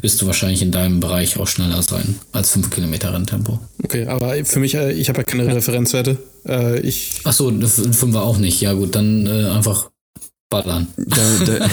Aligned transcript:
wirst 0.00 0.20
du 0.20 0.26
wahrscheinlich 0.26 0.62
in 0.62 0.70
deinem 0.70 1.00
Bereich 1.00 1.38
auch 1.38 1.46
schneller 1.46 1.82
sein 1.82 2.16
als 2.32 2.50
5 2.52 2.70
Kilometer 2.70 3.12
Renntempo. 3.12 3.58
Okay, 3.82 4.06
aber 4.06 4.44
für 4.44 4.58
mich, 4.58 4.74
äh, 4.74 4.92
ich 4.92 5.08
habe 5.08 5.18
ja 5.18 5.24
keine 5.24 5.46
Referenzwerte. 5.54 6.18
Äh, 6.46 6.80
ich 6.80 7.20
Achso, 7.24 7.50
5 7.50 8.12
war 8.12 8.22
auch 8.22 8.38
nicht. 8.38 8.60
Ja 8.60 8.72
gut, 8.72 8.94
dann 8.94 9.26
äh, 9.26 9.50
einfach 9.50 9.90
ballern. 10.50 10.88
Da, 10.96 11.22
da, 11.44 11.66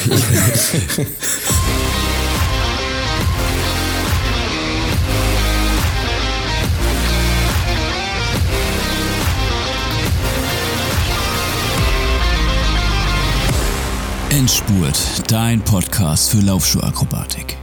Endspurt, 14.36 15.00
dein 15.32 15.62
Podcast 15.62 16.30
für 16.30 16.42
Laufschuhakrobatik. 16.42 17.58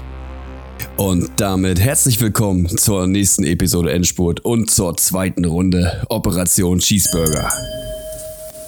Und 1.05 1.31
damit 1.39 1.81
herzlich 1.81 2.21
willkommen 2.21 2.69
zur 2.69 3.09
nächsten 3.09 3.43
Episode 3.43 3.91
Endspurt 3.91 4.45
und 4.45 4.71
zur 4.71 4.97
zweiten 4.97 5.45
Runde 5.45 6.05
Operation 6.09 6.79
Cheeseburger. 6.79 7.51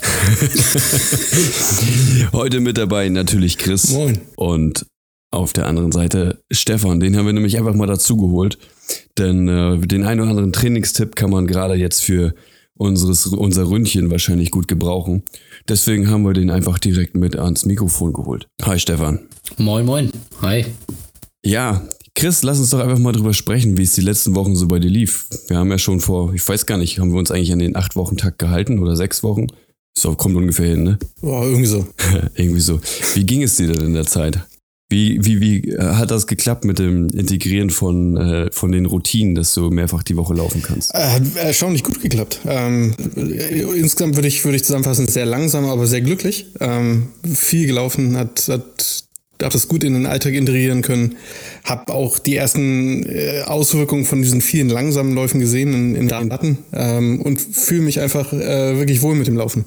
Heute 2.33 2.59
mit 2.59 2.77
dabei 2.77 3.09
natürlich 3.09 3.56
Chris. 3.56 3.92
Moin. 3.92 4.20
Und 4.34 4.84
auf 5.30 5.52
der 5.52 5.69
anderen 5.69 5.92
Seite 5.92 6.42
Stefan. 6.51 6.98
Den 6.98 7.16
haben 7.16 7.27
wir 7.27 7.33
nämlich 7.33 7.56
einfach 7.56 7.77
mal 7.77 7.87
dazu 7.87 8.16
geholt. 8.16 8.59
Denn 9.16 9.47
äh, 9.47 9.78
den 9.87 10.03
einen 10.03 10.19
oder 10.19 10.30
anderen 10.30 10.53
Trainingstipp 10.53 11.14
kann 11.14 11.30
man 11.30 11.47
gerade 11.47 11.75
jetzt 11.75 12.03
für 12.03 12.34
unseres, 12.77 13.28
unser 13.28 13.70
Ründchen 13.70 14.11
wahrscheinlich 14.11 14.51
gut 14.51 14.66
gebrauchen. 14.66 15.23
Deswegen 15.69 16.11
haben 16.11 16.25
wir 16.25 16.33
den 16.33 16.51
einfach 16.51 16.80
direkt 16.80 17.14
mit 17.14 17.39
ans 17.39 17.64
Mikrofon 17.64 18.12
geholt. 18.12 18.48
Hi 18.64 18.80
Stefan. 18.80 19.20
Moin, 19.56 19.87
moin. 19.87 20.11
Hi. 20.42 20.64
Ja, 21.45 21.83
Chris, 22.16 22.45
lass 22.45 22.60
uns 22.60 22.70
doch 22.70 22.78
einfach 22.78 22.98
mal 22.98 23.12
drüber 23.12 23.34
sprechen, 23.34 23.77
wie 23.77 23.82
es 23.82 23.92
die 23.92 24.00
letzten 24.00 24.36
Wochen 24.36 24.55
so 24.55 24.68
bei 24.68 24.78
dir 24.78 24.91
lief. 24.91 25.27
Wir 25.48 25.59
haben 25.59 25.70
ja 25.70 25.78
schon 25.78 26.00
vor, 26.00 26.33
ich 26.33 26.48
weiß 26.48 26.64
gar 26.66 26.78
nicht, 26.78 27.00
haben 27.00 27.12
wir 27.12 27.19
uns 27.19 27.33
eigentlich 27.33 27.52
an 27.52 27.58
den 27.58 27.75
acht 27.75 27.97
Wochen 27.97 28.16
Tag 28.16 28.39
gehalten 28.39 28.78
oder 28.78 28.94
sechs 28.94 29.22
Wochen? 29.25 29.48
So, 29.97 30.14
kommt 30.14 30.36
ungefähr 30.36 30.70
hin, 30.70 30.84
ne? 30.84 30.98
Boah, 31.20 31.44
irgendwie 31.44 31.66
so. 31.66 31.86
irgendwie 32.34 32.61
so. 32.61 32.80
Wie 33.14 33.24
ging 33.24 33.42
es 33.42 33.56
dir 33.56 33.72
denn 33.72 33.86
in 33.86 33.94
der 33.94 34.06
Zeit? 34.06 34.39
Wie, 34.91 35.19
wie, 35.24 35.41
wie 35.41 35.70
äh, 35.70 35.94
hat 35.94 36.11
das 36.11 36.27
geklappt 36.27 36.64
mit 36.64 36.78
dem 36.78 37.08
Integrieren 37.08 37.70
von, 37.70 38.17
äh, 38.17 38.52
von 38.52 38.70
den 38.70 38.86
Routinen, 38.86 39.34
dass 39.34 39.55
du 39.55 39.70
mehrfach 39.70 40.02
die 40.02 40.17
Woche 40.17 40.34
laufen 40.34 40.62
kannst? 40.62 40.94
Äh, 40.94 40.98
hat 40.98 41.22
erstaunlich 41.36 41.83
gut 41.83 42.00
geklappt. 42.00 42.41
Ähm, 42.46 42.94
insgesamt 43.17 44.17
würde 44.17 44.28
ich, 44.28 44.44
würde 44.44 44.56
ich 44.56 44.64
zusammenfassen, 44.64 45.08
sehr 45.08 45.27
langsam, 45.27 45.64
aber 45.64 45.86
sehr 45.86 46.02
glücklich. 46.02 46.46
Ähm, 46.61 47.08
viel 47.24 47.67
gelaufen, 47.67 48.17
hat, 48.17 48.46
hat 48.48 48.73
habe 49.45 49.53
das 49.53 49.69
gut 49.69 49.84
in 49.84 49.95
den 49.95 50.06
Alltag 50.06 50.34
integrieren 50.34 50.83
können. 50.83 51.17
Habe 51.64 51.92
auch 51.92 52.19
die 52.19 52.37
ersten 52.37 53.05
äh, 53.06 53.42
Auswirkungen 53.42 54.05
von 54.05 54.23
diesen 54.23 54.41
vielen 54.41 54.69
langsamen 54.69 55.14
Läufen 55.14 55.41
gesehen 55.41 55.73
in, 55.73 55.95
in 55.95 56.09
den 56.09 56.28
Daten 56.28 56.59
ähm, 56.73 57.20
und 57.20 57.41
fühle 57.41 57.83
mich 57.83 58.01
einfach 58.01 58.33
äh, 58.33 58.77
wirklich 58.78 59.03
wohl 59.03 59.14
mit 59.14 59.27
dem 59.27 59.36
Laufen. 59.36 59.64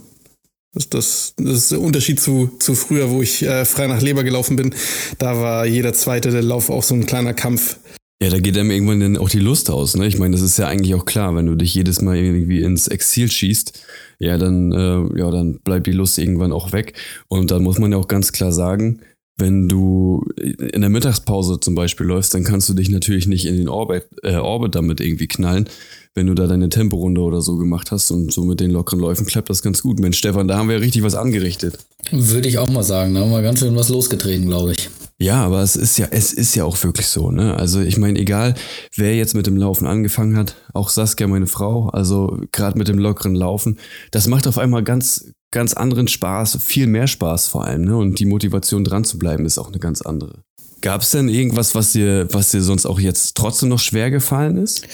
Das, 0.73 0.89
das, 0.89 1.33
das 1.37 1.57
ist 1.57 1.71
der 1.71 1.81
Unterschied 1.81 2.19
zu, 2.19 2.51
zu 2.59 2.75
früher, 2.75 3.09
wo 3.09 3.21
ich 3.21 3.43
äh, 3.43 3.65
frei 3.65 3.87
nach 3.87 4.01
Leber 4.01 4.23
gelaufen 4.23 4.55
bin. 4.55 4.75
Da 5.17 5.39
war 5.41 5.65
jeder 5.65 5.93
zweite 5.93 6.29
der 6.29 6.43
Lauf 6.43 6.69
auch 6.69 6.83
so 6.83 6.93
ein 6.93 7.05
kleiner 7.05 7.33
Kampf. 7.33 7.77
Ja, 8.21 8.29
da 8.29 8.39
geht 8.39 8.57
einem 8.57 8.71
irgendwann 8.71 8.99
dann 8.99 9.17
auch 9.17 9.29
die 9.29 9.39
Lust 9.39 9.69
aus. 9.69 9.95
Ne? 9.95 10.07
Ich 10.07 10.17
meine, 10.17 10.35
das 10.35 10.41
ist 10.41 10.57
ja 10.57 10.67
eigentlich 10.67 10.95
auch 10.95 11.05
klar, 11.05 11.35
wenn 11.35 11.45
du 11.45 11.55
dich 11.55 11.75
jedes 11.75 12.01
Mal 12.01 12.17
irgendwie 12.17 12.61
ins 12.61 12.87
Exil 12.87 13.29
schießt, 13.29 13.79
ja, 14.19 14.39
dann, 14.39 14.71
äh, 14.71 15.19
ja, 15.19 15.29
dann 15.29 15.59
bleibt 15.59 15.85
die 15.85 15.91
Lust 15.91 16.17
irgendwann 16.17 16.51
auch 16.51 16.73
weg. 16.73 16.93
Und 17.27 17.51
da 17.51 17.59
muss 17.59 17.77
man 17.77 17.91
ja 17.91 17.99
auch 17.99 18.07
ganz 18.07 18.31
klar 18.31 18.51
sagen, 18.51 19.01
wenn 19.37 19.67
du 19.67 20.25
in 20.37 20.81
der 20.81 20.89
Mittagspause 20.89 21.59
zum 21.59 21.75
Beispiel 21.75 22.07
läufst, 22.07 22.33
dann 22.33 22.43
kannst 22.43 22.67
du 22.69 22.73
dich 22.73 22.89
natürlich 22.89 23.27
nicht 23.27 23.45
in 23.45 23.55
den 23.55 23.69
Orbit, 23.69 24.07
äh, 24.23 24.35
Orbit 24.35 24.73
damit 24.73 24.99
irgendwie 24.99 25.27
knallen, 25.27 25.69
wenn 26.17 26.25
du 26.25 26.33
da 26.33 26.47
deine 26.47 26.69
Temporunde 26.69 27.21
oder 27.21 27.41
so 27.41 27.57
gemacht 27.57 27.91
hast 27.91 28.09
und 28.09 28.33
so 28.33 28.43
mit 28.43 28.59
den 28.59 28.71
lockeren 28.71 28.99
Läufen 28.99 29.27
klappt 29.27 29.51
das 29.51 29.61
ganz 29.61 29.83
gut. 29.83 29.99
Mensch, 29.99 30.17
Stefan, 30.17 30.47
da 30.47 30.57
haben 30.57 30.67
wir 30.67 30.81
richtig 30.81 31.03
was 31.03 31.13
angerichtet. 31.13 31.77
Würde 32.11 32.49
ich 32.49 32.57
auch 32.57 32.69
mal 32.69 32.81
sagen, 32.81 33.13
da 33.13 33.21
haben 33.21 33.29
wir 33.29 33.43
ganz 33.43 33.59
schön 33.59 33.75
was 33.75 33.89
losgetreten, 33.89 34.47
glaube 34.47 34.71
ich. 34.71 34.89
Ja, 35.19 35.45
aber 35.45 35.61
es 35.61 35.75
ist 35.75 35.99
ja, 35.99 36.07
es 36.09 36.33
ist 36.33 36.55
ja 36.55 36.63
auch 36.63 36.83
wirklich 36.83 37.05
so, 37.05 37.29
ne? 37.29 37.55
Also 37.55 37.81
ich 37.81 37.99
meine, 37.99 38.17
egal 38.17 38.55
wer 38.95 39.15
jetzt 39.15 39.35
mit 39.35 39.45
dem 39.45 39.57
Laufen 39.57 39.85
angefangen 39.85 40.37
hat, 40.37 40.55
auch 40.73 40.89
Saskia, 40.89 41.27
meine 41.27 41.45
Frau, 41.45 41.89
also 41.89 42.39
gerade 42.51 42.79
mit 42.79 42.87
dem 42.87 42.97
lockeren 42.97 43.35
Laufen, 43.35 43.77
das 44.09 44.27
macht 44.27 44.47
auf 44.47 44.57
einmal 44.57 44.83
ganz, 44.83 45.31
ganz 45.51 45.73
anderen 45.73 46.07
Spaß, 46.07 46.57
viel 46.63 46.87
mehr 46.87 47.05
Spaß 47.05 47.47
vor 47.47 47.65
allem, 47.65 47.85
ne? 47.85 47.95
Und 47.95 48.19
die 48.19 48.25
Motivation 48.25 48.83
dran 48.83 49.03
zu 49.03 49.19
bleiben 49.19 49.45
ist 49.45 49.59
auch 49.59 49.67
eine 49.67 49.79
ganz 49.79 50.01
andere. 50.01 50.41
Gab 50.81 51.01
es 51.01 51.11
denn 51.11 51.27
irgendwas, 51.27 51.73
was 51.75 51.93
dir, 51.93 52.27
was 52.31 52.51
dir 52.51 52.61
sonst 52.61 52.85
auch 52.85 52.99
jetzt 52.99 53.35
trotzdem 53.35 53.69
noch 53.69 53.79
schwer 53.79 54.11
gefallen 54.11 54.57
ist? 54.57 54.87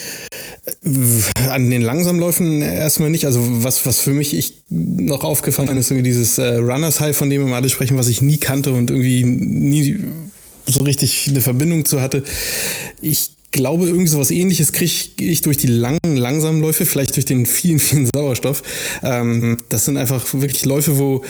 An 1.49 1.69
den 1.69 1.81
Langsamläufen 1.81 2.61
erstmal 2.61 3.09
nicht. 3.09 3.25
Also 3.25 3.41
was, 3.63 3.85
was 3.85 3.99
für 3.99 4.11
mich 4.11 4.35
ich 4.35 4.63
noch 4.69 5.23
aufgefallen 5.23 5.77
ist, 5.77 5.91
irgendwie 5.91 6.09
dieses 6.09 6.37
äh, 6.37 6.55
Runners 6.55 6.99
High, 6.99 7.15
von 7.15 7.29
dem 7.29 7.45
wir 7.45 7.55
alle 7.55 7.69
sprechen, 7.69 7.97
was 7.97 8.07
ich 8.07 8.21
nie 8.21 8.37
kannte 8.37 8.71
und 8.71 8.91
irgendwie 8.91 9.23
nie 9.23 9.99
so 10.65 10.83
richtig 10.83 11.27
eine 11.27 11.41
Verbindung 11.41 11.85
zu 11.85 12.01
hatte. 12.01 12.23
Ich 13.01 13.32
glaube, 13.53 13.85
irgend 13.85 14.09
so 14.09 14.19
was 14.19 14.31
ähnliches 14.31 14.73
kriege 14.73 14.91
ich 15.19 15.41
durch 15.41 15.57
die 15.57 15.67
langen, 15.67 16.17
langsamen 16.17 16.61
Läufe, 16.61 16.85
vielleicht 16.85 17.15
durch 17.15 17.25
den 17.25 17.45
vielen, 17.45 17.79
vielen 17.79 18.09
Sauerstoff. 18.13 18.61
Ähm, 19.01 19.57
das 19.69 19.85
sind 19.85 19.95
einfach 19.95 20.25
wirklich 20.33 20.65
Läufe, 20.65 20.97
wo, 20.97 21.23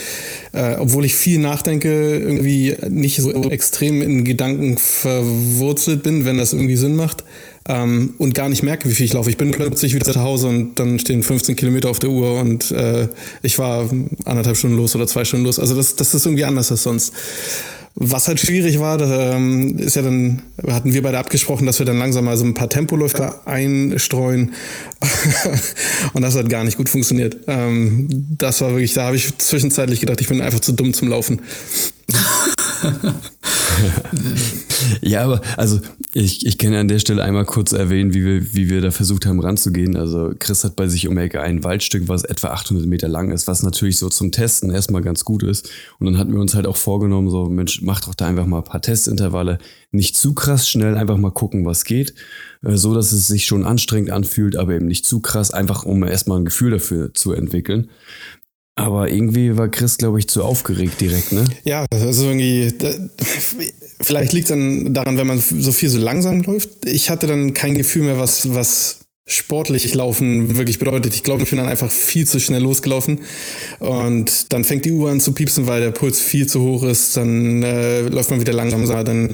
äh, 0.53 0.75
obwohl 0.77 1.05
ich 1.05 1.13
viel 1.13 1.37
nachdenke, 1.37 2.17
irgendwie 2.17 2.75
nicht 2.89 3.17
so 3.17 3.31
extrem 3.51 4.01
in 4.01 4.23
Gedanken 4.23 4.77
verwurzelt 4.77 6.01
bin, 6.01 6.25
wenn 6.25 6.37
das 6.37 6.53
irgendwie 6.53 6.77
Sinn 6.77 6.95
macht. 6.95 7.23
Ähm, 7.67 8.15
und 8.17 8.33
gar 8.33 8.49
nicht 8.49 8.63
merke, 8.63 8.89
wie 8.89 8.93
viel 8.93 9.05
ich 9.05 9.13
laufe. 9.13 9.29
Ich 9.29 9.37
bin 9.37 9.51
plötzlich 9.51 9.93
wieder 9.93 10.11
zu 10.11 10.21
Hause 10.21 10.47
und 10.47 10.79
dann 10.79 10.99
stehen 10.99 11.23
15 11.23 11.55
Kilometer 11.55 11.89
auf 11.89 11.99
der 11.99 12.09
Uhr 12.09 12.39
und 12.39 12.71
äh, 12.71 13.07
ich 13.41 13.57
war 13.57 13.89
anderthalb 14.25 14.57
Stunden 14.57 14.75
los 14.75 14.95
oder 14.95 15.07
zwei 15.07 15.23
Stunden 15.23 15.45
los. 15.45 15.59
Also 15.59 15.75
das, 15.75 15.95
das 15.95 16.13
ist 16.13 16.25
irgendwie 16.25 16.43
anders 16.43 16.71
als 16.71 16.83
sonst. 16.83 17.13
Was 17.95 18.27
halt 18.27 18.39
schwierig 18.39 18.79
war, 18.79 18.99
ähm, 19.01 19.77
ist 19.77 19.95
ja 19.95 20.01
dann, 20.01 20.41
hatten 20.67 20.93
wir 20.93 21.03
beide 21.03 21.19
abgesprochen, 21.19 21.67
dass 21.67 21.77
wir 21.77 21.85
dann 21.85 21.99
langsam 21.99 22.25
mal 22.25 22.37
so 22.37 22.43
ein 22.43 22.55
paar 22.55 22.69
Tempoläufe 22.69 23.45
einstreuen. 23.45 24.53
und 26.13 26.21
das 26.23 26.35
hat 26.35 26.49
gar 26.49 26.63
nicht 26.63 26.77
gut 26.77 26.89
funktioniert. 26.89 27.37
Ähm, 27.47 28.07
das 28.37 28.61
war 28.61 28.71
wirklich, 28.71 28.93
da 28.93 29.05
habe 29.05 29.15
ich 29.15 29.37
zwischenzeitlich 29.37 29.99
gedacht, 29.99 30.21
ich 30.21 30.27
bin 30.27 30.41
einfach 30.41 30.59
zu 30.59 30.71
dumm 30.71 30.93
zum 30.93 31.09
Laufen. 31.09 31.41
ja, 35.01 35.23
aber 35.23 35.41
also 35.57 35.79
ich, 36.13 36.45
ich 36.45 36.57
kann 36.57 36.73
an 36.73 36.87
der 36.87 36.99
Stelle 36.99 37.23
einmal 37.23 37.45
kurz 37.45 37.71
erwähnen, 37.71 38.13
wie 38.13 38.23
wir, 38.23 38.53
wie 38.53 38.69
wir 38.69 38.81
da 38.81 38.91
versucht 38.91 39.25
haben 39.25 39.39
ranzugehen. 39.39 39.95
Also 39.95 40.33
Chris 40.37 40.63
hat 40.63 40.75
bei 40.75 40.87
sich 40.87 41.07
um 41.07 41.17
Ecke 41.17 41.41
ein 41.41 41.63
Waldstück, 41.63 42.07
was 42.07 42.23
etwa 42.23 42.49
800 42.49 42.85
Meter 42.85 43.07
lang 43.07 43.31
ist, 43.31 43.47
was 43.47 43.63
natürlich 43.63 43.97
so 43.97 44.09
zum 44.09 44.31
Testen 44.31 44.69
erstmal 44.69 45.01
ganz 45.01 45.25
gut 45.25 45.43
ist. 45.43 45.69
Und 45.99 46.05
dann 46.05 46.17
hatten 46.17 46.33
wir 46.33 46.39
uns 46.39 46.55
halt 46.55 46.67
auch 46.67 46.77
vorgenommen, 46.77 47.29
so 47.29 47.45
Mensch, 47.45 47.81
mach 47.81 48.01
doch 48.01 48.15
da 48.15 48.27
einfach 48.27 48.45
mal 48.45 48.59
ein 48.59 48.63
paar 48.63 48.81
Testintervalle. 48.81 49.59
Nicht 49.91 50.15
zu 50.15 50.33
krass 50.33 50.69
schnell, 50.69 50.95
einfach 50.95 51.17
mal 51.17 51.31
gucken, 51.31 51.65
was 51.65 51.83
geht. 51.83 52.13
Äh, 52.63 52.75
so, 52.75 52.93
dass 52.93 53.11
es 53.11 53.27
sich 53.27 53.45
schon 53.45 53.65
anstrengend 53.65 54.11
anfühlt, 54.11 54.55
aber 54.55 54.73
eben 54.73 54.87
nicht 54.87 55.05
zu 55.05 55.19
krass, 55.19 55.51
einfach 55.51 55.83
um 55.83 56.03
erstmal 56.03 56.39
ein 56.39 56.45
Gefühl 56.45 56.71
dafür 56.71 57.13
zu 57.13 57.33
entwickeln. 57.33 57.89
Aber 58.75 59.11
irgendwie 59.11 59.55
war 59.55 59.69
Chris, 59.69 59.97
glaube 59.97 60.19
ich, 60.19 60.27
zu 60.27 60.43
aufgeregt 60.43 60.99
direkt, 60.99 61.31
ne? 61.31 61.45
Ja, 61.63 61.85
also 61.91 62.25
irgendwie, 62.25 62.73
vielleicht 64.01 64.33
liegt 64.33 64.45
es 64.45 64.49
dann 64.49 64.93
daran, 64.93 65.17
wenn 65.17 65.27
man 65.27 65.39
so 65.39 65.71
viel 65.71 65.89
so 65.89 65.99
langsam 65.99 66.41
läuft. 66.41 66.85
Ich 66.85 67.11
hatte 67.11 67.27
dann 67.27 67.53
kein 67.53 67.75
Gefühl 67.75 68.03
mehr, 68.03 68.17
was, 68.17 68.53
was 68.53 69.02
sportlich 69.25 69.93
laufen 69.93 70.57
wirklich 70.57 70.79
bedeutet. 70.79 71.13
Ich 71.15 71.23
glaube, 71.23 71.43
ich 71.43 71.49
bin 71.49 71.57
dann 71.57 71.69
einfach 71.69 71.89
viel 71.89 72.27
zu 72.27 72.41
schnell 72.41 72.61
losgelaufen 72.61 73.21
und 73.79 74.51
dann 74.51 74.65
fängt 74.65 74.83
die 74.83 74.91
Uhr 74.91 75.09
an 75.09 75.21
zu 75.21 75.31
piepsen, 75.31 75.65
weil 75.65 75.79
der 75.79 75.91
Puls 75.91 76.19
viel 76.19 76.45
zu 76.45 76.61
hoch 76.61 76.83
ist. 76.83 77.15
Dann 77.15 77.63
äh, 77.63 78.01
läuft 78.01 78.31
man 78.31 78.41
wieder 78.41 78.51
langsamer, 78.51 79.03
dann 79.05 79.33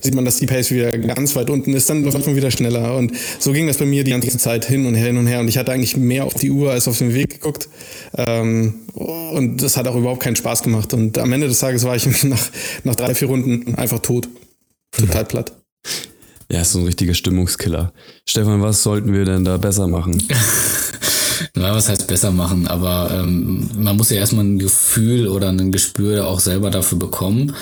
sieht 0.00 0.14
man, 0.14 0.24
dass 0.24 0.38
die 0.38 0.46
Pace 0.46 0.70
wieder 0.70 0.96
ganz 0.96 1.36
weit 1.36 1.50
unten 1.50 1.74
ist, 1.74 1.90
dann 1.90 2.02
läuft 2.02 2.26
man 2.26 2.34
wieder 2.34 2.50
schneller 2.50 2.96
und 2.96 3.12
so 3.38 3.52
ging 3.52 3.66
das 3.66 3.76
bei 3.76 3.84
mir 3.84 4.04
die 4.04 4.12
ganze 4.12 4.38
Zeit 4.38 4.64
hin 4.64 4.86
und 4.86 4.94
her 4.94 5.08
hin 5.08 5.18
und 5.18 5.26
her 5.26 5.40
und 5.40 5.48
ich 5.48 5.58
hatte 5.58 5.70
eigentlich 5.70 5.98
mehr 5.98 6.24
auf 6.24 6.34
die 6.34 6.50
Uhr 6.50 6.72
als 6.72 6.88
auf 6.88 6.96
den 6.96 7.12
Weg 7.12 7.28
geguckt 7.28 7.68
ähm, 8.16 8.86
und 8.94 9.62
das 9.62 9.76
hat 9.76 9.86
auch 9.86 9.96
überhaupt 9.96 10.22
keinen 10.22 10.36
Spaß 10.36 10.62
gemacht 10.62 10.94
und 10.94 11.18
am 11.18 11.30
Ende 11.32 11.46
des 11.46 11.58
Tages 11.58 11.84
war 11.84 11.94
ich 11.94 12.06
nach, 12.24 12.50
nach 12.84 12.94
drei, 12.94 13.14
vier 13.14 13.28
Runden 13.28 13.74
einfach 13.74 13.98
tot. 13.98 14.28
Total 14.92 15.26
platt. 15.26 15.52
Ja, 16.50 16.60
ist 16.60 16.72
so 16.72 16.78
ein 16.78 16.86
richtiger 16.86 17.14
Stimmungskiller. 17.14 17.92
Stefan, 18.28 18.62
was 18.62 18.82
sollten 18.82 19.12
wir 19.12 19.24
denn 19.24 19.44
da 19.44 19.56
besser 19.56 19.88
machen? 19.88 20.22
Na, 21.54 21.74
was 21.74 21.88
heißt 21.88 22.06
besser 22.06 22.30
machen? 22.30 22.66
Aber 22.66 23.10
ähm, 23.12 23.68
man 23.76 23.96
muss 23.96 24.10
ja 24.10 24.18
erstmal 24.18 24.44
ein 24.44 24.58
Gefühl 24.58 25.26
oder 25.28 25.48
ein 25.48 25.72
Gespür 25.72 26.26
auch 26.26 26.40
selber 26.40 26.70
dafür 26.70 26.98
bekommen. 26.98 27.54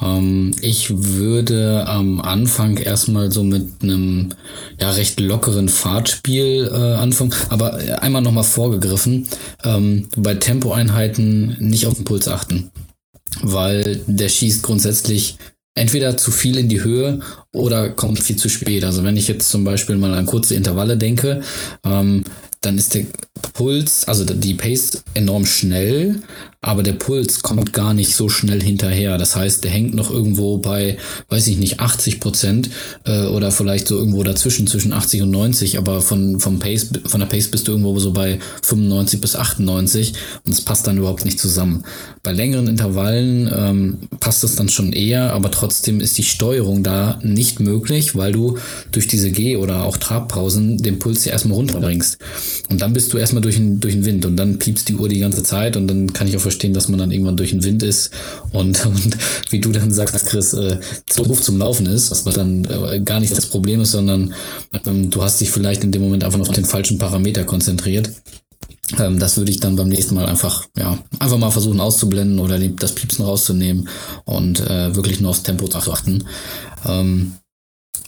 Ähm, 0.00 0.52
ich 0.60 0.88
würde 0.90 1.86
am 1.86 2.20
Anfang 2.20 2.76
erstmal 2.78 3.30
so 3.30 3.42
mit 3.42 3.82
einem 3.82 4.30
ja 4.80 4.90
recht 4.90 5.20
lockeren 5.20 5.68
Fahrtspiel 5.68 6.70
äh, 6.72 6.94
anfangen. 6.94 7.34
Aber 7.48 7.74
einmal 8.00 8.22
nochmal 8.22 8.44
vorgegriffen, 8.44 9.28
ähm, 9.64 10.08
bei 10.16 10.34
Tempoeinheiten 10.34 11.56
nicht 11.60 11.86
auf 11.86 11.94
den 11.94 12.04
Puls 12.04 12.28
achten. 12.28 12.70
Weil 13.40 14.02
der 14.06 14.28
schießt 14.28 14.62
grundsätzlich 14.62 15.38
entweder 15.74 16.16
zu 16.16 16.30
viel 16.30 16.58
in 16.58 16.68
die 16.68 16.84
Höhe 16.84 17.20
oder 17.52 17.90
kommt 17.90 18.18
viel 18.18 18.36
zu 18.36 18.48
spät. 18.48 18.84
Also 18.84 19.04
wenn 19.04 19.16
ich 19.16 19.28
jetzt 19.28 19.50
zum 19.50 19.64
Beispiel 19.64 19.96
mal 19.96 20.14
an 20.14 20.26
kurze 20.26 20.54
Intervalle 20.54 20.96
denke, 20.96 21.42
ähm, 21.84 22.24
dann 22.62 22.78
ist 22.78 22.94
der 22.94 23.06
Puls, 23.54 24.06
also 24.08 24.24
die 24.24 24.54
Pace 24.54 25.02
enorm 25.14 25.46
schnell, 25.46 26.22
aber 26.64 26.84
der 26.84 26.92
Puls 26.92 27.42
kommt 27.42 27.72
gar 27.72 27.92
nicht 27.92 28.14
so 28.14 28.28
schnell 28.28 28.62
hinterher. 28.62 29.18
Das 29.18 29.34
heißt, 29.34 29.64
der 29.64 29.72
hängt 29.72 29.94
noch 29.94 30.10
irgendwo 30.10 30.58
bei, 30.58 30.96
weiß 31.28 31.48
ich 31.48 31.58
nicht, 31.58 31.80
80 31.80 32.20
Prozent 32.20 32.70
äh, 33.04 33.26
oder 33.26 33.50
vielleicht 33.50 33.88
so 33.88 33.98
irgendwo 33.98 34.22
dazwischen, 34.22 34.68
zwischen 34.68 34.92
80 34.92 35.22
und 35.22 35.30
90, 35.32 35.76
aber 35.76 36.00
von, 36.00 36.38
vom 36.38 36.60
Pace, 36.60 36.90
von 37.04 37.18
der 37.18 37.26
Pace 37.26 37.48
bist 37.48 37.66
du 37.66 37.72
irgendwo 37.72 37.98
so 37.98 38.12
bei 38.12 38.38
95 38.62 39.20
bis 39.20 39.34
98 39.34 40.14
und 40.46 40.52
es 40.52 40.60
passt 40.60 40.86
dann 40.86 40.98
überhaupt 40.98 41.24
nicht 41.24 41.40
zusammen. 41.40 41.84
Bei 42.22 42.30
längeren 42.30 42.68
Intervallen 42.68 43.50
ähm, 43.52 43.98
passt 44.20 44.44
es 44.44 44.54
dann 44.54 44.68
schon 44.68 44.92
eher, 44.92 45.32
aber 45.32 45.50
trotzdem 45.50 46.00
ist 46.00 46.16
die 46.16 46.22
Steuerung 46.22 46.84
da 46.84 47.18
nicht 47.24 47.58
möglich, 47.58 48.14
weil 48.14 48.30
du 48.30 48.58
durch 48.92 49.08
diese 49.08 49.32
Geh- 49.32 49.56
oder 49.56 49.82
auch 49.82 49.96
Trabpausen 49.96 50.78
den 50.78 51.00
Puls 51.00 51.24
ja 51.24 51.32
erstmal 51.32 51.56
runterbringst. 51.56 52.18
Und 52.68 52.80
dann 52.80 52.92
bist 52.92 53.12
du 53.12 53.18
erstmal 53.18 53.42
durch 53.42 53.56
den, 53.56 53.80
durch 53.80 53.94
den 53.94 54.04
Wind 54.04 54.24
und 54.24 54.36
dann 54.36 54.58
piepst 54.58 54.88
die 54.88 54.96
Uhr 54.96 55.08
die 55.08 55.20
ganze 55.20 55.42
Zeit 55.42 55.76
und 55.76 55.88
dann 55.88 56.12
kann 56.12 56.26
ich 56.26 56.36
auch 56.36 56.40
verstehen, 56.40 56.74
dass 56.74 56.88
man 56.88 56.98
dann 56.98 57.10
irgendwann 57.10 57.36
durch 57.36 57.50
den 57.50 57.62
Wind 57.64 57.82
ist 57.82 58.10
und, 58.52 58.84
und 58.86 59.16
wie 59.50 59.60
du 59.60 59.72
dann 59.72 59.92
sagst, 59.92 60.26
Chris, 60.26 60.54
äh, 60.54 60.78
zu 61.06 61.22
Ruf 61.22 61.42
zum 61.42 61.58
Laufen 61.58 61.86
ist, 61.86 62.10
was 62.10 62.34
dann 62.34 62.64
äh, 62.64 63.00
gar 63.00 63.20
nicht 63.20 63.36
das 63.36 63.46
Problem 63.46 63.80
ist, 63.80 63.92
sondern 63.92 64.34
ähm, 64.86 65.10
du 65.10 65.22
hast 65.22 65.40
dich 65.40 65.50
vielleicht 65.50 65.84
in 65.84 65.92
dem 65.92 66.02
Moment 66.02 66.24
einfach 66.24 66.38
noch 66.38 66.48
auf 66.48 66.54
den 66.54 66.64
falschen 66.64 66.98
Parameter 66.98 67.44
konzentriert. 67.44 68.10
Ähm, 68.98 69.18
das 69.18 69.36
würde 69.36 69.50
ich 69.50 69.60
dann 69.60 69.76
beim 69.76 69.88
nächsten 69.88 70.14
Mal 70.14 70.26
einfach, 70.26 70.66
ja, 70.76 70.98
einfach 71.18 71.38
mal 71.38 71.50
versuchen 71.50 71.80
auszublenden 71.80 72.38
oder 72.38 72.58
das 72.58 72.94
Piepsen 72.94 73.24
rauszunehmen 73.24 73.88
und 74.24 74.60
äh, 74.60 74.94
wirklich 74.94 75.20
nur 75.20 75.30
aufs 75.30 75.42
Tempo 75.42 75.68
zu 75.68 75.78
achten. 75.78 76.24
Ähm, 76.86 77.34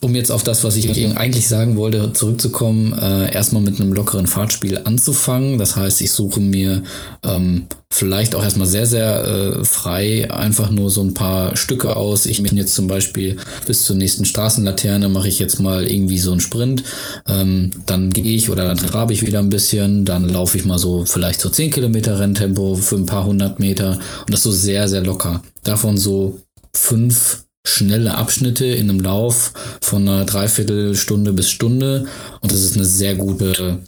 um 0.04 0.14
jetzt 0.14 0.30
auf 0.30 0.42
das, 0.42 0.64
was 0.64 0.76
ich 0.76 0.90
eigentlich 1.16 1.48
sagen 1.48 1.76
wollte, 1.76 2.12
zurückzukommen, 2.12 2.92
äh, 2.92 3.32
erstmal 3.32 3.62
mit 3.62 3.80
einem 3.80 3.92
lockeren 3.92 4.26
Fahrtspiel 4.26 4.82
anzufangen. 4.84 5.58
Das 5.58 5.76
heißt, 5.76 6.02
ich 6.02 6.12
suche 6.12 6.40
mir 6.40 6.82
ähm, 7.22 7.66
vielleicht 7.90 8.34
auch 8.34 8.42
erstmal 8.42 8.66
sehr, 8.66 8.86
sehr 8.86 9.24
äh, 9.24 9.64
frei 9.64 10.30
einfach 10.30 10.70
nur 10.70 10.90
so 10.90 11.02
ein 11.02 11.14
paar 11.14 11.56
Stücke 11.56 11.96
aus. 11.96 12.26
Ich 12.26 12.42
bin 12.42 12.56
jetzt 12.56 12.74
zum 12.74 12.86
Beispiel 12.86 13.36
bis 13.66 13.84
zur 13.84 13.96
nächsten 13.96 14.26
Straßenlaterne 14.26 15.08
mache 15.08 15.28
ich 15.28 15.38
jetzt 15.38 15.58
mal 15.58 15.86
irgendwie 15.86 16.18
so 16.18 16.32
einen 16.32 16.40
Sprint. 16.40 16.84
Ähm, 17.26 17.70
dann 17.86 18.10
gehe 18.10 18.34
ich 18.36 18.50
oder 18.50 18.66
dann 18.66 18.76
trabe 18.76 19.14
ich 19.14 19.26
wieder 19.26 19.38
ein 19.38 19.50
bisschen. 19.50 20.04
Dann 20.04 20.28
laufe 20.28 20.58
ich 20.58 20.66
mal 20.66 20.78
so 20.78 21.06
vielleicht 21.06 21.40
so 21.40 21.48
10 21.48 21.70
Kilometer 21.70 22.18
Renntempo 22.18 22.74
für 22.76 22.96
ein 22.96 23.06
paar 23.06 23.24
hundert 23.24 23.58
Meter 23.58 23.98
und 24.20 24.32
das 24.32 24.42
so 24.42 24.50
sehr, 24.50 24.88
sehr 24.88 25.02
locker. 25.02 25.42
Davon 25.62 25.96
so 25.96 26.40
fünf 26.72 27.43
schnelle 27.66 28.14
Abschnitte 28.14 28.66
in 28.66 28.90
einem 28.90 29.00
Lauf 29.00 29.52
von 29.80 30.06
einer 30.06 30.24
Dreiviertelstunde 30.24 31.32
bis 31.32 31.50
Stunde. 31.50 32.06
Und 32.40 32.52
das 32.52 32.60
ist 32.60 32.76
eine 32.76 32.84
sehr 32.84 33.14
gute 33.14 33.80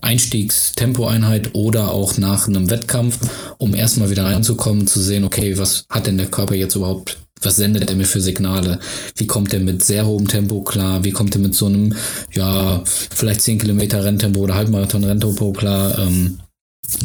Einstiegstempoeinheit 0.00 1.54
oder 1.54 1.92
auch 1.92 2.18
nach 2.18 2.48
einem 2.48 2.68
Wettkampf, 2.70 3.18
um 3.58 3.74
erstmal 3.74 4.10
wieder 4.10 4.24
reinzukommen, 4.24 4.86
zu 4.86 5.00
sehen, 5.00 5.24
okay, 5.24 5.56
was 5.58 5.86
hat 5.88 6.06
denn 6.06 6.18
der 6.18 6.26
Körper 6.26 6.56
jetzt 6.56 6.74
überhaupt, 6.74 7.18
was 7.40 7.56
sendet 7.56 7.88
er 7.88 7.96
mir 7.96 8.04
für 8.04 8.20
Signale? 8.20 8.80
Wie 9.16 9.28
kommt 9.28 9.54
er 9.54 9.60
mit 9.60 9.84
sehr 9.84 10.04
hohem 10.04 10.26
Tempo 10.26 10.62
klar? 10.62 11.04
Wie 11.04 11.12
kommt 11.12 11.34
er 11.36 11.40
mit 11.40 11.54
so 11.54 11.66
einem, 11.66 11.94
ja, 12.32 12.82
vielleicht 12.84 13.42
10 13.42 13.58
Kilometer 13.60 14.04
Renntempo 14.04 14.40
oder 14.40 14.54
Halbmarathon 14.54 15.04
Renntempo 15.04 15.52
klar? 15.52 15.98
Ähm, 15.98 16.40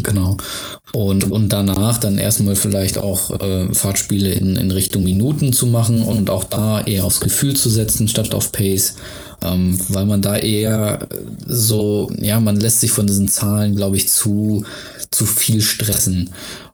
Genau. 0.04 0.38
Und, 0.94 1.30
und 1.32 1.50
danach 1.50 1.98
dann 1.98 2.18
erstmal 2.18 2.56
vielleicht 2.56 2.98
auch 2.98 3.40
äh, 3.42 3.74
Fahrtspiele 3.74 4.32
in, 4.32 4.56
in 4.56 4.72
Richtung 4.72 5.04
Minuten 5.04 5.52
zu 5.52 5.68
machen 5.68 6.02
und 6.02 6.30
auch 6.30 6.46
da 6.46 6.82
eher 6.82 7.04
aufs 7.04 7.20
Gefühl 7.20 7.56
zu 7.56 7.70
setzen 7.70 8.08
statt 8.08 8.34
auf 8.34 8.52
Pace. 8.52 8.96
Ähm, 9.44 9.78
weil 9.90 10.06
man 10.06 10.22
da 10.22 10.38
eher 10.38 11.08
so, 11.46 12.12
ja, 12.20 12.40
man 12.40 12.56
lässt 12.56 12.80
sich 12.80 12.92
von 12.92 13.06
diesen 13.06 13.28
Zahlen, 13.28 13.76
glaube 13.76 13.98
ich, 13.98 14.10
zu, 14.10 14.66
zu 15.12 15.26
viel 15.26 15.62
stressen. 15.62 16.32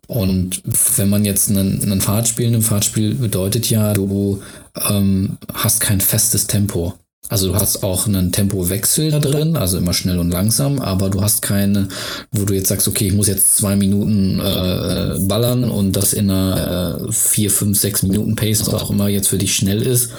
Und 0.08 0.62
wenn 0.98 1.10
man 1.10 1.26
jetzt 1.26 1.50
einen, 1.50 1.82
einen 1.82 2.02
Fahrtspiel, 2.02 2.54
ein 2.54 2.62
Fahrtspiel 2.62 3.16
bedeutet 3.16 3.70
ja, 3.70 3.94
du 3.94 4.42
ähm, 4.90 5.38
hast 5.54 5.80
kein 5.80 6.02
festes 6.02 6.48
Tempo. 6.48 6.94
Also 7.30 7.48
du 7.48 7.56
hast 7.56 7.84
auch 7.84 8.06
einen 8.06 8.34
Tempowechsel 8.34 9.10
da 9.10 9.20
drin, 9.20 9.56
also 9.56 9.78
immer 9.78 9.94
schnell 9.94 10.20
und 10.20 10.30
langsam, 10.30 10.80
aber 10.80 11.10
du 11.10 11.22
hast 11.22 11.42
keine, 11.42 11.88
wo 12.32 12.44
du 12.44 12.54
jetzt 12.54 12.68
sagst, 12.68 12.88
okay, 12.88 13.08
ich 13.08 13.14
muss 13.14 13.28
jetzt 13.28 13.56
zwei 13.56 13.78
Minuten 13.78 14.40
äh, 14.40 15.18
ballern 15.22 15.64
und 15.64 15.94
das 15.94 16.12
in 16.12 16.30
einer 16.30 17.08
äh, 17.08 17.12
vier, 17.12 17.50
fünf, 17.50 17.80
sechs 17.80 18.04
Minuten 18.04 18.36
Pace, 18.36 18.60
was 18.68 18.74
auch 18.74 18.92
immer 18.92 19.08
jetzt 19.08 19.30
für 19.30 19.38
dich 19.38 19.56
schnell 19.56 19.82
ist. 19.82 20.12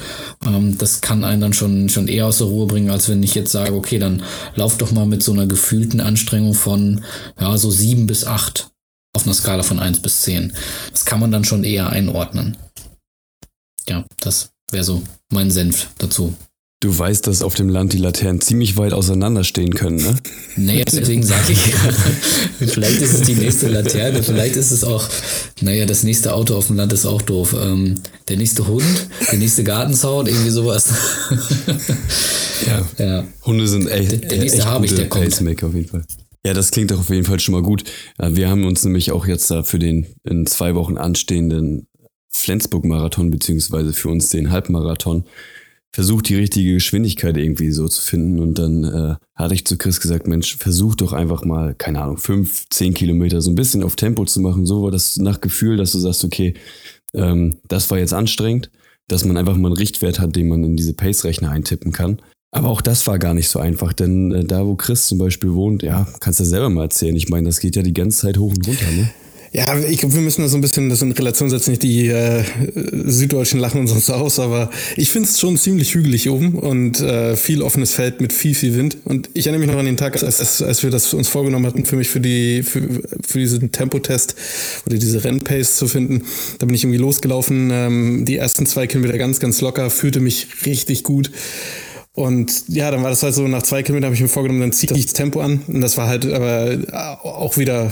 Ähm, 0.47 0.79
das 0.79 1.03
kann 1.03 1.25
einen 1.25 1.43
dann 1.43 1.53
schon, 1.53 1.91
schon 1.91 2.09
eher 2.09 2.27
aus 2.27 2.39
der 2.39 2.47
Ruhe 2.47 2.67
bringen, 2.67 2.91
als 2.91 3.09
wenn 3.11 3.23
ich 3.23 3.35
jetzt 3.35 3.53
sage, 3.53 3.75
okay, 3.75 3.99
dann 3.99 4.23
lauf 4.57 4.79
doch 4.79 4.91
mal 4.91 5.07
mit 5.07 5.23
so 5.23 5.33
einer 5.33 5.47
gefühlten 5.47 6.01
Anstrengung 6.01 6.55
von 6.55 7.05
ja, 7.39 7.57
so 7.59 7.71
sieben 7.71 8.07
bis 8.07 8.25
acht 8.25 8.71
auf 9.15 9.25
einer 9.25 9.35
Skala 9.35 9.63
von 9.63 9.79
eins 9.79 10.01
bis 10.01 10.23
zehn. 10.23 10.55
Das 10.91 11.05
kann 11.05 11.21
man 11.21 11.31
dann 11.31 11.45
schon 11.45 11.65
eher 11.65 11.91
einordnen. 11.91 12.57
Ja, 13.89 14.05
das 14.21 14.51
wäre 14.71 14.85
so 14.85 15.03
mein 15.31 15.51
Senf 15.51 15.89
dazu. 15.99 16.35
Du 16.81 16.99
weißt, 16.99 17.27
dass 17.27 17.43
auf 17.43 17.55
dem 17.55 17.71
Land 17.71 17.95
die 17.95 17.99
Laternen 17.99 18.43
ziemlich 18.43 18.77
weit 18.77 18.93
auseinanderstehen 18.93 19.75
können, 19.75 19.97
ne? 19.97 20.17
Naja, 20.57 20.85
deswegen 20.93 21.23
sage 21.23 21.53
ich, 21.53 21.59
vielleicht 22.59 23.01
ist 23.01 23.15
es 23.15 23.21
die 23.23 23.37
nächste 23.37 23.69
Laterne, 23.69 24.23
vielleicht 24.23 24.57
ist 24.57 24.71
es 24.71 24.85
auch, 24.85 25.09
naja, 25.63 25.87
das 25.87 26.03
nächste 26.03 26.35
Auto 26.35 26.55
auf 26.55 26.67
dem 26.67 26.77
Land 26.77 26.93
ist 26.93 27.07
auch 27.07 27.23
doof. 27.23 27.57
Ähm, 27.59 28.03
der 28.29 28.37
nächste 28.37 28.67
Hund, 28.67 28.85
der 29.31 29.39
nächste 29.39 29.65
Gartenzaun, 29.65 30.27
irgendwie 30.27 30.51
sowas. 30.51 30.91
ja. 32.67 33.05
ja. 33.05 33.25
Hunde 33.47 33.67
sind 33.67 33.89
echt, 33.89 34.13
der, 34.13 34.19
der 34.19 34.39
nächste 34.39 34.67
habe 34.67 34.85
ich, 34.85 34.95
der 34.95 35.09
kommt. 35.09 35.25
Pacemaker 35.25 35.69
auf 35.69 35.75
jeden 35.75 35.89
Fall. 35.89 36.05
Ja, 36.45 36.53
das 36.53 36.71
klingt 36.71 36.91
doch 36.91 37.01
auf 37.01 37.09
jeden 37.09 37.25
Fall 37.25 37.41
schon 37.41 37.55
mal 37.55 37.63
gut. 37.63 37.85
Wir 38.19 38.51
haben 38.51 38.67
uns 38.67 38.85
nämlich 38.85 39.13
auch 39.13 39.27
jetzt 39.27 39.51
da 39.51 39.63
für 39.63 39.79
den 39.79 40.07
in 40.25 40.45
zwei 40.45 40.75
Wochen 40.75 40.99
anstehenden 40.99 41.87
Flensburg-Marathon 42.29 43.31
beziehungsweise 43.31 43.95
für 43.95 44.11
uns 44.11 44.29
den 44.29 44.51
Halbmarathon 44.51 45.25
versucht, 45.95 46.29
die 46.29 46.35
richtige 46.35 46.75
Geschwindigkeit 46.75 47.37
irgendwie 47.37 47.71
so 47.71 47.87
zu 47.87 48.03
finden. 48.03 48.41
Und 48.41 48.59
dann 48.59 48.83
äh, 48.83 49.15
hatte 49.37 49.55
ich 49.55 49.65
zu 49.65 49.79
Chris 49.79 50.01
gesagt, 50.01 50.27
Mensch, 50.27 50.57
versuch 50.57 50.97
doch 50.97 51.13
einfach 51.13 51.45
mal, 51.45 51.73
keine 51.73 52.03
Ahnung, 52.03 52.19
fünf, 52.19 52.67
zehn 52.69 52.95
Kilometer 52.95 53.41
so 53.41 53.53
ein 53.53 53.55
bisschen 53.55 53.85
auf 53.85 53.95
Tempo 53.95 54.25
zu 54.25 54.41
machen. 54.41 54.67
So 54.67 54.83
war 54.83 54.91
das 54.91 55.19
nach 55.19 55.41
Gefühl, 55.41 55.77
dass 55.77 55.93
du 55.93 56.01
sagst, 56.01 56.25
okay, 56.25 56.55
ähm, 57.15 57.59
das 57.69 57.93
war 57.93 57.99
jetzt 57.99 58.13
anstrengend, 58.13 58.73
dass 59.07 59.25
man 59.25 59.37
einfach 59.37 59.57
mal 59.57 59.69
einen 59.69 59.77
Richtwert 59.77 60.19
hat, 60.19 60.35
den 60.35 60.49
man 60.49 60.65
in 60.65 60.75
diese 60.75 60.95
Pace-Rechner 60.95 61.51
eintippen 61.51 61.93
kann. 61.93 62.21
Aber 62.51 62.71
auch 62.71 62.81
das 62.81 63.07
war 63.07 63.21
gar 63.21 63.35
nicht 63.35 63.49
so 63.49 63.61
einfach, 63.61 63.93
denn 63.93 64.33
äh, 64.33 64.45
da, 64.45 64.67
wo 64.67 64.75
Chris 64.75 65.07
zum 65.07 65.19
Beispiel 65.19 65.53
wohnt, 65.53 65.85
ja, 65.85 66.09
kannst 66.19 66.41
du 66.41 66.45
selber 66.45 66.71
mal 66.71 66.83
erzählen. 66.83 67.15
Ich 67.15 67.29
meine, 67.29 67.47
das 67.47 67.61
geht 67.61 67.77
ja 67.77 67.83
die 67.83 67.95
ganze 67.95 68.23
Zeit 68.23 68.39
hoch 68.39 68.53
und 68.53 68.67
runter, 68.67 68.91
ne? 68.91 69.11
Ja, 69.57 69.79
ich 69.79 69.99
glaube, 69.99 70.17
wir 70.17 70.21
müssen 70.21 70.43
das 70.43 70.51
so 70.51 70.59
ein 70.59 70.61
bisschen 70.61 70.89
das 70.89 71.01
in 71.01 71.13
Relation 71.13 71.49
setzen. 71.49 71.71
Nicht 71.71 71.85
die 71.85 72.09
äh, 72.09 72.43
Süddeutschen 73.07 73.61
lachen 73.61 73.81
uns 73.81 73.91
sonst 73.91 74.11
aus, 74.11 74.41
aber 74.41 74.69
ich 74.97 75.11
finde 75.11 75.29
es 75.29 75.39
schon 75.39 75.57
ziemlich 75.57 75.95
hügelig 75.95 76.29
oben 76.29 76.57
und 76.57 77.01
äh, 77.01 77.37
viel 77.37 77.63
offenes 77.63 77.95
Feld 77.95 78.21
mit 78.21 78.33
viel, 78.33 78.57
viel 78.57 78.77
Wind. 78.77 78.97
Und 79.05 79.31
ich 79.33 79.47
erinnere 79.47 79.65
mich 79.65 79.73
noch 79.73 79.79
an 79.79 79.87
den 79.87 79.97
Tag, 79.97 80.21
als, 80.21 80.61
als 80.61 80.83
wir 80.83 80.91
das 80.91 81.15
uns 81.15 81.29
vorgenommen 81.29 81.67
hatten, 81.67 81.85
für 81.85 81.95
mich 81.95 82.09
für 82.09 82.19
die 82.19 82.65
für, 82.65 82.83
für 83.25 83.39
diesen 83.39 83.71
Tempotest 83.71 84.35
oder 84.87 84.97
diese 84.97 85.23
Rennpace 85.23 85.77
zu 85.77 85.87
finden. 85.87 86.25
Da 86.59 86.67
bin 86.67 86.75
ich 86.75 86.83
irgendwie 86.83 86.99
losgelaufen, 86.99 87.71
ähm, 87.73 88.25
die 88.25 88.37
ersten 88.37 88.67
zwei 88.67 88.89
Kilometer 88.89 89.19
ganz, 89.19 89.39
ganz 89.39 89.61
locker, 89.61 89.89
fühlte 89.89 90.19
mich 90.19 90.49
richtig 90.67 91.05
gut. 91.05 91.31
Und 92.15 92.69
ja, 92.69 92.93
dann 92.93 93.03
war 93.03 93.11
das 93.11 93.25
halt 93.25 93.35
so, 93.35 93.47
nach 93.49 93.65
zwei 93.65 93.83
Kilometern 93.83 94.07
habe 94.07 94.15
ich 94.15 94.23
mir 94.23 94.29
vorgenommen, 94.29 94.61
dann 94.61 94.73
ziehe 94.73 94.93
ich 94.95 95.07
das 95.07 95.15
Tempo 95.15 95.41
an. 95.41 95.63
Und 95.67 95.81
das 95.81 95.97
war 95.97 96.07
halt 96.07 96.33
aber 96.33 96.79
auch 97.25 97.57
wieder 97.57 97.91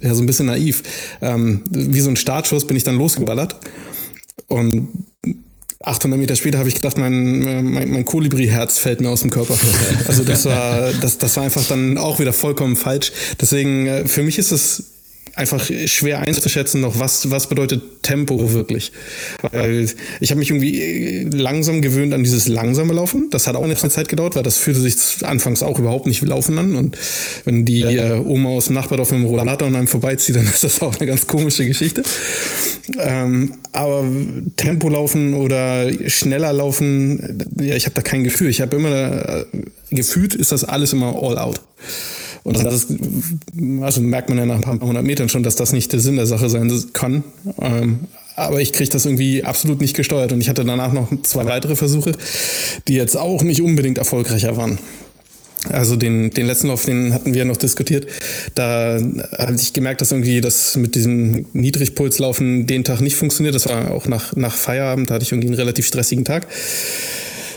ja, 0.00 0.14
so 0.14 0.22
ein 0.22 0.26
bisschen 0.26 0.46
naiv. 0.46 0.82
Ähm, 1.22 1.62
wie 1.70 2.00
so 2.00 2.10
ein 2.10 2.16
Startschuss 2.16 2.66
bin 2.66 2.76
ich 2.76 2.84
dann 2.84 2.98
losgeballert. 2.98 3.56
Und 4.48 4.88
800 5.82 6.18
Meter 6.18 6.36
später 6.36 6.58
habe 6.58 6.68
ich 6.68 6.74
gedacht, 6.74 6.98
mein, 6.98 7.40
mein, 7.40 7.90
mein 7.90 8.04
Kolibri-Herz 8.04 8.78
fällt 8.78 9.00
mir 9.00 9.08
aus 9.08 9.22
dem 9.22 9.30
Körper. 9.30 9.56
Also 10.06 10.24
das 10.24 10.44
war, 10.44 10.92
das, 11.00 11.16
das 11.16 11.36
war 11.36 11.44
einfach 11.44 11.64
dann 11.66 11.96
auch 11.96 12.20
wieder 12.20 12.34
vollkommen 12.34 12.76
falsch. 12.76 13.12
Deswegen, 13.40 13.86
äh, 13.86 14.06
für 14.06 14.22
mich 14.22 14.38
ist 14.38 14.52
es 14.52 14.93
einfach 15.36 15.68
schwer 15.86 16.20
einzuschätzen 16.20 16.80
noch, 16.80 16.98
was, 16.98 17.30
was 17.30 17.48
bedeutet 17.48 18.02
Tempo 18.02 18.52
wirklich. 18.52 18.92
Weil 19.42 19.88
ich 20.20 20.30
habe 20.30 20.38
mich 20.38 20.50
irgendwie 20.50 21.28
langsam 21.32 21.82
gewöhnt 21.82 22.14
an 22.14 22.22
dieses 22.22 22.46
langsame 22.46 22.92
Laufen. 22.92 23.28
Das 23.30 23.46
hat 23.46 23.56
auch 23.56 23.64
eine 23.64 23.74
Zeit 23.76 24.08
gedauert, 24.08 24.36
weil 24.36 24.42
das 24.42 24.58
fühlte 24.58 24.80
sich 24.80 24.94
anfangs 25.24 25.62
auch 25.62 25.78
überhaupt 25.78 26.06
nicht 26.06 26.22
wie 26.22 26.26
Laufen 26.26 26.58
an. 26.58 26.76
Und 26.76 26.96
wenn 27.44 27.64
die 27.64 27.82
äh, 27.82 28.18
Oma 28.18 28.50
aus 28.50 28.66
dem 28.66 28.74
Nachbardorf 28.74 29.10
mit 29.12 29.20
dem 29.20 29.26
Rollator 29.26 29.68
an 29.68 29.76
einem 29.76 29.88
vorbeizieht, 29.88 30.36
dann 30.36 30.44
ist 30.52 30.64
das 30.64 30.80
auch 30.82 30.96
eine 30.96 31.06
ganz 31.06 31.26
komische 31.26 31.66
Geschichte. 31.66 32.02
Ähm, 32.98 33.54
aber 33.72 34.04
Tempo 34.56 34.88
laufen 34.88 35.34
oder 35.34 35.90
schneller 36.08 36.52
laufen, 36.52 37.44
ja, 37.60 37.74
ich 37.74 37.86
habe 37.86 37.94
da 37.94 38.02
kein 38.02 38.24
Gefühl. 38.24 38.50
Ich 38.50 38.60
habe 38.60 38.76
immer, 38.76 38.90
äh, 38.92 39.44
gefühlt 39.90 40.34
ist 40.34 40.52
das 40.52 40.64
alles 40.64 40.92
immer 40.92 41.14
all 41.20 41.38
out. 41.38 41.60
Und 42.44 42.62
das 42.62 42.74
ist, 42.74 42.90
also 43.80 44.00
merkt 44.02 44.28
man 44.28 44.38
ja 44.38 44.46
nach 44.46 44.56
ein 44.56 44.78
paar 44.78 44.78
hundert 44.80 45.04
Metern 45.04 45.30
schon, 45.30 45.42
dass 45.42 45.56
das 45.56 45.72
nicht 45.72 45.92
der 45.92 46.00
Sinn 46.00 46.16
der 46.16 46.26
Sache 46.26 46.50
sein 46.50 46.70
kann. 46.92 47.24
Ähm, 47.60 48.00
aber 48.36 48.60
ich 48.60 48.72
kriege 48.72 48.90
das 48.90 49.06
irgendwie 49.06 49.44
absolut 49.44 49.80
nicht 49.80 49.96
gesteuert. 49.96 50.32
Und 50.32 50.40
ich 50.40 50.48
hatte 50.50 50.64
danach 50.64 50.92
noch 50.92 51.08
zwei 51.22 51.46
weitere 51.46 51.74
Versuche, 51.74 52.12
die 52.86 52.94
jetzt 52.94 53.16
auch 53.16 53.42
nicht 53.42 53.62
unbedingt 53.62 53.96
erfolgreicher 53.96 54.56
waren. 54.58 54.78
Also 55.70 55.96
den, 55.96 56.28
den 56.30 56.46
letzten 56.46 56.68
Lauf, 56.68 56.84
den 56.84 57.14
hatten 57.14 57.32
wir 57.32 57.46
noch 57.46 57.56
diskutiert. 57.56 58.06
Da 58.54 59.00
hatte 59.38 59.54
ich 59.54 59.72
gemerkt, 59.72 60.02
dass 60.02 60.12
irgendwie 60.12 60.42
das 60.42 60.76
mit 60.76 60.94
diesem 60.94 61.46
Niedrigpulslaufen 61.54 62.66
den 62.66 62.84
Tag 62.84 63.00
nicht 63.00 63.16
funktioniert. 63.16 63.54
Das 63.54 63.66
war 63.66 63.90
auch 63.90 64.06
nach, 64.06 64.36
nach 64.36 64.54
Feierabend, 64.54 65.08
da 65.08 65.14
hatte 65.14 65.22
ich 65.22 65.32
irgendwie 65.32 65.48
einen 65.48 65.56
relativ 65.56 65.86
stressigen 65.86 66.26
Tag 66.26 66.46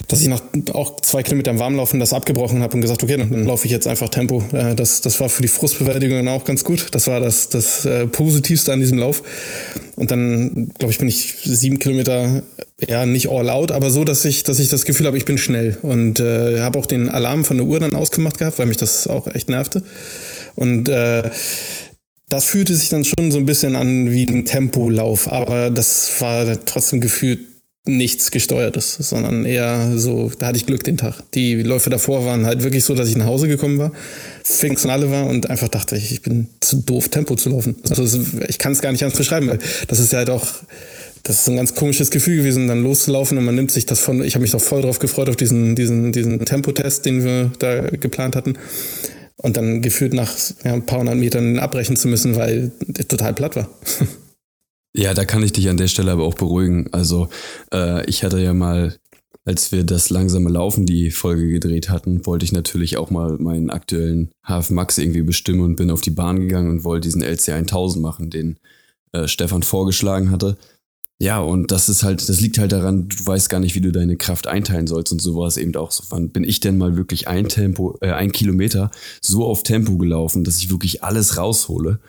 dass 0.08 0.22
ich 0.22 0.28
nach 0.28 0.42
auch 0.74 1.02
zwei 1.02 1.22
Kilometern 1.22 1.60
Warmlaufen 1.60 2.00
das 2.00 2.14
abgebrochen 2.14 2.62
habe 2.62 2.76
und 2.76 2.82
gesagt, 2.82 3.04
okay, 3.04 3.18
dann 3.18 3.46
laufe 3.46 3.66
ich 3.66 3.72
jetzt 3.72 3.88
einfach 3.88 4.10
Tempo. 4.10 4.44
Äh, 4.54 4.74
das, 4.74 5.02
das 5.02 5.20
war 5.20 5.30
für 5.30 5.42
die 5.42 5.48
Frustbewältigung 5.50 6.18
dann 6.18 6.28
auch 6.30 6.46
ganz 6.46 6.64
gut. 6.64 6.88
Das 6.92 7.08
war 7.08 7.20
das, 7.20 7.50
das 7.50 7.86
äh, 7.86 8.08
Positivste 8.08 8.72
an 8.72 8.80
diesem 8.80 9.00
Lauf. 9.00 9.22
Und 9.96 10.12
dann, 10.12 10.72
glaube 10.78 10.92
ich, 10.92 11.00
bin 11.00 11.10
ich 11.10 11.36
sieben 11.44 11.80
Kilometer, 11.80 12.44
ja, 12.88 13.06
nicht 13.06 13.30
all 13.30 13.50
out, 13.50 13.72
aber 13.72 13.90
so, 13.90 14.04
dass 14.04 14.24
ich, 14.24 14.44
dass 14.44 14.60
ich 14.60 14.70
das 14.70 14.86
Gefühl 14.86 15.08
habe, 15.08 15.18
ich 15.18 15.26
bin 15.26 15.38
schnell. 15.38 15.78
Und 15.82 16.20
äh, 16.20 16.62
habe 16.62 16.80
auch 16.80 16.86
den 16.86 17.10
Alarm 17.10 17.44
von 17.44 17.58
der 17.58 17.66
Uhr 17.66 17.80
dann 17.80 17.96
ausgemacht 17.96 18.38
gehabt, 18.38 18.60
weil 18.60 18.68
mich 18.68 18.78
das 18.78 19.08
auch 19.08 19.28
echt 19.28 19.50
nervte. 19.50 19.84
Und 20.56 20.88
äh, 20.88 21.30
das 22.30 22.46
fühlte 22.46 22.76
sich 22.76 22.90
dann 22.90 23.06
schon 23.06 23.32
so 23.32 23.38
ein 23.38 23.46
bisschen 23.46 23.76
an 23.76 24.12
wie 24.12 24.26
ein 24.26 24.46
Tempolauf, 24.46 25.32
aber 25.32 25.70
das 25.70 26.12
war 26.20 26.46
trotzdem 26.66 27.00
gefühlt 27.00 27.40
nichts 27.88 28.32
Gesteuertes, 28.32 28.96
sondern 29.00 29.46
eher 29.46 29.98
so, 29.98 30.32
da 30.38 30.48
hatte 30.48 30.58
ich 30.58 30.66
Glück 30.66 30.84
den 30.84 30.98
Tag. 30.98 31.24
Die 31.34 31.62
Läufe 31.62 31.90
davor 31.90 32.26
waren 32.26 32.46
halt 32.46 32.64
wirklich 32.64 32.84
so, 32.84 32.94
dass 32.94 33.10
ich 33.10 33.16
nach 33.16 33.26
Hause 33.26 33.48
gekommen 33.48 33.78
war, 33.78 33.92
alle 34.88 35.12
war 35.12 35.28
und 35.28 35.50
einfach 35.50 35.68
dachte, 35.68 35.98
ich 35.98 36.22
bin 36.22 36.48
zu 36.60 36.78
doof, 36.78 37.10
Tempo 37.10 37.36
zu 37.36 37.50
laufen. 37.50 37.76
Also 37.90 38.20
ich 38.48 38.58
kann 38.58 38.72
es 38.72 38.82
gar 38.82 38.92
nicht 38.92 39.04
anders 39.04 39.18
beschreiben, 39.18 39.48
weil 39.48 39.60
das 39.88 40.00
ist 40.00 40.12
ja 40.12 40.20
halt 40.20 40.30
auch, 40.30 40.46
das 41.24 41.42
ist 41.42 41.50
ein 41.50 41.58
ganz 41.58 41.76
komisches 41.76 42.12
Gefühl 42.12 42.38
gewesen, 42.38 42.68
dann 42.68 42.84
loszulaufen 42.84 43.38
und 43.38 43.46
man 43.46 43.56
nimmt 43.56 43.72
sich 43.72 43.86
das 43.86 44.00
von, 44.00 44.24
ich 44.24 44.36
habe 44.36 44.44
mich 44.44 44.52
doch 44.52 44.62
voll 44.62 44.82
drauf 44.82 45.00
gefreut 45.00 45.30
auf 45.30 45.36
diesen, 45.36 45.76
diesen, 45.76 46.12
diesen 46.12 46.44
Tempotest, 46.46 47.06
den 47.06 47.24
wir 47.24 47.52
da 47.60 47.82
geplant 47.82 48.36
hatten. 48.36 48.54
Und 49.40 49.56
dann 49.56 49.84
gefühlt 49.84 50.14
nach 50.14 50.34
ja, 50.64 50.74
ein 50.74 50.86
paar 50.86 51.00
hundert 51.00 51.18
Metern 51.18 51.60
abbrechen 51.60 51.96
zu 51.96 52.08
müssen, 52.08 52.36
weil 52.36 52.72
der 52.80 53.08
total 53.08 53.34
platt 53.34 53.56
war. 53.56 53.70
Ja, 54.98 55.14
da 55.14 55.26
kann 55.26 55.44
ich 55.44 55.54
dich 55.54 55.70
an 55.70 55.78
der 55.78 55.88
Stelle 55.88 56.12
aber 56.12 56.24
auch 56.24 56.34
beruhigen. 56.34 56.92
Also 56.92 57.30
äh, 57.72 58.04
ich 58.10 58.24
hatte 58.24 58.42
ja 58.42 58.56
mal, 58.56 58.96
als 59.46 59.72
wir 59.72 59.84
das 59.84 60.10
langsame 60.10 60.50
Laufen 60.50 60.88
die 60.88 61.12
Folge 61.12 61.50
gedreht 61.50 61.92
hatten, 61.92 62.26
wollte 62.26 62.46
ich 62.46 62.52
natürlich 62.52 62.98
auch 62.98 63.12
mal 63.12 63.38
meinen 63.38 63.70
aktuellen 63.70 64.32
HF 64.44 64.72
Max 64.72 64.98
irgendwie 64.98 65.22
bestimmen 65.22 65.62
und 65.62 65.76
bin 65.76 65.92
auf 65.92 66.02
die 66.02 66.10
Bahn 66.10 66.40
gegangen 66.40 66.72
und 66.72 66.84
wollte 66.84 67.08
diesen 67.08 67.22
LC 67.22 67.50
1000 67.50 68.02
machen, 68.02 68.32
den 68.32 68.58
äh, 69.12 69.28
Stefan 69.28 69.62
vorgeschlagen 69.62 70.32
hatte. 70.32 70.58
Ja, 71.20 71.42
und 71.42 71.72
das 71.72 71.90
ist 71.90 72.02
halt, 72.02 72.28
das 72.28 72.42
liegt 72.42 72.58
halt 72.58 72.72
daran, 72.72 73.08
du 73.08 73.24
weißt 73.24 73.50
gar 73.50 73.60
nicht, 73.60 73.76
wie 73.76 73.82
du 73.82 73.92
deine 73.92 74.18
Kraft 74.18 74.48
einteilen 74.48 74.88
sollst 74.88 75.12
und 75.12 75.22
so 75.22 75.36
war 75.36 75.48
es 75.48 75.58
eben 75.58 75.76
auch 75.76 75.92
so. 75.92 76.06
Wann 76.10 76.30
bin 76.30 76.44
ich 76.44 76.60
denn 76.60 76.78
mal 76.80 76.98
wirklich 76.98 77.28
ein 77.28 77.48
Tempo, 77.50 78.00
äh, 78.02 78.14
ein 78.14 78.32
Kilometer 78.32 78.90
so 79.22 79.46
auf 79.46 79.62
Tempo 79.62 79.98
gelaufen, 79.98 80.44
dass 80.44 80.58
ich 80.58 80.72
wirklich 80.72 81.04
alles 81.04 81.38
raushole? 81.38 82.00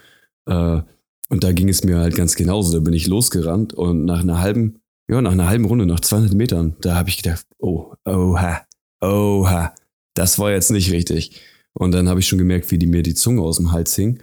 Äh, 0.46 0.80
und 1.28 1.44
da 1.44 1.52
ging 1.52 1.68
es 1.68 1.84
mir 1.84 1.98
halt 1.98 2.16
ganz 2.16 2.34
genauso. 2.34 2.72
Da 2.72 2.80
bin 2.80 2.94
ich 2.94 3.06
losgerannt 3.06 3.74
und 3.74 4.04
nach 4.04 4.20
einer 4.20 4.40
halben, 4.40 4.80
ja, 5.08 5.20
nach 5.20 5.32
einer 5.32 5.48
halben 5.48 5.64
Runde, 5.66 5.86
nach 5.86 6.00
200 6.00 6.34
Metern, 6.34 6.76
da 6.80 6.94
habe 6.94 7.08
ich 7.08 7.22
gedacht, 7.22 7.46
oh, 7.58 7.94
oha, 8.04 8.62
oha, 9.00 9.74
das 10.14 10.38
war 10.38 10.50
jetzt 10.50 10.70
nicht 10.70 10.90
richtig. 10.90 11.40
Und 11.74 11.92
dann 11.92 12.08
habe 12.08 12.20
ich 12.20 12.26
schon 12.26 12.38
gemerkt, 12.38 12.70
wie 12.70 12.78
die 12.78 12.86
mir 12.86 13.02
die 13.02 13.14
Zunge 13.14 13.42
aus 13.42 13.58
dem 13.58 13.72
Hals 13.72 13.94
hing. 13.94 14.20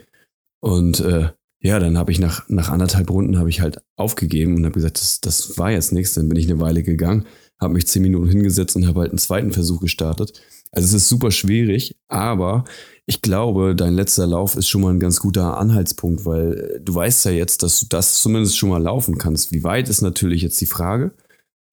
Und 0.62 1.00
äh, 1.00 1.30
ja, 1.62 1.80
dann 1.80 1.98
habe 1.98 2.12
ich 2.12 2.20
nach, 2.20 2.48
nach 2.50 2.70
anderthalb 2.70 3.10
Runden 3.10 3.38
habe 3.38 3.50
ich 3.50 3.62
halt 3.62 3.82
aufgegeben 3.96 4.56
und 4.56 4.66
habe 4.66 4.74
gesagt, 4.74 5.00
das, 5.00 5.22
das 5.22 5.58
war 5.58 5.72
jetzt 5.72 5.94
nichts. 5.94 6.14
Dann 6.16 6.28
bin 6.28 6.38
ich 6.38 6.50
eine 6.50 6.60
Weile 6.60 6.84
gegangen, 6.84 7.26
habe 7.60 7.74
mich 7.74 7.88
zehn 7.88 8.02
Minuten 8.02 8.30
hingesetzt 8.30 8.76
und 8.76 8.88
habe 8.88 9.02
halt 9.02 9.12
einen 9.12 9.20
zweiten 9.20 9.52
Versuch 9.52 9.80
gestartet. 9.80 10.42
Also 10.72 10.88
es 10.88 11.04
ist 11.04 11.10
super 11.10 11.32
schwierig, 11.32 11.96
aber 12.08 12.66
ich 13.06 13.22
glaube, 13.22 13.76
dein 13.76 13.94
letzter 13.94 14.28
Lauf 14.28 14.56
ist 14.56 14.68
schon 14.68 14.82
mal 14.82 14.94
ein 14.94 15.00
ganz 15.00 15.20
guter 15.20 15.58
Anhaltspunkt, 15.58 16.26
weil 16.26 16.54
äh, 16.54 16.82
du 16.82 16.96
weißt 16.96 17.26
ja 17.26 17.32
jetzt, 17.32 17.64
dass 17.64 17.80
du 17.80 17.86
das 17.90 18.22
zumindest 18.22 18.58
schon 18.58 18.70
mal 18.70 18.82
laufen 18.82 19.18
kannst. 19.18 19.52
Wie 19.52 19.64
weit 19.64 19.90
ist 19.90 20.02
natürlich 20.02 20.42
jetzt 20.42 20.60
die 20.60 20.66
Frage. 20.66 21.12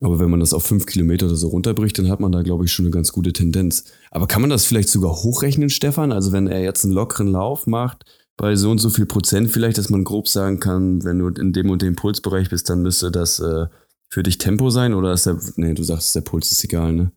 Aber 0.03 0.19
wenn 0.19 0.31
man 0.31 0.41
das 0.41 0.53
auf 0.53 0.65
fünf 0.65 0.87
Kilometer 0.87 1.27
oder 1.27 1.37
so 1.37 1.49
runterbricht, 1.49 1.97
dann 1.97 2.09
hat 2.09 2.19
man 2.19 2.33
da, 2.33 2.43
glaube 2.43 2.65
ich, 2.65 2.73
schon 2.73 2.85
eine 2.85 2.91
ganz 2.91 3.13
gute 3.13 3.33
Tendenz. 3.33 3.85
Aber 4.11 4.27
kann 4.27 4.41
man 4.41 4.51
das 4.51 4.65
vielleicht 4.65 4.89
sogar 4.89 5.13
hochrechnen, 5.13 5.71
Stefan? 5.71 6.11
Also 6.11 6.33
wenn 6.33 6.49
er 6.49 6.61
jetzt 6.61 6.85
einen 6.85 6.93
lockeren 6.93 7.29
Lauf 7.29 7.69
macht, 7.69 8.05
bei 8.37 8.57
so 8.57 8.71
und 8.71 8.79
so 8.79 8.91
viel 8.91 9.07
Prozent 9.07 9.51
vielleicht, 9.51 9.79
dass 9.79 9.91
man 9.91 10.03
grob 10.03 10.27
sagen 10.27 10.59
kann, 10.59 11.05
wenn 11.05 11.21
du 11.21 11.29
in 11.29 11.53
dem 11.53 11.71
und 11.71 11.83
dem 11.83 11.95
Pulsbereich 11.95 12.51
bist, 12.51 12.69
dann 12.69 12.83
müsste 12.83 13.13
das 13.13 13.39
äh, 13.39 13.67
für 14.13 14.23
dich 14.23 14.37
Tempo 14.37 14.69
sein 14.69 14.93
oder 14.93 15.15
ist 15.15 15.25
der, 15.25 15.39
nee, 15.57 15.73
du 15.73 15.83
sagst, 15.83 16.15
der 16.15 16.21
Puls 16.21 16.53
ist 16.53 16.63
egal, 16.65 16.93
ne? 16.93 17.13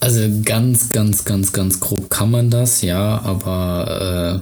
Also 0.00 0.20
ganz, 0.42 0.88
ganz, 0.88 1.26
ganz, 1.26 1.52
ganz 1.52 1.80
grob 1.80 2.08
kann 2.08 2.30
man 2.30 2.48
das, 2.48 2.80
ja, 2.80 3.20
aber 3.20 4.40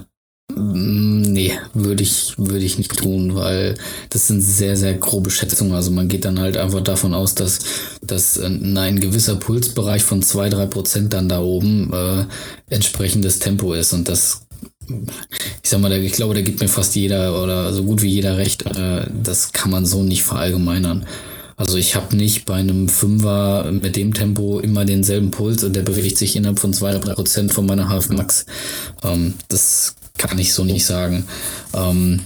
äh, 0.49 0.55
nee, 0.61 1.51
würde 1.75 2.05
ich, 2.05 2.35
würde 2.39 2.65
ich 2.65 2.79
nicht 2.79 2.97
tun, 2.97 3.35
weil 3.35 3.75
das 4.11 4.29
sind 4.29 4.43
sehr, 4.43 4.77
sehr 4.77 4.95
grobe 4.95 5.31
Schätzungen. 5.31 5.73
Also 5.73 5.91
man 5.91 6.07
geht 6.07 6.25
dann 6.25 6.39
halt 6.39 6.57
einfach 6.57 6.83
davon 6.83 7.15
aus, 7.15 7.35
dass, 7.35 7.59
dass 8.01 8.39
ein 8.39 9.01
gewisser 9.01 9.35
Pulsbereich 9.35 10.05
von 10.05 10.23
zwei 10.23 10.51
drei 10.51 10.67
Prozent 10.67 11.13
dann 11.13 11.29
da 11.29 11.41
oben 11.41 11.93
äh, 11.93 12.27
entsprechendes 12.73 13.41
Tempo 13.41 13.73
ist 13.73 13.93
und 13.93 14.09
das 14.09 14.47
ich 15.63 15.71
sag 15.71 15.81
mal, 15.81 15.93
ich 15.93 16.13
glaube, 16.13 16.35
da 16.35 16.43
gibt 16.43 16.61
mir 16.61 16.69
fast 16.69 16.95
jeder 16.95 17.43
oder 17.43 17.73
so 17.73 17.85
gut 17.85 18.03
wie 18.03 18.09
jeder 18.09 18.37
recht. 18.37 18.67
Äh, 18.67 19.07
das 19.23 19.53
kann 19.53 19.71
man 19.71 19.87
so 19.87 20.03
nicht 20.03 20.23
verallgemeinern. 20.23 21.07
Also 21.57 21.77
ich 21.77 21.95
habe 21.95 22.17
nicht 22.17 22.45
bei 22.45 22.55
einem 22.55 22.89
Fünfer 22.89 23.71
mit 23.71 23.97
dem 23.97 24.15
Tempo 24.15 24.61
immer 24.61 24.85
denselben 24.85 25.31
Puls 25.31 25.65
und 25.65 25.75
der 25.75 25.83
bewegt 25.83 26.19
sich 26.19 26.37
innerhalb 26.37 26.59
von 26.59 26.73
zwei, 26.73 26.93
drei 26.93 27.15
Prozent 27.15 27.53
von 27.53 27.67
meiner 27.67 27.89
HF 27.89 28.11
Max. 28.11 28.47
Ähm, 29.03 29.35
das 29.49 29.95
kann 30.19 30.39
ich 30.39 30.53
so 30.55 30.65
nicht 30.65 30.87
sagen. 30.87 31.25
Ähm, 31.75 32.21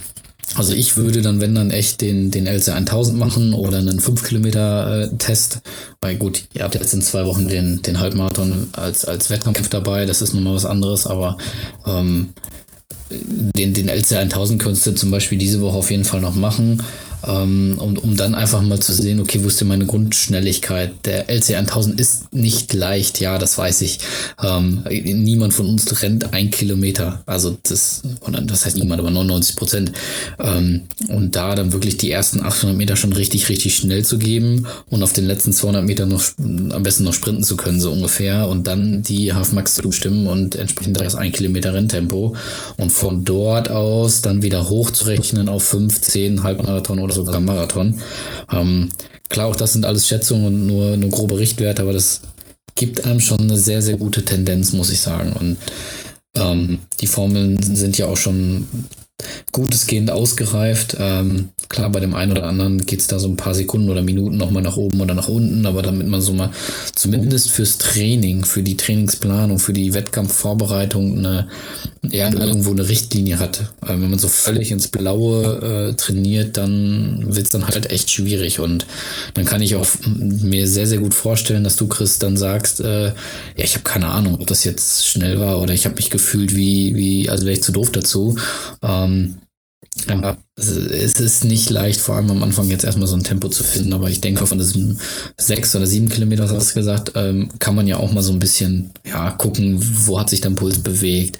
also 0.55 0.73
ich 0.73 0.95
würde 0.95 1.21
dann, 1.21 1.41
wenn 1.41 1.55
dann 1.55 1.71
echt 1.71 2.01
den, 2.01 2.31
den 2.31 2.47
LC 2.47 2.69
1000 2.69 3.17
machen 3.17 3.53
oder 3.53 3.79
einen 3.79 3.99
5 3.99 4.23
Kilometer 4.23 5.03
äh, 5.03 5.17
Test. 5.17 5.59
Weil 6.01 6.15
gut, 6.15 6.45
ihr 6.53 6.63
habt 6.63 6.75
jetzt 6.75 6.93
in 6.93 7.01
zwei 7.01 7.25
Wochen 7.25 7.47
den, 7.47 7.81
den 7.81 7.99
Halbmarathon 7.99 8.69
als, 8.71 9.05
als 9.05 9.29
Wettkampf 9.29 9.67
dabei, 9.69 10.05
das 10.05 10.21
ist 10.21 10.33
nochmal 10.33 10.55
was 10.55 10.65
anderes, 10.65 11.05
aber 11.05 11.37
ähm, 11.85 12.29
den, 13.09 13.73
den 13.73 13.89
LC 13.89 14.13
1000 14.13 14.61
könntest 14.61 14.87
du 14.87 14.95
zum 14.95 15.11
Beispiel 15.11 15.37
diese 15.37 15.61
Woche 15.61 15.77
auf 15.77 15.91
jeden 15.91 16.05
Fall 16.05 16.21
noch 16.21 16.35
machen 16.35 16.81
ähm, 17.27 17.77
um, 17.79 17.97
um 17.97 18.15
dann 18.15 18.35
einfach 18.35 18.61
mal 18.61 18.79
zu 18.79 18.93
sehen, 18.93 19.19
okay, 19.19 19.39
wo 19.43 19.47
ist 19.47 19.59
denn 19.59 19.67
meine 19.67 19.85
Grundschnelligkeit? 19.85 20.93
Der 21.05 21.29
LC 21.29 21.55
1000 21.55 21.99
ist 21.99 22.33
nicht 22.33 22.73
leicht, 22.73 23.19
ja, 23.19 23.37
das 23.37 23.57
weiß 23.57 23.81
ich. 23.81 23.99
Ähm, 24.41 24.83
niemand 24.89 25.53
von 25.53 25.67
uns 25.67 26.01
rennt 26.01 26.33
ein 26.33 26.51
Kilometer, 26.51 27.23
also 27.25 27.57
das, 27.63 28.03
das 28.43 28.65
heißt 28.65 28.77
niemand, 28.77 28.99
aber 28.99 29.11
99 29.11 29.55
Prozent. 29.55 29.91
Ähm, 30.39 30.83
und 31.09 31.35
da 31.35 31.55
dann 31.55 31.73
wirklich 31.73 31.97
die 31.97 32.11
ersten 32.11 32.41
800 32.41 32.77
Meter 32.77 32.95
schon 32.95 33.13
richtig, 33.13 33.49
richtig 33.49 33.75
schnell 33.75 34.05
zu 34.05 34.17
geben 34.17 34.65
und 34.89 35.03
auf 35.03 35.13
den 35.13 35.25
letzten 35.25 35.51
200 35.51 35.83
Metern 35.83 36.09
noch 36.09 36.23
am 36.37 36.83
besten 36.83 37.03
noch 37.03 37.13
sprinten 37.13 37.43
zu 37.43 37.57
können, 37.57 37.81
so 37.81 37.91
ungefähr, 37.91 38.47
und 38.47 38.67
dann 38.67 39.03
die 39.03 39.33
Halfmax 39.33 39.75
zu 39.75 39.81
bestimmen 39.83 40.27
und 40.27 40.55
entsprechend 40.55 40.99
das 40.99 41.15
ein 41.15 41.31
Kilometer 41.31 41.73
Renntempo 41.73 42.35
und 42.77 42.91
von 42.91 43.25
dort 43.25 43.69
aus 43.69 44.21
dann 44.21 44.41
wieder 44.41 44.69
hochzurechnen 44.69 45.49
auf 45.49 45.63
15 45.63 46.43
Halbmarathon 46.43 46.99
oder 46.99 47.16
sogar 47.17 47.39
Marathon. 47.39 48.01
Ähm, 48.51 48.89
klar, 49.29 49.47
auch 49.47 49.55
das 49.55 49.73
sind 49.73 49.85
alles 49.85 50.07
Schätzungen 50.07 50.45
und 50.45 50.67
nur, 50.67 50.97
nur 50.97 51.09
grobe 51.09 51.39
Richtwerte, 51.39 51.81
aber 51.81 51.93
das 51.93 52.21
gibt 52.75 53.05
einem 53.05 53.19
schon 53.19 53.41
eine 53.41 53.57
sehr, 53.57 53.81
sehr 53.81 53.97
gute 53.97 54.23
Tendenz, 54.23 54.71
muss 54.71 54.91
ich 54.91 55.01
sagen. 55.01 55.33
Und 55.33 55.57
ähm, 56.35 56.79
die 57.01 57.07
Formeln 57.07 57.61
sind 57.61 57.97
ja 57.97 58.05
auch 58.05 58.17
schon 58.17 58.67
gutesgehend 59.51 60.11
ausgereift. 60.11 60.95
Ähm, 60.99 61.49
klar, 61.69 61.89
bei 61.89 61.99
dem 61.99 62.13
einen 62.13 62.31
oder 62.31 62.43
anderen 62.43 62.85
geht 62.85 62.99
es 62.99 63.07
da 63.07 63.19
so 63.19 63.27
ein 63.27 63.37
paar 63.37 63.53
Sekunden 63.53 63.89
oder 63.89 64.01
Minuten 64.01 64.37
nochmal 64.37 64.63
nach 64.63 64.77
oben 64.77 65.01
oder 65.01 65.13
nach 65.13 65.27
unten, 65.27 65.65
aber 65.65 65.81
damit 65.81 66.07
man 66.07 66.21
so 66.21 66.33
mal 66.33 66.51
zumindest 66.95 67.49
fürs 67.49 67.77
Training, 67.77 68.45
für 68.45 68.63
die 68.63 68.77
Trainingsplanung, 68.77 69.59
für 69.59 69.73
die 69.73 69.93
Wettkampfvorbereitung 69.93 71.17
eine, 71.17 71.47
ja, 72.03 72.31
irgendwo 72.31 72.71
eine 72.71 72.87
Richtlinie 72.87 73.39
hat. 73.39 73.59
Äh, 73.81 73.89
wenn 73.89 74.09
man 74.09 74.19
so 74.19 74.27
völlig 74.27 74.71
ins 74.71 74.87
Blaue 74.87 75.89
äh, 75.89 75.93
trainiert, 75.93 76.57
dann 76.57 77.23
wird 77.27 77.45
es 77.45 77.51
dann 77.51 77.67
halt 77.67 77.91
echt 77.91 78.11
schwierig 78.11 78.59
und 78.59 78.85
dann 79.33 79.45
kann 79.45 79.61
ich 79.61 79.75
auch 79.75 79.87
mir 80.05 80.67
sehr, 80.67 80.87
sehr 80.87 80.99
gut 80.99 81.13
vorstellen, 81.13 81.63
dass 81.63 81.75
du, 81.75 81.87
Chris, 81.87 82.19
dann 82.19 82.37
sagst, 82.37 82.79
äh, 82.81 83.07
ja, 83.07 83.13
ich 83.55 83.73
habe 83.73 83.83
keine 83.83 84.07
Ahnung, 84.07 84.35
ob 84.35 84.47
das 84.47 84.63
jetzt 84.63 85.07
schnell 85.07 85.39
war 85.39 85.61
oder 85.61 85.73
ich 85.73 85.85
habe 85.85 85.95
mich 85.95 86.09
gefühlt 86.09 86.55
wie, 86.55 86.95
wie, 86.95 87.29
also 87.29 87.45
wäre 87.45 87.53
ich 87.53 87.63
zu 87.63 87.71
doof 87.71 87.91
dazu. 87.91 88.37
Ähm, 88.81 89.37
Ja, 90.07 90.37
es 90.55 91.19
ist 91.19 91.43
nicht 91.43 91.69
leicht, 91.69 91.99
vor 91.99 92.15
allem 92.15 92.31
am 92.31 92.43
Anfang 92.43 92.69
jetzt 92.69 92.83
erstmal 92.83 93.07
so 93.07 93.15
ein 93.15 93.23
Tempo 93.23 93.49
zu 93.49 93.63
finden, 93.63 93.93
aber 93.93 94.09
ich 94.09 94.21
denke, 94.21 94.45
von 94.47 94.57
diesen 94.57 94.99
sechs 95.37 95.75
oder 95.75 95.85
sieben 95.85 96.09
Kilometer, 96.09 96.49
hast 96.49 96.71
du 96.71 96.75
gesagt, 96.75 97.11
ähm, 97.15 97.49
kann 97.59 97.75
man 97.75 97.87
ja 97.87 97.97
auch 97.97 98.11
mal 98.11 98.23
so 98.23 98.31
ein 98.31 98.39
bisschen 98.39 98.91
ja, 99.05 99.31
gucken, 99.31 99.77
wo 100.05 100.19
hat 100.19 100.29
sich 100.29 100.41
dein 100.41 100.55
Puls 100.55 100.79
bewegt, 100.79 101.37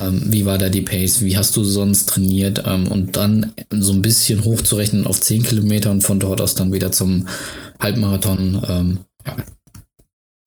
ähm, 0.00 0.22
wie 0.26 0.44
war 0.44 0.58
da 0.58 0.68
die 0.68 0.82
Pace, 0.82 1.22
wie 1.22 1.36
hast 1.36 1.56
du 1.56 1.64
sonst 1.64 2.10
trainiert 2.10 2.62
ähm, 2.66 2.88
und 2.88 3.16
dann 3.16 3.52
so 3.70 3.92
ein 3.92 4.02
bisschen 4.02 4.44
hochzurechnen 4.44 5.06
auf 5.06 5.20
zehn 5.20 5.42
Kilometer 5.42 5.90
und 5.90 6.02
von 6.02 6.20
dort 6.20 6.40
aus 6.40 6.54
dann 6.54 6.72
wieder 6.72 6.92
zum 6.92 7.26
Halbmarathon. 7.80 8.62
Ähm, 8.68 8.98
ja. 9.26 9.36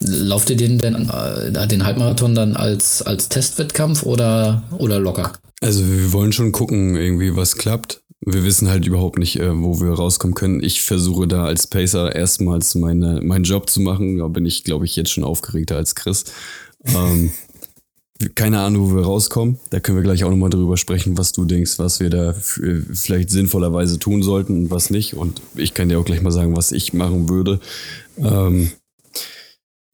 Lauft 0.05 0.49
ihr 0.49 0.57
den 0.57 0.79
denn 0.79 1.09
äh, 1.09 1.67
den 1.67 1.85
Halbmarathon 1.85 2.35
dann 2.35 2.55
als, 2.55 3.01
als 3.01 3.29
Testwettkampf 3.29 4.03
oder, 4.03 4.63
oder 4.77 4.99
locker? 4.99 5.33
Also 5.63 5.87
wir 5.87 6.11
wollen 6.11 6.33
schon 6.33 6.51
gucken, 6.51 6.97
irgendwie 6.97 7.37
was 7.37 7.55
klappt. 7.55 8.03
Wir 8.19 8.43
wissen 8.43 8.67
halt 8.67 8.85
überhaupt 8.85 9.17
nicht, 9.17 9.39
äh, 9.39 9.49
wo 9.55 9.79
wir 9.79 9.93
rauskommen 9.93 10.35
können. 10.35 10.61
Ich 10.61 10.81
versuche 10.81 11.25
da 11.25 11.45
als 11.45 11.67
Pacer 11.67 12.13
erstmals 12.13 12.75
meine, 12.75 13.21
meinen 13.21 13.45
Job 13.45 13.69
zu 13.69 13.79
machen. 13.79 14.17
Da 14.17 14.27
bin 14.27 14.45
ich, 14.45 14.65
glaube 14.65 14.83
ich, 14.83 14.97
jetzt 14.97 15.11
schon 15.11 15.23
aufgeregter 15.23 15.77
als 15.77 15.95
Chris. 15.95 16.25
Ähm, 16.83 17.31
keine 18.35 18.59
Ahnung, 18.59 18.91
wo 18.91 18.95
wir 18.97 19.03
rauskommen. 19.03 19.57
Da 19.69 19.79
können 19.79 19.97
wir 19.97 20.03
gleich 20.03 20.25
auch 20.25 20.29
nochmal 20.29 20.49
drüber 20.49 20.75
sprechen, 20.75 21.17
was 21.17 21.31
du 21.31 21.45
denkst, 21.45 21.79
was 21.79 22.01
wir 22.01 22.09
da 22.09 22.33
vielleicht 22.33 23.29
sinnvollerweise 23.29 23.99
tun 23.99 24.21
sollten 24.21 24.63
und 24.63 24.69
was 24.69 24.89
nicht. 24.89 25.13
Und 25.13 25.41
ich 25.55 25.73
kann 25.73 25.87
dir 25.87 25.97
auch 25.97 26.05
gleich 26.05 26.21
mal 26.21 26.31
sagen, 26.31 26.57
was 26.57 26.73
ich 26.73 26.91
machen 26.91 27.29
würde. 27.29 27.61
Ähm, 28.17 28.69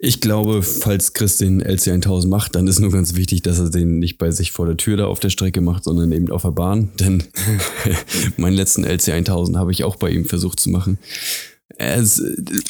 ich 0.01 0.21
glaube, 0.21 0.63
falls 0.63 1.13
Chris 1.13 1.37
den 1.37 1.61
LC1000 1.61 2.29
macht, 2.29 2.55
dann 2.55 2.67
ist 2.67 2.79
nur 2.79 2.89
ganz 2.89 3.15
wichtig, 3.15 3.41
dass 3.41 3.59
er 3.59 3.69
den 3.69 3.99
nicht 3.99 4.17
bei 4.17 4.31
sich 4.31 4.53
vor 4.53 4.65
der 4.65 4.77
Tür 4.77 4.95
da 4.95 5.07
auf 5.07 5.19
der 5.19 5.29
Strecke 5.29 5.59
macht, 5.59 5.83
sondern 5.83 6.13
eben 6.13 6.31
auf 6.31 6.43
der 6.43 6.51
Bahn. 6.51 6.89
Denn 6.97 7.25
meinen 8.37 8.55
letzten 8.55 8.85
LC1000 8.85 9.57
habe 9.57 9.73
ich 9.73 9.83
auch 9.83 9.97
bei 9.97 10.09
ihm 10.09 10.23
versucht 10.23 10.61
zu 10.61 10.69
machen. 10.69 10.99
Es 11.77 12.19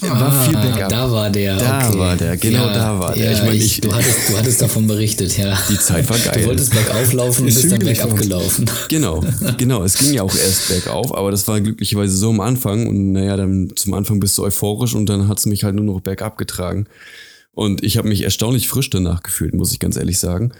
war 0.01 0.21
ah, 0.21 0.43
viel 0.43 0.53
Backup. 0.53 0.89
Da 0.89 1.11
war 1.11 1.29
der. 1.29 1.57
Da 1.57 1.87
okay. 1.87 1.97
war 1.97 2.15
der, 2.15 2.37
genau 2.37 2.67
ja, 2.67 2.73
da 2.73 2.99
war 2.99 3.13
der. 3.13 3.25
Ja, 3.25 3.31
ich 3.31 3.41
meine, 3.41 3.55
ich, 3.55 3.81
du, 3.81 3.93
hattest, 3.93 4.29
du 4.29 4.37
hattest 4.37 4.61
davon 4.61 4.87
berichtet, 4.87 5.37
ja. 5.37 5.57
Die 5.69 5.79
Zeit 5.79 6.07
war 6.09 6.17
geil. 6.17 6.41
Du 6.41 6.47
wolltest 6.47 6.73
bergauf 6.73 7.13
laufen 7.13 7.41
und 7.45 7.45
bist 7.45 7.71
dann 7.71 7.79
bergab 7.79 8.15
gelaufen. 8.17 8.69
Genau, 8.89 9.23
genau. 9.57 9.83
Es 9.83 9.97
ging 9.97 10.13
ja 10.13 10.23
auch 10.23 10.35
erst 10.35 10.67
bergauf, 10.67 11.15
aber 11.15 11.31
das 11.31 11.47
war 11.47 11.61
glücklicherweise 11.61 12.15
so 12.15 12.29
am 12.29 12.41
Anfang. 12.41 12.87
Und 12.87 13.13
naja, 13.13 13.37
dann 13.37 13.71
zum 13.75 13.93
Anfang 13.93 14.19
bist 14.19 14.37
du 14.37 14.43
euphorisch 14.43 14.93
und 14.93 15.07
dann 15.07 15.27
hat 15.27 15.39
es 15.39 15.45
mich 15.45 15.63
halt 15.63 15.75
nur 15.75 15.85
noch 15.85 16.01
bergab 16.01 16.37
getragen. 16.37 16.85
Und 17.59 17.83
ich 17.83 17.97
habe 17.97 18.07
mich 18.07 18.23
erstaunlich 18.23 18.69
frisch 18.69 18.89
danach 18.89 19.23
gefühlt, 19.23 19.53
muss 19.53 19.73
ich 19.73 19.79
ganz 19.79 19.97
ehrlich 19.97 20.19
sagen. 20.19 20.51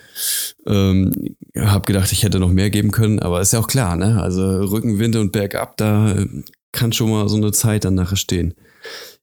Ähm, 0.66 1.36
habe 1.56 1.86
gedacht, 1.86 2.12
ich 2.12 2.24
hätte 2.24 2.40
noch 2.40 2.52
mehr 2.52 2.70
geben 2.70 2.92
können, 2.92 3.20
aber 3.20 3.42
ist 3.42 3.54
ja 3.54 3.60
auch 3.60 3.68
klar, 3.68 3.96
ne? 3.96 4.22
Also 4.22 4.44
Rückenwind 4.64 5.16
und 5.16 5.32
bergab, 5.32 5.78
da 5.78 6.14
äh, 6.14 6.26
kann 6.72 6.94
schon 6.94 7.10
mal 7.10 7.28
so 7.30 7.38
eine 7.38 7.52
Zeit 7.52 7.86
dann 7.86 7.96
nachher 7.96 8.18
stehen. 8.18 8.54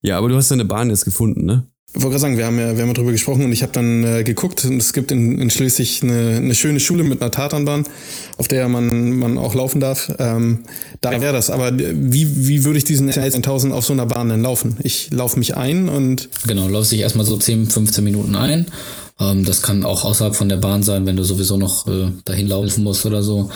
Ja, 0.02 0.18
aber 0.18 0.28
du 0.28 0.36
hast 0.36 0.50
deine 0.50 0.64
Bahn 0.64 0.90
jetzt 0.90 1.04
gefunden, 1.04 1.44
ne? 1.44 1.66
Ich 1.96 2.02
wollte 2.02 2.10
gerade 2.10 2.20
sagen, 2.20 2.36
wir 2.36 2.44
haben 2.44 2.58
ja, 2.58 2.76
wir 2.76 2.82
haben 2.82 2.88
ja 2.88 2.94
drüber 2.94 3.12
gesprochen 3.12 3.44
und 3.44 3.52
ich 3.52 3.62
habe 3.62 3.72
dann 3.72 4.04
äh, 4.04 4.22
geguckt 4.22 4.66
und 4.66 4.76
es 4.76 4.92
gibt 4.92 5.10
in, 5.12 5.40
in 5.40 5.48
Schleswig 5.48 6.02
eine, 6.02 6.36
eine 6.36 6.54
schöne 6.54 6.78
Schule 6.78 7.04
mit 7.04 7.22
einer 7.22 7.30
Tatanbahn, 7.30 7.84
auf 8.36 8.48
der 8.48 8.68
man, 8.68 9.12
man 9.12 9.38
auch 9.38 9.54
laufen 9.54 9.80
darf. 9.80 10.12
Ähm, 10.18 10.64
da 11.00 11.18
wäre 11.22 11.32
das. 11.32 11.48
Aber 11.48 11.72
wie, 11.74 12.48
wie 12.48 12.64
würde 12.64 12.76
ich 12.76 12.84
diesen 12.84 13.10
S1000 13.10 13.70
auf 13.70 13.86
so 13.86 13.94
einer 13.94 14.04
Bahn 14.04 14.28
denn 14.28 14.42
laufen? 14.42 14.76
Ich 14.82 15.10
laufe 15.10 15.38
mich 15.38 15.56
ein 15.56 15.88
und. 15.88 16.28
Genau, 16.46 16.68
laufst 16.68 16.92
dich 16.92 17.00
erstmal 17.00 17.24
so 17.24 17.38
10, 17.38 17.70
15 17.70 18.04
Minuten 18.04 18.36
ein. 18.36 18.66
Ähm, 19.18 19.46
das 19.46 19.62
kann 19.62 19.82
auch 19.82 20.04
außerhalb 20.04 20.36
von 20.36 20.50
der 20.50 20.58
Bahn 20.58 20.82
sein, 20.82 21.06
wenn 21.06 21.16
du 21.16 21.24
sowieso 21.24 21.56
noch 21.56 21.86
äh, 21.86 22.10
dahin 22.26 22.48
laufen 22.48 22.84
musst 22.84 23.06
oder 23.06 23.22
so. 23.22 23.48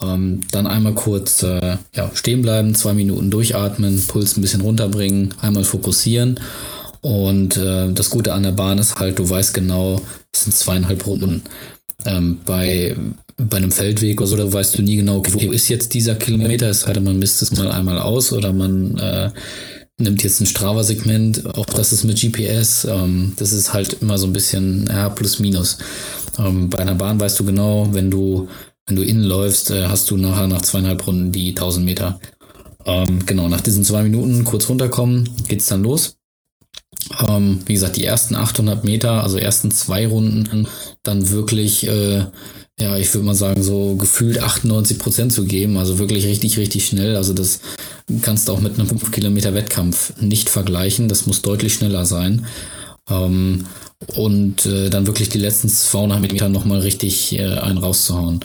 Ähm, 0.00 0.42
dann 0.52 0.66
einmal 0.68 0.94
kurz 0.94 1.42
äh, 1.42 1.76
ja, 1.94 2.10
stehen 2.14 2.42
bleiben, 2.42 2.74
zwei 2.74 2.94
Minuten 2.94 3.30
durchatmen, 3.30 4.00
Puls 4.06 4.36
ein 4.36 4.42
bisschen 4.42 4.60
runterbringen, 4.60 5.34
einmal 5.40 5.64
fokussieren. 5.64 6.38
Und 7.00 7.56
äh, 7.56 7.92
das 7.92 8.10
Gute 8.10 8.32
an 8.32 8.44
der 8.44 8.52
Bahn 8.52 8.78
ist 8.78 8.98
halt, 8.98 9.18
du 9.18 9.28
weißt 9.28 9.54
genau, 9.54 10.00
es 10.32 10.44
sind 10.44 10.54
zweieinhalb 10.54 11.04
Runden. 11.06 11.42
Ähm, 12.04 12.38
bei, 12.44 12.96
bei 13.36 13.56
einem 13.56 13.72
Feldweg 13.72 14.20
oder 14.20 14.28
so, 14.28 14.36
da 14.36 14.52
weißt 14.52 14.78
du 14.78 14.82
nie 14.82 14.96
genau, 14.96 15.22
wo 15.30 15.50
ist 15.50 15.68
jetzt 15.68 15.94
dieser 15.94 16.14
Kilometer. 16.14 16.70
Es 16.70 16.80
sei 16.80 16.92
denn, 16.92 17.04
man 17.04 17.18
misst 17.18 17.42
es 17.42 17.56
mal 17.56 17.70
einmal 17.70 17.98
aus 17.98 18.32
oder 18.32 18.52
man 18.52 18.96
äh, 18.98 19.30
nimmt 19.98 20.22
jetzt 20.22 20.40
ein 20.40 20.46
Strava-Segment, 20.46 21.56
auch 21.56 21.66
das 21.66 21.92
ist 21.92 22.04
mit 22.04 22.20
GPS. 22.20 22.84
Ähm, 22.84 23.32
das 23.36 23.52
ist 23.52 23.72
halt 23.72 23.96
immer 24.00 24.16
so 24.16 24.26
ein 24.26 24.32
bisschen 24.32 24.86
ja, 24.88 25.08
plus 25.08 25.40
minus. 25.40 25.78
Ähm, 26.38 26.70
bei 26.70 26.78
einer 26.78 26.94
Bahn 26.94 27.18
weißt 27.18 27.38
du 27.40 27.44
genau, 27.44 27.88
wenn 27.92 28.10
du 28.10 28.48
wenn 28.88 28.96
du 28.96 29.02
innen 29.04 29.22
läufst, 29.22 29.70
äh, 29.70 29.86
hast 29.86 30.10
du 30.10 30.16
nachher 30.16 30.48
nach 30.48 30.62
zweieinhalb 30.62 31.06
Runden 31.06 31.30
die 31.30 31.50
1000 31.50 31.84
Meter. 31.84 32.18
Ähm, 32.86 33.26
genau, 33.26 33.48
nach 33.48 33.60
diesen 33.60 33.84
zwei 33.84 34.02
Minuten 34.02 34.44
kurz 34.44 34.68
runterkommen, 34.68 35.28
geht's 35.46 35.66
dann 35.66 35.82
los. 35.82 36.16
Ähm, 37.26 37.60
wie 37.66 37.74
gesagt, 37.74 37.96
die 37.96 38.04
ersten 38.04 38.34
800 38.34 38.84
Meter, 38.84 39.22
also 39.22 39.36
ersten 39.36 39.70
zwei 39.70 40.06
Runden, 40.06 40.66
dann 41.02 41.30
wirklich, 41.30 41.86
äh, 41.86 42.24
ja, 42.80 42.96
ich 42.96 43.12
würde 43.12 43.26
mal 43.26 43.34
sagen, 43.34 43.62
so 43.62 43.96
gefühlt 43.96 44.42
98 44.42 44.98
Prozent 44.98 45.32
zu 45.32 45.44
geben, 45.44 45.76
also 45.76 45.98
wirklich 45.98 46.24
richtig, 46.26 46.58
richtig 46.58 46.86
schnell. 46.86 47.16
Also 47.16 47.34
das 47.34 47.60
kannst 48.22 48.48
du 48.48 48.52
auch 48.52 48.60
mit 48.60 48.78
einem 48.78 48.88
5 48.88 49.10
Kilometer 49.10 49.52
Wettkampf 49.52 50.14
nicht 50.20 50.48
vergleichen. 50.48 51.08
Das 51.08 51.26
muss 51.26 51.42
deutlich 51.42 51.74
schneller 51.74 52.06
sein. 52.06 52.46
Ähm, 53.10 53.66
und 54.14 54.64
äh, 54.66 54.90
dann 54.90 55.06
wirklich 55.06 55.28
die 55.28 55.38
letzten 55.38 55.68
200 55.68 56.20
Meter 56.20 56.48
nochmal 56.48 56.80
richtig 56.80 57.38
äh, 57.38 57.58
einen 57.58 57.78
rauszuhauen. 57.78 58.40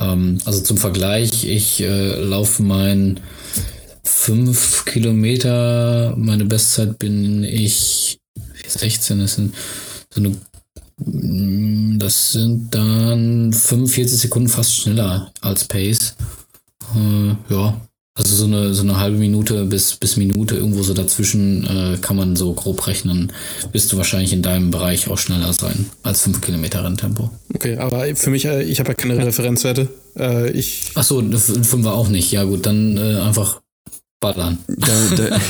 Ähm, 0.00 0.38
also 0.44 0.60
zum 0.62 0.78
Vergleich, 0.78 1.44
ich 1.44 1.80
äh, 1.80 2.20
laufe 2.20 2.62
mein 2.62 3.20
5 4.04 4.84
Kilometer, 4.84 6.14
meine 6.16 6.44
Bestzeit 6.44 6.98
bin 6.98 7.44
ich 7.44 8.18
16, 8.66 9.20
das 9.20 9.34
sind 9.34 9.54
so 10.12 10.20
eine 10.20 10.36
mm, 11.04 11.98
das 11.98 12.32
sind 12.32 12.74
dann 12.74 13.52
45 13.52 14.18
Sekunden 14.18 14.48
fast 14.48 14.74
schneller 14.74 15.30
als 15.40 15.64
Pace. 15.64 16.16
Äh, 16.94 17.52
ja, 17.52 17.80
also 18.16 18.34
so 18.34 18.46
eine, 18.46 18.72
so 18.72 18.82
eine 18.82 18.98
halbe 18.98 19.18
Minute 19.18 19.66
bis, 19.66 19.96
bis 19.96 20.16
Minute 20.16 20.56
irgendwo 20.56 20.82
so 20.82 20.94
dazwischen 20.94 21.64
äh, 21.66 21.98
kann 21.98 22.16
man 22.16 22.34
so 22.34 22.54
grob 22.54 22.86
rechnen, 22.86 23.30
bist 23.72 23.92
du 23.92 23.98
wahrscheinlich 23.98 24.32
in 24.32 24.40
deinem 24.40 24.70
Bereich 24.70 25.08
auch 25.08 25.18
schneller 25.18 25.52
sein 25.52 25.90
als 26.02 26.22
5 26.22 26.40
Kilometer 26.40 26.82
Renntempo. 26.82 27.30
Okay, 27.54 27.76
aber 27.76 28.06
für 28.16 28.30
mich, 28.30 28.46
äh, 28.46 28.62
ich 28.62 28.80
habe 28.80 28.88
ja 28.90 28.94
keine 28.94 29.18
Referenzwerte. 29.18 29.88
Äh, 30.18 30.50
ich 30.52 30.92
Achso, 30.94 31.20
5 31.20 31.84
war 31.84 31.92
auch 31.92 32.08
nicht. 32.08 32.32
Ja 32.32 32.44
gut, 32.44 32.64
dann 32.64 32.96
äh, 32.96 33.20
einfach 33.20 33.60
ballern. 34.18 34.58
Da, 34.66 34.92
da, 35.14 35.38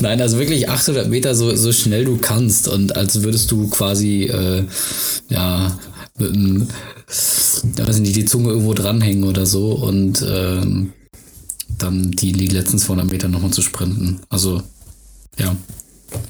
Nein, 0.00 0.22
also 0.22 0.38
wirklich 0.38 0.70
800 0.70 1.08
Meter 1.10 1.34
so, 1.34 1.54
so 1.54 1.72
schnell 1.72 2.06
du 2.06 2.16
kannst 2.16 2.66
und 2.68 2.96
als 2.96 3.22
würdest 3.22 3.50
du 3.50 3.68
quasi, 3.68 4.24
äh, 4.24 4.64
ja, 5.28 5.78
mit 6.20 6.32
einem 6.32 6.68
weiß 7.90 7.98
nicht, 7.98 8.16
die 8.16 8.24
Zunge 8.24 8.50
irgendwo 8.50 8.74
dranhängen 8.74 9.24
oder 9.24 9.46
so 9.46 9.72
und 9.72 10.24
ähm, 10.26 10.92
dann 11.78 12.10
die, 12.10 12.32
die 12.32 12.48
letzten 12.48 12.78
200 12.78 13.10
Meter 13.10 13.28
nochmal 13.28 13.52
zu 13.52 13.62
sprinten. 13.62 14.20
Also, 14.28 14.62
ja. 15.38 15.56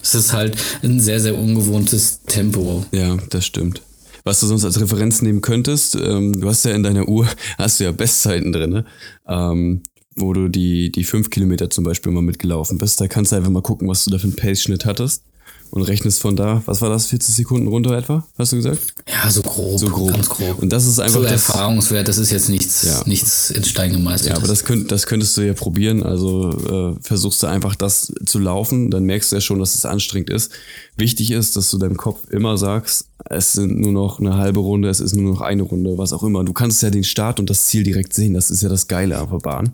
Es 0.03 0.15
ist 0.15 0.33
halt 0.33 0.57
ein 0.83 1.01
sehr, 1.01 1.21
sehr 1.21 1.39
ungewohntes 1.39 2.21
Tempo. 2.27 2.85
Ja, 2.93 3.17
das 3.31 3.47
stimmt. 3.47 3.81
Was 4.25 4.41
du 4.41 4.47
sonst 4.47 4.67
als 4.67 4.79
Referenz 4.79 5.23
nehmen 5.23 5.41
könntest, 5.41 5.97
ähm, 5.97 6.39
du 6.41 6.49
hast 6.49 6.65
ja 6.65 6.73
in 6.73 6.83
deiner 6.83 7.09
Uhr, 7.09 7.27
hast 7.59 7.81
du 7.81 7.85
ja 7.85 7.93
Bestzeiten 7.93 8.53
drin, 8.53 8.71
ne? 8.71 8.85
ähm, 9.27 9.83
wo 10.17 10.35
du 10.35 10.49
die, 10.49 10.93
die 10.93 11.05
Kilometer 11.05 11.71
zum 11.71 11.85
Beispiel 11.85 12.13
mal 12.13 12.21
mitgelaufen 12.21 12.77
bist. 12.77 13.01
Da 13.01 13.09
kannst 13.09 13.33
du 13.33 13.37
einfach 13.37 13.51
mal 13.51 13.63
gucken, 13.63 13.89
was 13.89 14.05
du 14.05 14.11
da 14.11 14.19
für 14.19 14.25
einen 14.25 14.37
Pace-Schnitt 14.37 14.85
hattest 14.85 15.25
und 15.71 15.83
rechnest 15.83 16.21
von 16.21 16.37
da, 16.37 16.63
was 16.67 16.83
war 16.83 16.91
das, 16.91 17.07
40 17.07 17.35
Sekunden 17.35 17.69
runter 17.69 17.97
etwa, 17.97 18.27
hast 18.37 18.53
du 18.53 18.57
gesagt? 18.57 18.95
Ja, 19.09 19.31
so 19.31 19.43
grob. 19.43 19.79
So 19.79 19.89
grob. 19.89 20.13
Ganz 20.13 20.29
grob. 20.29 20.59
Und 20.59 20.73
das 20.73 20.87
ist 20.87 20.99
einfach. 20.99 21.21
So 21.21 21.23
das, 21.23 21.49
Erfahrungswert, 21.49 22.09
das 22.09 22.19
ist 22.19 22.31
jetzt 22.31 22.49
nichts, 22.49 22.83
ja. 22.83 23.03
nichts 23.07 23.51
in 23.51 23.65
Stein 23.65 23.93
gemeißelt. 23.93 24.31
Ja, 24.31 24.37
aber 24.37 24.49
das, 24.49 24.65
könnt, 24.65 24.91
das 24.91 25.07
könntest 25.07 25.37
du 25.37 25.43
ja 25.43 25.55
probieren. 25.55 26.03
Also 26.03 26.51
äh, 26.51 27.01
versuchst 27.03 27.43
du 27.43 27.47
einfach 27.47 27.77
das 27.77 28.13
zu 28.27 28.39
laufen, 28.39 28.91
dann 28.91 29.05
merkst 29.05 29.31
du 29.31 29.37
ja 29.37 29.41
schon, 29.41 29.61
dass 29.61 29.75
es 29.75 29.85
anstrengend 29.85 30.31
ist. 30.31 30.51
Wichtig 30.97 31.31
ist, 31.31 31.57
dass 31.57 31.71
du 31.71 31.79
deinem 31.79 31.97
Kopf 31.97 32.29
immer 32.31 32.59
sagst, 32.59 33.07
es 33.29 33.53
sind 33.53 33.79
nur 33.79 33.93
noch 33.93 34.19
eine 34.19 34.37
halbe 34.37 34.61
Runde, 34.61 34.89
es 34.89 35.01
ist 35.01 35.15
nur 35.15 35.33
noch 35.33 35.41
eine 35.41 35.63
Runde, 35.63 35.99
was 35.99 36.13
auch 36.13 36.23
immer. 36.23 36.43
Du 36.45 36.53
kannst 36.53 36.83
ja 36.83 36.91
den 36.91 37.05
Start 37.05 37.39
und 37.39 37.49
das 37.49 37.67
Ziel 37.67 37.85
direkt 37.85 38.13
sehen. 38.13 38.35
Das 38.35 38.51
ist 38.51 38.63
ja 38.63 38.69
das 38.69 38.89
Geile 38.89 39.21
auf 39.21 39.31
der 39.31 39.39
Bahn. 39.39 39.73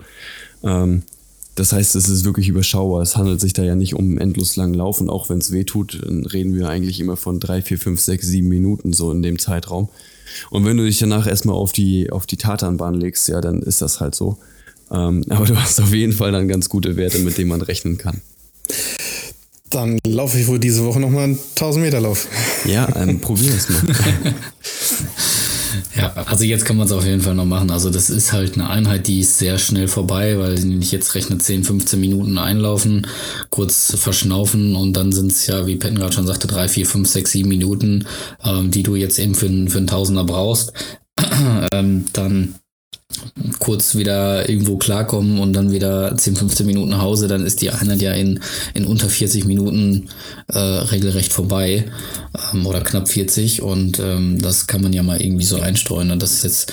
Ähm, 0.63 1.03
das 1.57 1.73
heißt, 1.73 1.97
es 1.97 2.09
ist 2.09 2.25
wirklich 2.25 2.49
überschaubar. 2.49 3.03
Es 3.03 3.17
handelt 3.17 3.41
sich 3.41 3.55
da 3.55 3.65
ja 3.65 3.75
nicht 3.75 3.95
um 3.95 4.19
endlos 4.19 4.57
lang 4.57 4.75
Laufen, 4.75 5.09
auch 5.09 5.31
wenn 5.31 5.39
es 5.39 5.53
weh 5.53 5.65
tut, 5.65 6.01
dann 6.05 6.27
reden 6.27 6.55
wir 6.55 6.69
eigentlich 6.69 7.01
immer 7.01 7.17
von 7.17 7.41
drei, 7.41 7.63
vier, 7.63 7.79
fünf, 7.79 8.01
sechs, 8.01 8.27
sieben 8.27 8.49
Minuten 8.49 8.93
so 8.93 9.11
in 9.11 9.23
dem 9.23 9.39
Zeitraum. 9.39 9.89
Und 10.51 10.67
wenn 10.67 10.77
du 10.77 10.85
dich 10.85 10.99
danach 10.99 11.27
erstmal 11.27 11.57
auf 11.57 11.73
die, 11.73 12.11
auf 12.11 12.27
die 12.27 12.37
Tatanbahn 12.37 12.95
legst, 12.95 13.27
ja, 13.29 13.41
dann 13.41 13.63
ist 13.63 13.81
das 13.81 14.01
halt 14.01 14.15
so. 14.15 14.37
Ähm, 14.91 15.25
aber 15.31 15.47
du 15.47 15.57
hast 15.57 15.81
auf 15.81 15.95
jeden 15.95 16.13
Fall 16.13 16.31
dann 16.31 16.47
ganz 16.47 16.69
gute 16.69 16.97
Werte, 16.97 17.19
mit 17.21 17.39
denen 17.39 17.49
man 17.49 17.63
rechnen 17.63 17.97
kann. 17.97 18.21
Dann 19.71 19.99
laufe 20.07 20.39
ich 20.39 20.47
wohl 20.47 20.59
diese 20.59 20.85
Woche 20.85 21.01
nochmal 21.01 21.25
einen 21.25 21.39
1000 21.55 21.85
Meter 21.85 22.01
Lauf. 22.01 22.29
Ja, 22.67 22.87
ähm, 22.97 23.19
probier 23.21 23.53
es 23.55 23.69
mal. 23.71 23.83
Ja, 25.97 26.13
also 26.27 26.45
jetzt 26.45 26.65
kann 26.65 26.77
man 26.77 26.87
es 26.87 26.93
auf 26.93 27.05
jeden 27.05 27.21
Fall 27.21 27.35
noch 27.35 27.45
machen. 27.45 27.71
Also 27.71 27.91
das 27.91 28.11
ist 28.11 28.33
halt 28.33 28.55
eine 28.55 28.69
Einheit, 28.69 29.07
die 29.07 29.21
ist 29.21 29.39
sehr 29.39 29.59
schnell 29.59 29.89
vorbei, 29.89 30.39
weil 30.39 30.55
ich 30.55 30.93
jetzt 30.93 31.15
rechne 31.15 31.39
10, 31.39 31.65
15 31.65 32.01
Minuten 32.01 32.39
einlaufen, 32.39 33.07
kurz 33.51 33.97
verschnaufen 33.97 34.77
und 34.77 34.95
dann 34.95 35.13
sind 35.13 35.33
es 35.33 35.47
ja, 35.47 35.67
wie 35.67 35.77
Petten 35.77 35.99
gerade 35.99 36.13
schon 36.13 36.27
sagte, 36.27 36.47
3, 36.47 36.69
4, 36.69 36.87
5, 36.87 37.09
6, 37.09 37.33
7 37.33 37.49
Minuten, 37.49 38.07
ähm, 38.45 38.71
die 38.71 38.83
du 38.83 38.95
jetzt 38.95 39.19
eben 39.19 39.35
für, 39.35 39.49
für 39.69 39.79
einen 39.79 39.87
Tausender 39.87 40.25
brauchst. 40.25 40.73
ähm, 41.73 42.05
dann 42.13 42.55
kurz 43.59 43.95
wieder 43.95 44.49
irgendwo 44.49 44.77
klarkommen 44.77 45.41
und 45.41 45.53
dann 45.53 45.73
wieder 45.73 46.17
10, 46.17 46.37
15 46.37 46.67
Minuten 46.67 46.91
nach 46.91 47.03
Hause, 47.03 47.29
dann 47.29 47.45
ist 47.45 47.61
die 47.63 47.71
Einheit 47.71 48.03
ja 48.03 48.13
in, 48.13 48.41
in 48.75 48.85
unter 48.85 49.09
40 49.09 49.45
Minuten 49.45 50.09
äh, 50.49 50.59
regelrecht 50.59 51.33
vorbei 51.33 51.87
ähm, 52.53 52.67
oder 52.67 52.81
knapp 52.81 53.09
40 53.09 53.63
und 53.63 53.99
ähm, 54.01 54.41
das 54.41 54.67
kann 54.67 54.83
man 54.83 54.93
ja 54.93 55.03
mal 55.03 55.21
irgendwie 55.21 55.45
so 55.45 55.61
einstreuen. 55.61 56.11
Und 56.11 56.23
das 56.23 56.33
ist 56.33 56.45
jetzt 56.45 56.73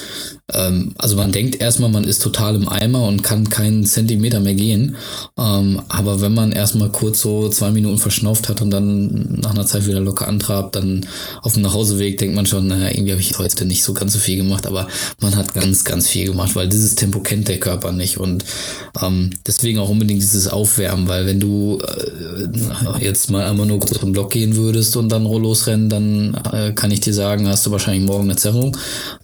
ähm, 0.52 0.94
also 0.98 1.16
man 1.16 1.32
denkt 1.32 1.62
erstmal, 1.62 1.90
man 1.90 2.04
ist 2.04 2.22
total 2.22 2.56
im 2.56 2.68
Eimer 2.68 3.08
und 3.08 3.24
kann 3.24 3.50
keinen 3.50 3.86
Zentimeter 3.86 4.42
mehr 4.42 4.56
gehen. 4.56 4.96
Ähm, 5.38 5.82
aber 5.88 6.20
wenn 6.20 6.34
man 6.34 6.52
erstmal 6.52 6.90
kurz 6.90 7.22
so 7.22 7.48
zwei 7.50 7.72
Minuten 7.72 7.98
verschnauft 7.98 8.50
hat 8.50 8.62
und 8.62 8.70
dann 8.70 9.40
nach 9.42 9.52
einer 9.52 9.66
Zeit 9.66 9.88
wieder 9.88 10.02
locker 10.02 10.28
antrabt, 10.28 10.76
dann 10.76 11.06
auf 11.42 11.54
dem 11.54 11.62
Nachhauseweg 11.62 12.18
denkt 12.18 12.36
man 12.36 12.46
schon, 12.46 12.68
naja, 12.68 12.90
irgendwie 12.90 13.12
habe 13.12 13.22
ich 13.22 13.40
heute 13.40 13.66
nicht 13.66 13.84
so 13.84 13.94
ganz 13.94 14.14
so 14.14 14.20
viel 14.20 14.36
gemacht, 14.36 14.68
aber 14.68 14.88
man 15.22 15.36
hat 15.36 15.54
ganz, 15.54 15.86
ganz 15.86 16.10
viel 16.10 16.28
gemacht, 16.28 16.56
weil 16.56 16.68
dieses 16.68 16.96
Tempo 16.96 17.22
kennt 17.22 17.48
der 17.48 17.60
Körper 17.60 17.94
nicht. 17.94 18.18
Und 18.18 18.44
ähm, 19.02 19.30
deswegen 19.48 19.80
auch 19.80 19.90
unbedingt 19.90 20.22
dieses 20.22 20.50
Aufwärmen, 20.50 21.08
weil 21.08 21.26
wenn 21.26 21.40
du 21.40 21.80
äh, 21.80 23.04
jetzt 23.04 23.32
mal 23.32 23.46
einmal 23.46 23.66
nur 23.66 23.80
kurz 23.80 24.04
im 24.04 24.12
Block 24.12 24.32
gehen 24.32 24.58
würdest 24.58 24.98
und 24.98 25.10
dann 25.10 25.24
losrennen, 25.24 25.90
dann 25.90 26.34
äh, 26.52 26.74
kann 26.74 26.92
ich 26.92 27.00
dir 27.00 27.14
sagen, 27.14 27.48
hast 27.48 27.66
du 27.66 27.72
wahrscheinlich 27.72 28.06
morgen 28.06 28.26
eine 28.26 28.36
Zerrung. 28.36 28.76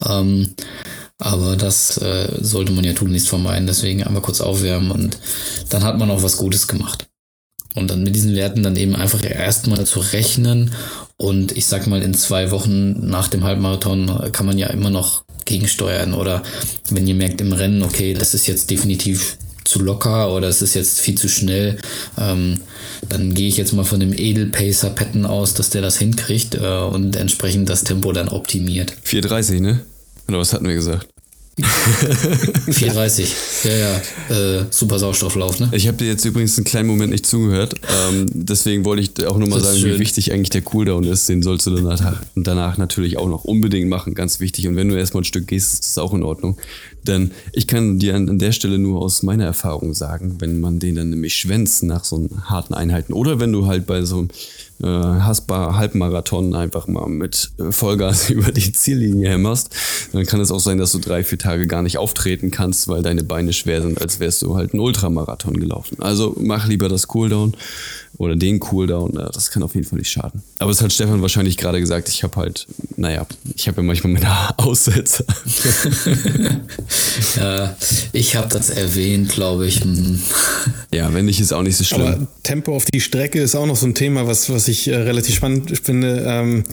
Ähm, 0.09 0.55
aber 1.19 1.57
das 1.57 1.97
äh, 1.97 2.29
sollte 2.41 2.71
man 2.71 2.85
ja 2.85 2.93
tunlichst 2.93 3.29
vermeiden. 3.29 3.67
Deswegen 3.67 4.03
einmal 4.03 4.21
kurz 4.21 4.41
aufwärmen 4.41 4.89
und 4.89 5.19
dann 5.69 5.83
hat 5.83 5.97
man 5.97 6.09
auch 6.09 6.23
was 6.23 6.37
Gutes 6.37 6.67
gemacht. 6.67 7.07
Und 7.75 7.91
dann 7.91 8.03
mit 8.03 8.15
diesen 8.15 8.35
Werten 8.35 8.63
dann 8.63 8.75
eben 8.75 8.95
einfach 8.95 9.23
erstmal 9.23 9.85
zu 9.85 9.99
rechnen. 9.99 10.71
Und 11.17 11.55
ich 11.55 11.65
sag 11.67 11.85
mal, 11.87 12.01
in 12.01 12.13
zwei 12.13 12.51
Wochen 12.51 13.07
nach 13.07 13.27
dem 13.27 13.43
Halbmarathon 13.43 14.31
kann 14.31 14.45
man 14.45 14.57
ja 14.57 14.67
immer 14.67 14.89
noch 14.89 15.23
gegensteuern. 15.45 16.13
Oder 16.13 16.41
wenn 16.89 17.05
ihr 17.05 17.15
merkt 17.15 17.41
im 17.41 17.53
Rennen, 17.53 17.83
okay, 17.83 18.13
das 18.13 18.33
ist 18.33 18.47
jetzt 18.47 18.71
definitiv 18.71 19.37
zu 19.65 19.83
locker 19.83 20.33
oder 20.33 20.47
es 20.47 20.61
ist 20.63 20.73
jetzt 20.73 20.99
viel 20.99 21.15
zu 21.15 21.29
schnell, 21.29 21.77
ähm, 22.17 22.61
dann 23.07 23.33
gehe 23.35 23.47
ich 23.47 23.57
jetzt 23.57 23.73
mal 23.73 23.83
von 23.83 23.99
dem 23.99 24.13
Edelpacer 24.13 24.89
Patten 24.89 25.25
aus, 25.25 25.53
dass 25.53 25.69
der 25.69 25.81
das 25.81 25.97
hinkriegt 25.97 26.55
äh, 26.55 26.79
und 26.79 27.15
entsprechend 27.15 27.69
das 27.69 27.83
Tempo 27.83 28.11
dann 28.11 28.29
optimiert. 28.29 28.93
4,30, 29.05 29.61
ne? 29.61 29.81
Oder 30.29 30.39
was 30.39 30.53
hatten 30.53 30.67
wir 30.67 30.75
gesagt? 30.75 31.07
430. 32.71 33.35
Ja, 33.65 33.71
ja. 33.71 34.59
Äh, 34.59 34.65
super 34.69 34.97
Sauerstofflauf, 34.97 35.59
ne? 35.59 35.69
Ich 35.73 35.87
habe 35.87 35.97
dir 35.97 36.07
jetzt 36.07 36.23
übrigens 36.23 36.57
einen 36.57 36.63
kleinen 36.63 36.87
Moment 36.87 37.11
nicht 37.11 37.25
zugehört. 37.25 37.75
Ähm, 38.07 38.27
deswegen 38.31 38.85
wollte 38.85 39.01
ich 39.01 39.27
auch 39.27 39.37
nochmal 39.37 39.59
sagen, 39.59 39.77
schön. 39.77 39.95
wie 39.95 39.99
wichtig 39.99 40.31
eigentlich 40.31 40.51
der 40.51 40.61
Cooldown 40.61 41.03
ist. 41.03 41.27
Den 41.27 41.43
sollst 41.43 41.67
du 41.67 41.71
danach, 41.75 42.21
danach 42.35 42.77
natürlich 42.77 43.17
auch 43.17 43.27
noch 43.27 43.43
unbedingt 43.43 43.89
machen. 43.89 44.13
Ganz 44.13 44.39
wichtig. 44.39 44.67
Und 44.67 44.77
wenn 44.77 44.87
du 44.87 44.95
erstmal 44.95 45.21
ein 45.21 45.25
Stück 45.25 45.47
gehst, 45.47 45.73
ist 45.73 45.85
das 45.85 45.97
auch 45.97 46.13
in 46.13 46.23
Ordnung. 46.23 46.57
Denn 47.05 47.31
ich 47.51 47.67
kann 47.67 47.99
dir 47.99 48.15
an, 48.15 48.29
an 48.29 48.39
der 48.39 48.53
Stelle 48.53 48.77
nur 48.77 49.01
aus 49.01 49.23
meiner 49.23 49.45
Erfahrung 49.45 49.93
sagen, 49.93 50.35
wenn 50.39 50.61
man 50.61 50.79
den 50.79 50.95
dann 50.95 51.09
nämlich 51.09 51.35
schwänzt 51.35 51.83
nach 51.83 52.05
so 52.05 52.29
harten 52.43 52.73
Einheiten 52.73 53.11
oder 53.11 53.39
wenn 53.39 53.51
du 53.51 53.65
halt 53.65 53.85
bei 53.85 54.03
so 54.03 54.19
einem 54.19 54.29
äh, 54.81 54.87
Hasbar 54.87 55.75
Halbmarathon 55.75 56.55
einfach 56.55 56.87
mal 56.87 57.07
mit 57.07 57.51
äh, 57.57 57.71
Vollgas 57.71 58.29
über 58.29 58.51
die 58.51 58.71
Ziellinie 58.71 59.29
hämmerst, 59.29 59.75
dann 60.11 60.25
kann 60.25 60.39
es 60.39 60.51
auch 60.51 60.59
sein, 60.59 60.77
dass 60.77 60.91
du 60.91 60.99
drei, 60.99 61.23
vier 61.23 61.37
Tage 61.37 61.67
gar 61.67 61.81
nicht 61.81 61.97
auftreten 61.97 62.51
kannst, 62.51 62.87
weil 62.87 63.01
deine 63.01 63.23
Beine 63.23 63.53
schwer 63.53 63.81
sind, 63.81 64.01
als 64.01 64.19
wärst 64.19 64.41
du 64.41 64.55
halt 64.55 64.73
einen 64.73 64.81
Ultramarathon 64.81 65.59
gelaufen. 65.59 65.97
Also 65.99 66.35
mach 66.39 66.67
lieber 66.67 66.89
das 66.89 67.07
Cooldown 67.07 67.55
oder 68.19 68.35
den 68.35 68.59
Cooldown, 68.59 69.13
das 69.33 69.49
kann 69.49 69.63
auf 69.63 69.75
jeden 69.75 69.87
Fall 69.87 69.97
nicht 69.97 70.11
schaden. 70.11 70.43
Aber 70.59 70.71
es 70.71 70.81
hat 70.81 70.91
Stefan 70.91 71.21
wahrscheinlich 71.21 71.55
gerade 71.55 71.79
gesagt, 71.79 72.09
ich 72.09 72.21
habe 72.23 72.35
halt, 72.35 72.67
naja, 72.97 73.25
ich 73.55 73.69
habe 73.69 73.77
ja 73.77 73.83
manchmal 73.83 74.11
meine 74.11 74.29
Aussätze. 74.57 75.25
ja, 77.37 77.77
ich 78.11 78.35
habe 78.35 78.49
das 78.49 78.71
erwähnt, 78.71 79.29
glaube 79.29 79.67
ich. 79.67 79.81
Hm. 79.81 80.21
Ja, 80.91 81.13
wenn 81.13 81.25
nicht, 81.25 81.39
ist 81.39 81.53
auch 81.53 81.63
nicht 81.63 81.77
so 81.77 81.85
schlimm. 81.85 82.01
Aber 82.01 82.27
Tempo 82.43 82.75
auf 82.75 82.85
die 82.85 82.99
Strecke 82.99 83.41
ist 83.41 83.55
auch 83.55 83.65
noch 83.65 83.77
so 83.77 83.85
ein 83.85 83.95
Thema, 83.95 84.27
was, 84.27 84.49
was 84.49 84.67
ich 84.67 84.89
äh, 84.89 84.95
relativ 84.95 85.35
spannend 85.35 85.79
finde. 85.79 86.25
Ähm, 86.27 86.65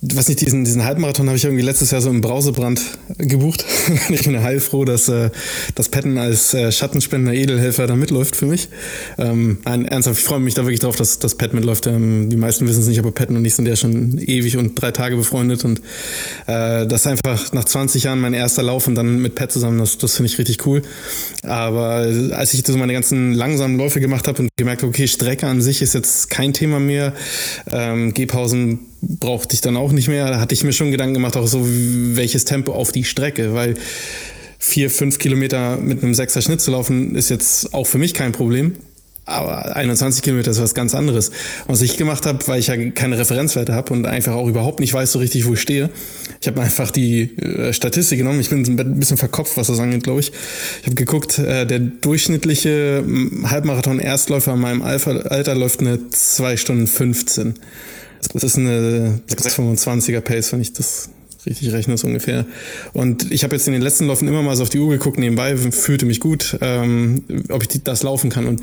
was 0.00 0.28
nicht, 0.28 0.40
diesen, 0.40 0.64
diesen 0.64 0.84
Halbmarathon 0.84 1.26
habe 1.26 1.36
ich 1.36 1.44
irgendwie 1.44 1.64
letztes 1.64 1.90
Jahr 1.90 2.00
so 2.00 2.08
im 2.08 2.20
Brausebrand 2.20 2.80
gebucht. 3.18 3.64
ich 4.10 4.22
bin 4.22 4.40
heilfroh, 4.40 4.84
dass 4.84 5.08
äh, 5.08 5.30
das 5.74 5.88
Patten 5.88 6.18
als 6.18 6.54
äh, 6.54 6.70
Schattenspender 6.70 7.32
Edelhelfer 7.32 7.88
da 7.88 7.96
mitläuft 7.96 8.36
für 8.36 8.46
mich. 8.46 8.68
Ähm, 9.18 9.58
ein, 9.64 9.86
ernsthaft, 9.86 10.20
ich 10.20 10.24
freue 10.24 10.38
mich 10.38 10.54
da 10.54 10.62
wirklich 10.62 10.78
drauf, 10.78 10.94
dass 10.94 11.18
das 11.18 11.34
Pat 11.34 11.52
mitläuft. 11.52 11.88
Ähm, 11.88 12.30
die 12.30 12.36
meisten 12.36 12.68
wissen 12.68 12.80
es 12.80 12.86
nicht, 12.86 13.00
aber 13.00 13.10
Patten 13.10 13.36
und 13.36 13.44
ich 13.44 13.56
sind 13.56 13.66
ja 13.66 13.74
schon 13.74 14.18
ewig 14.18 14.56
und 14.56 14.80
drei 14.80 14.92
Tage 14.92 15.16
befreundet 15.16 15.64
und 15.64 15.80
äh, 16.46 16.86
das 16.86 17.00
ist 17.00 17.06
einfach 17.08 17.52
nach 17.52 17.64
20 17.64 18.04
Jahren 18.04 18.20
mein 18.20 18.34
erster 18.34 18.62
Lauf 18.62 18.86
und 18.86 18.94
dann 18.94 19.20
mit 19.20 19.34
Pat 19.34 19.50
zusammen, 19.50 19.78
das, 19.78 19.98
das 19.98 20.14
finde 20.14 20.30
ich 20.30 20.38
richtig 20.38 20.64
cool. 20.64 20.82
Aber 21.42 22.06
als 22.30 22.54
ich 22.54 22.64
so 22.64 22.76
meine 22.76 22.92
ganzen 22.92 23.32
langsamen 23.32 23.76
Läufe 23.76 23.98
gemacht 23.98 24.28
habe 24.28 24.42
und 24.42 24.50
gemerkt 24.56 24.82
habe, 24.82 24.90
okay, 24.90 25.08
Strecke 25.08 25.48
an 25.48 25.60
sich 25.60 25.82
ist 25.82 25.94
jetzt 25.94 26.30
kein 26.30 26.52
Thema 26.52 26.78
mehr, 26.78 27.14
ähm, 27.72 28.14
Gehpausen 28.14 28.80
brauchte 29.02 29.54
ich 29.54 29.60
dann 29.60 29.76
auch 29.76 29.92
nicht 29.92 30.08
mehr. 30.08 30.30
Da 30.30 30.40
hatte 30.40 30.54
ich 30.54 30.64
mir 30.64 30.72
schon 30.72 30.90
Gedanken 30.90 31.14
gemacht, 31.14 31.36
auch 31.36 31.46
so 31.46 31.64
welches 31.64 32.44
Tempo 32.44 32.72
auf 32.72 32.92
die 32.92 33.04
Strecke, 33.04 33.54
weil 33.54 33.74
vier, 34.58 34.90
fünf 34.90 35.18
Kilometer 35.18 35.76
mit 35.76 36.02
einem 36.02 36.14
Sechser 36.14 36.42
Schnitt 36.42 36.60
zu 36.60 36.70
laufen, 36.70 37.14
ist 37.14 37.30
jetzt 37.30 37.74
auch 37.74 37.86
für 37.86 37.98
mich 37.98 38.14
kein 38.14 38.32
Problem. 38.32 38.74
Aber 39.28 39.76
21 39.76 40.22
Kilometer 40.22 40.50
ist 40.52 40.60
was 40.60 40.74
ganz 40.74 40.94
anderes. 40.94 41.30
Was 41.66 41.82
ich 41.82 41.98
gemacht 41.98 42.24
habe, 42.24 42.38
weil 42.48 42.60
ich 42.60 42.68
ja 42.68 42.90
keine 42.92 43.18
Referenzwerte 43.18 43.74
habe 43.74 43.92
und 43.92 44.06
einfach 44.06 44.32
auch 44.32 44.48
überhaupt 44.48 44.80
nicht 44.80 44.94
weiß 44.94 45.12
so 45.12 45.18
richtig, 45.18 45.46
wo 45.46 45.52
ich 45.52 45.60
stehe. 45.60 45.90
Ich 46.40 46.46
habe 46.46 46.62
einfach 46.62 46.90
die 46.90 47.36
äh, 47.38 47.74
Statistik 47.74 48.18
genommen. 48.18 48.40
Ich 48.40 48.48
bin 48.48 48.64
ein 48.64 48.98
bisschen 48.98 49.18
verkopft, 49.18 49.58
was 49.58 49.66
das 49.66 49.80
angeht, 49.80 50.04
glaube 50.04 50.20
ich. 50.20 50.32
Ich 50.80 50.86
habe 50.86 50.94
geguckt, 50.94 51.38
äh, 51.38 51.66
der 51.66 51.78
durchschnittliche 51.78 53.04
Halbmarathon-Erstläufer 53.44 54.54
in 54.54 54.60
meinem 54.60 54.80
Alter 54.80 55.54
läuft 55.54 55.80
eine 55.80 56.08
2 56.08 56.56
Stunden 56.56 56.86
15. 56.86 57.54
Das 58.32 58.42
ist 58.44 58.58
eine 58.58 59.20
625er 59.28 60.20
Pace, 60.20 60.52
wenn 60.52 60.60
ich 60.60 60.72
das 60.72 61.10
richtig 61.46 61.72
rechne, 61.72 61.96
so 61.96 62.06
ungefähr. 62.06 62.46
Und 62.92 63.30
ich 63.30 63.44
habe 63.44 63.54
jetzt 63.54 63.66
in 63.66 63.72
den 63.72 63.82
letzten 63.82 64.06
Läufen 64.06 64.28
immer 64.28 64.42
mal 64.42 64.56
so 64.56 64.64
auf 64.64 64.68
die 64.68 64.78
Uhr 64.78 64.90
geguckt, 64.90 65.18
nebenbei, 65.18 65.56
fühlte 65.56 66.06
mich 66.06 66.20
gut, 66.20 66.58
ähm, 66.60 67.24
ob 67.48 67.62
ich 67.62 67.68
die, 67.68 67.82
das 67.82 68.02
laufen 68.02 68.30
kann. 68.30 68.46
Und 68.46 68.62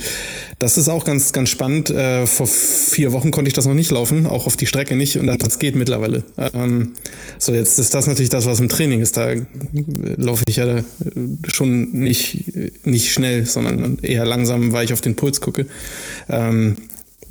das 0.59 0.77
ist 0.77 0.89
auch 0.89 1.05
ganz, 1.05 1.31
ganz 1.33 1.49
spannend. 1.49 1.89
Äh, 1.89 2.27
vor 2.27 2.47
vier 2.47 3.11
Wochen 3.11 3.31
konnte 3.31 3.47
ich 3.47 3.53
das 3.53 3.65
noch 3.65 3.73
nicht 3.73 3.91
laufen, 3.91 4.25
auch 4.25 4.45
auf 4.45 4.57
die 4.57 4.65
Strecke 4.65 4.95
nicht. 4.95 5.17
Und 5.17 5.27
das 5.27 5.59
geht 5.59 5.75
mittlerweile. 5.75 6.23
Ähm, 6.37 6.93
so, 7.39 7.53
jetzt 7.53 7.79
ist 7.79 7.93
das 7.93 8.07
natürlich 8.07 8.29
das, 8.29 8.45
was 8.45 8.59
im 8.59 8.69
Training 8.69 9.01
ist. 9.01 9.17
Da 9.17 9.33
laufe 10.17 10.43
ich 10.47 10.57
ja 10.57 10.83
schon 11.47 11.91
nicht, 11.91 12.53
nicht 12.85 13.11
schnell, 13.11 13.45
sondern 13.45 13.99
eher 14.01 14.25
langsam, 14.25 14.71
weil 14.73 14.85
ich 14.85 14.93
auf 14.93 15.01
den 15.01 15.15
Puls 15.15 15.41
gucke. 15.41 15.65
Ähm, 16.29 16.77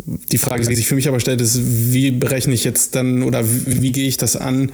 die 0.06 0.38
Frage, 0.38 0.66
die 0.66 0.74
sich 0.74 0.86
für 0.86 0.94
mich 0.94 1.08
aber 1.08 1.20
stellt, 1.20 1.40
ist, 1.40 1.60
wie 1.92 2.10
berechne 2.10 2.54
ich 2.54 2.64
jetzt 2.64 2.94
dann 2.94 3.22
oder 3.22 3.44
wie, 3.44 3.82
wie 3.82 3.92
gehe 3.92 4.08
ich 4.08 4.16
das 4.16 4.36
an, 4.36 4.72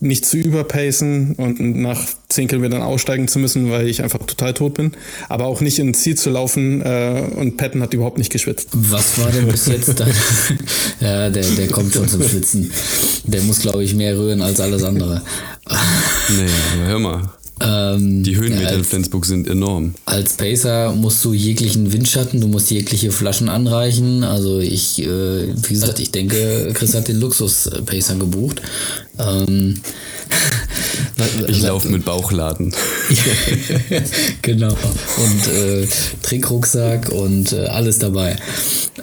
nicht 0.00 0.26
zu 0.26 0.36
überpacen 0.36 1.34
und 1.36 1.60
nach 1.60 2.06
zehn 2.28 2.48
Kilometern 2.48 2.82
aussteigen 2.82 3.26
zu 3.28 3.38
müssen, 3.38 3.70
weil 3.70 3.88
ich 3.88 4.02
einfach 4.02 4.18
total 4.18 4.52
tot 4.52 4.74
bin, 4.74 4.92
aber 5.28 5.46
auch 5.46 5.60
nicht 5.60 5.78
ins 5.78 6.02
Ziel 6.02 6.16
zu 6.16 6.30
laufen 6.30 6.82
äh, 6.82 7.22
und 7.36 7.56
Patton 7.56 7.82
hat 7.82 7.94
überhaupt 7.94 8.18
nicht 8.18 8.30
geschwitzt. 8.30 8.68
Was 8.72 9.18
war 9.18 9.30
denn 9.30 9.46
bis 9.48 9.66
jetzt 9.66 9.98
dann? 9.98 10.12
ja, 11.00 11.30
der, 11.30 11.44
der 11.44 11.68
kommt 11.68 11.94
schon 11.94 12.08
zum 12.08 12.22
Schwitzen. 12.22 12.70
Der 13.24 13.42
muss, 13.42 13.60
glaube 13.60 13.82
ich, 13.82 13.94
mehr 13.94 14.16
rühren 14.18 14.42
als 14.42 14.60
alles 14.60 14.82
andere. 14.82 15.22
nee, 16.28 16.86
hör 16.86 16.98
mal. 16.98 17.22
Ähm, 17.60 18.24
die 18.24 18.36
Höhenmeter 18.36 18.68
als, 18.68 18.78
in 18.78 18.84
Flensburg 18.84 19.24
sind 19.26 19.46
enorm. 19.46 19.94
Als 20.06 20.32
Pacer 20.34 20.92
musst 20.92 21.24
du 21.24 21.32
jeglichen 21.32 21.92
Windschatten, 21.92 22.40
du 22.40 22.48
musst 22.48 22.70
jegliche 22.70 23.12
Flaschen 23.12 23.48
anreichen. 23.48 24.24
Also 24.24 24.58
ich, 24.58 25.00
äh, 25.00 25.06
wie 25.06 25.72
gesagt, 25.72 26.00
ich 26.00 26.10
denke, 26.10 26.72
Chris 26.74 26.94
hat 26.94 27.06
den 27.06 27.20
Luxus-Pacer 27.20 28.16
gebucht. 28.16 28.60
Ähm, 29.18 29.80
ich 31.46 31.62
laufe 31.62 31.88
mit 31.88 32.04
Bauchladen. 32.04 32.74
genau. 34.42 34.72
Und 34.72 35.52
äh, 35.54 35.86
Trinkrucksack 36.22 37.10
und 37.10 37.52
äh, 37.52 37.66
alles 37.66 38.00
dabei. 38.00 38.36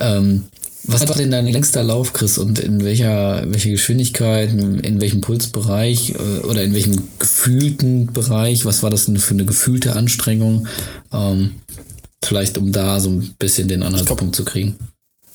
Ähm, 0.01 0.43
was 0.83 1.07
war 1.07 1.15
denn 1.15 1.31
dein 1.31 1.47
längster 1.47 1.83
Lauf, 1.83 2.13
Chris? 2.13 2.37
Und 2.37 2.59
in 2.59 2.83
welcher, 2.83 3.43
welcher 3.47 3.69
Geschwindigkeit, 3.69 4.51
in 4.51 4.99
welchem 5.01 5.21
Pulsbereich 5.21 6.15
äh, 6.15 6.45
oder 6.45 6.63
in 6.63 6.73
welchem 6.73 7.07
gefühlten 7.19 8.07
Bereich? 8.07 8.65
Was 8.65 8.81
war 8.83 8.89
das 8.89 9.05
denn 9.05 9.17
für 9.17 9.33
eine 9.33 9.45
gefühlte 9.45 9.95
Anstrengung? 9.95 10.67
Ähm, 11.13 11.55
vielleicht 12.23 12.57
um 12.57 12.71
da 12.71 12.99
so 12.99 13.09
ein 13.09 13.35
bisschen 13.39 13.67
den 13.67 13.83
Anhaltspunkt 13.83 14.35
zu 14.35 14.45
kriegen. 14.45 14.75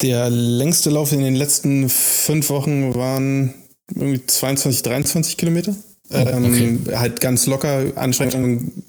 Der 0.03 0.29
längste 0.31 0.91
Lauf 0.91 1.13
in 1.13 1.21
den 1.21 1.37
letzten 1.37 1.89
fünf 1.89 2.51
Wochen 2.51 2.95
waren 2.95 3.55
irgendwie 3.95 4.25
22, 4.27 4.83
23 4.83 5.37
Kilometer. 5.37 5.75
Ähm, 6.11 6.45
okay. 6.45 6.79
Halt 6.97 7.21
ganz 7.21 7.47
locker, 7.47 7.93
Anstrengungen 7.97 8.85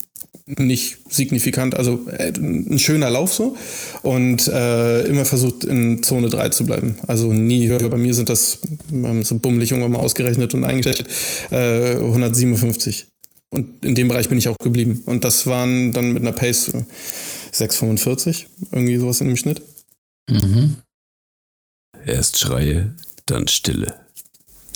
nicht 0.47 0.97
signifikant, 1.09 1.75
also 1.75 2.07
äh, 2.07 2.31
ein 2.37 2.79
schöner 2.79 3.09
Lauf 3.09 3.33
so 3.33 3.57
und 4.01 4.47
äh, 4.47 5.01
immer 5.03 5.25
versucht 5.25 5.65
in 5.65 6.01
Zone 6.03 6.29
3 6.29 6.49
zu 6.49 6.65
bleiben. 6.65 6.97
Also 7.05 7.33
nie 7.33 7.67
höher. 7.67 7.89
Bei 7.89 7.97
mir 7.97 8.13
sind 8.13 8.29
das, 8.29 8.59
wir 8.89 9.09
haben 9.09 9.23
so 9.23 9.37
bummelig 9.37 9.71
irgendwann 9.71 9.91
mal 9.91 9.99
ausgerechnet 9.99 10.53
und 10.53 10.63
eingestellt, 10.63 11.05
äh, 11.51 11.95
157. 11.97 13.07
Und 13.49 13.83
in 13.85 13.95
dem 13.95 14.07
Bereich 14.07 14.29
bin 14.29 14.37
ich 14.37 14.47
auch 14.47 14.57
geblieben. 14.57 15.03
Und 15.05 15.23
das 15.23 15.47
waren 15.47 15.91
dann 15.91 16.13
mit 16.13 16.21
einer 16.21 16.33
Pace 16.33 16.71
6,45, 17.53 18.45
irgendwie 18.71 18.97
sowas 18.97 19.21
in 19.21 19.27
dem 19.27 19.37
Schnitt. 19.37 19.61
Mhm. 20.29 20.77
Erst 22.05 22.39
Schreie, 22.39 22.93
dann 23.25 23.47
Stille. 23.47 23.95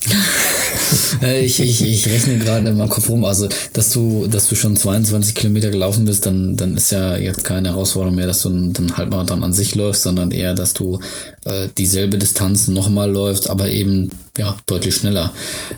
Äh, 1.22 1.46
ich, 1.46 1.60
ich, 1.60 1.84
ich 1.84 2.08
rechne 2.08 2.38
gerade 2.38 2.70
in 2.70 2.78
meinem 2.78 2.90
Kopf 2.90 3.10
rum, 3.10 3.26
also 3.26 3.48
dass 3.74 3.92
du, 3.92 4.28
dass 4.28 4.48
du 4.48 4.56
schon 4.56 4.76
22 4.76 5.36
Kilometer 5.36 5.70
gelaufen 5.70 6.06
bist, 6.06 6.26
dann, 6.26 6.58
dann 6.58 6.78
ist 6.78 6.92
ja 6.92 7.18
jetzt 7.18 7.44
keine 7.44 7.70
Herausforderung 7.70 8.16
mehr, 8.16 8.28
dass 8.28 8.42
du 8.42 8.50
dann 8.50 8.98
halt 8.98 9.10
mal 9.10 9.26
dann 9.26 9.44
an 9.44 9.54
sich 9.54 9.76
läufst, 9.76 10.04
sondern 10.04 10.32
eher, 10.32 10.54
dass 10.54 10.74
du 10.74 11.00
äh, 11.46 11.68
dieselbe 11.78 12.18
Distanz 12.18 12.68
nochmal 12.68 13.12
läufst, 13.12 13.50
aber 13.50 13.70
eben 13.70 14.10
ja 14.38 14.56
deutlich 14.66 14.96
schneller. 14.96 15.34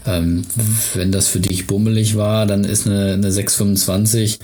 Ähm, 0.05 0.43
wenn 0.93 1.11
das 1.11 1.27
für 1.27 1.39
dich 1.39 1.67
bummelig 1.67 2.15
war, 2.15 2.45
dann 2.45 2.63
ist 2.63 2.85
eine, 2.85 3.13
eine 3.13 3.31
625 3.31 4.39